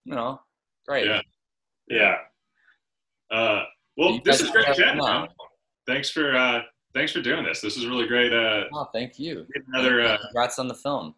you 0.05 0.15
know, 0.15 0.41
great. 0.87 1.07
Yeah. 1.07 1.21
yeah. 1.89 2.17
Uh, 3.31 3.65
well, 3.97 4.21
this 4.25 4.41
is 4.41 4.51
great 4.51 4.67
have 4.67 4.77
chat, 4.77 4.97
fun. 4.97 5.21
man. 5.23 5.29
Thanks 5.87 6.11
for 6.11 6.35
uh, 6.37 6.63
thanks 6.95 7.13
for 7.13 7.21
doing 7.21 7.45
this. 7.45 7.61
This 7.61 7.77
is 7.77 7.87
really 7.87 8.07
great. 8.07 8.33
Uh, 8.33 8.65
Oh, 8.73 8.87
thank 8.93 9.19
you. 9.19 9.47
another 9.73 10.01
uh, 10.03 10.19
Congrats 10.27 10.59
on 10.59 10.69
the 10.69 10.75
film. 10.75 11.15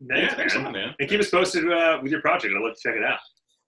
yeah, 0.00 0.16
Thanks, 0.20 0.34
thanks 0.34 0.54
man. 0.56 0.72
man. 0.72 0.94
And 0.98 1.08
keep 1.08 1.20
us 1.20 1.30
posted 1.30 1.70
uh, 1.70 1.98
with 2.02 2.10
your 2.12 2.20
project. 2.20 2.54
I'd 2.56 2.60
love 2.62 2.74
to 2.74 2.80
check 2.88 2.96
it 2.96 3.04
out. 3.04 3.18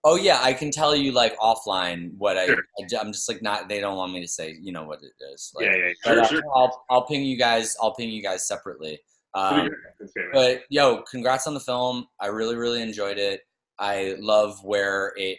Oh 0.03 0.15
yeah, 0.15 0.39
I 0.41 0.53
can 0.53 0.71
tell 0.71 0.95
you 0.95 1.11
like 1.11 1.37
offline 1.37 2.11
what 2.17 2.35
I, 2.37 2.47
Sure. 2.47 2.57
I 2.79 2.99
am 2.99 3.11
just 3.13 3.29
like 3.29 3.41
not. 3.43 3.69
They 3.69 3.79
don't 3.79 3.95
want 3.97 4.11
me 4.11 4.19
to 4.21 4.27
say 4.27 4.57
you 4.59 4.71
know 4.71 4.83
what 4.83 4.99
it 5.03 5.11
is. 5.33 5.51
Like, 5.53 5.67
yeah, 5.67 5.75
yeah. 5.75 5.91
but, 6.03 6.11
Sure, 6.13 6.21
uh, 6.21 6.27
sure. 6.27 6.43
I'll 6.55 6.83
I'll 6.89 7.05
ping 7.05 7.23
you 7.23 7.37
guys. 7.37 7.77
I'll 7.81 7.93
ping 7.93 8.09
you 8.09 8.23
guys 8.23 8.47
separately. 8.47 8.99
Um, 9.35 9.67
good. 9.67 9.73
That's 9.99 10.11
great, 10.13 10.25
man. 10.25 10.33
but 10.33 10.63
yo, 10.69 11.03
congrats 11.03 11.45
on 11.47 11.53
the 11.53 11.59
film. 11.59 12.07
I 12.19 12.27
really 12.27 12.55
really 12.55 12.81
enjoyed 12.81 13.17
it. 13.19 13.41
I 13.77 14.15
love 14.19 14.63
where 14.63 15.13
it 15.17 15.37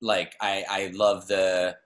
like 0.00 0.34
I 0.40 0.64
I 0.68 0.90
love 0.94 1.28
the. 1.28 1.76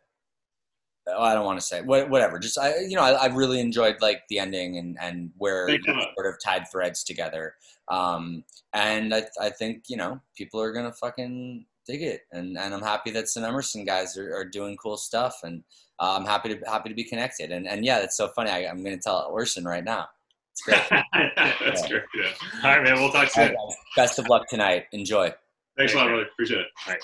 Oh, 1.09 1.23
I 1.23 1.35
don't 1.35 1.45
want 1.45 1.59
to 1.61 1.65
say 1.67 1.83
what, 1.83 2.09
whatever. 2.11 2.39
Just 2.39 2.59
I, 2.59 2.79
you 2.81 2.97
know, 2.97 3.03
I, 3.03 3.13
I 3.13 3.27
really 3.27 3.61
enjoyed 3.61 3.97
like 4.01 4.23
the 4.29 4.39
ending 4.39 4.79
and 4.79 4.97
and 5.01 5.31
where 5.39 5.69
it 5.69 5.81
sort 5.85 6.27
of 6.27 6.35
tied 6.43 6.71
threads 6.71 7.05
together. 7.05 7.55
Um, 7.89 8.45
and 8.73 9.15
I 9.15 9.25
I 9.41 9.51
think 9.51 9.85
you 9.89 9.97
know 9.97 10.21
people 10.37 10.61
are 10.61 10.73
gonna 10.73 10.93
fucking 10.93 11.67
dig 11.87 12.03
it, 12.03 12.23
and 12.33 12.59
and 12.59 12.75
I'm 12.75 12.83
happy 12.83 13.11
that 13.13 13.29
some 13.29 13.45
Emerson 13.45 13.85
guys 13.85 14.17
are, 14.17 14.35
are 14.37 14.45
doing 14.45 14.77
cool 14.77 14.97
stuff, 14.97 15.41
and 15.45 15.63
uh, 16.01 16.17
I'm 16.19 16.25
happy 16.27 16.55
to 16.55 16.61
happy 16.71 16.89
to 16.89 16.95
be 16.95 17.05
connected. 17.05 17.53
And 17.53 17.67
and 17.69 17.85
yeah, 17.85 18.01
that's 18.01 18.17
so 18.17 18.29
funny. 18.29 18.51
I, 18.51 18.67
I'm 18.67 18.83
gonna 18.83 18.99
tell 18.99 19.29
Orson 19.31 19.65
right 19.65 19.85
now. 19.85 20.09
It's 20.53 20.63
great. 20.63 20.81
That's 21.37 21.83
Yeah. 21.83 21.89
great. 21.89 22.03
Yeah. 22.15 22.31
All 22.65 22.71
right, 22.77 22.83
man. 22.83 22.95
We'll 22.95 23.13
talk 23.13 23.29
soon. 23.29 23.49
right. 23.49 23.57
Best 23.95 24.19
of 24.19 24.27
luck 24.29 24.49
tonight. 24.49 24.85
Enjoy. 24.93 25.31
Thanks 25.77 25.93
a 25.93 25.97
lot, 25.99 26.05
man. 26.07 26.15
brother. 26.15 26.31
Appreciate 26.33 26.61
it. 26.61 26.67
All 26.89 26.95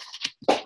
right. 0.48 0.61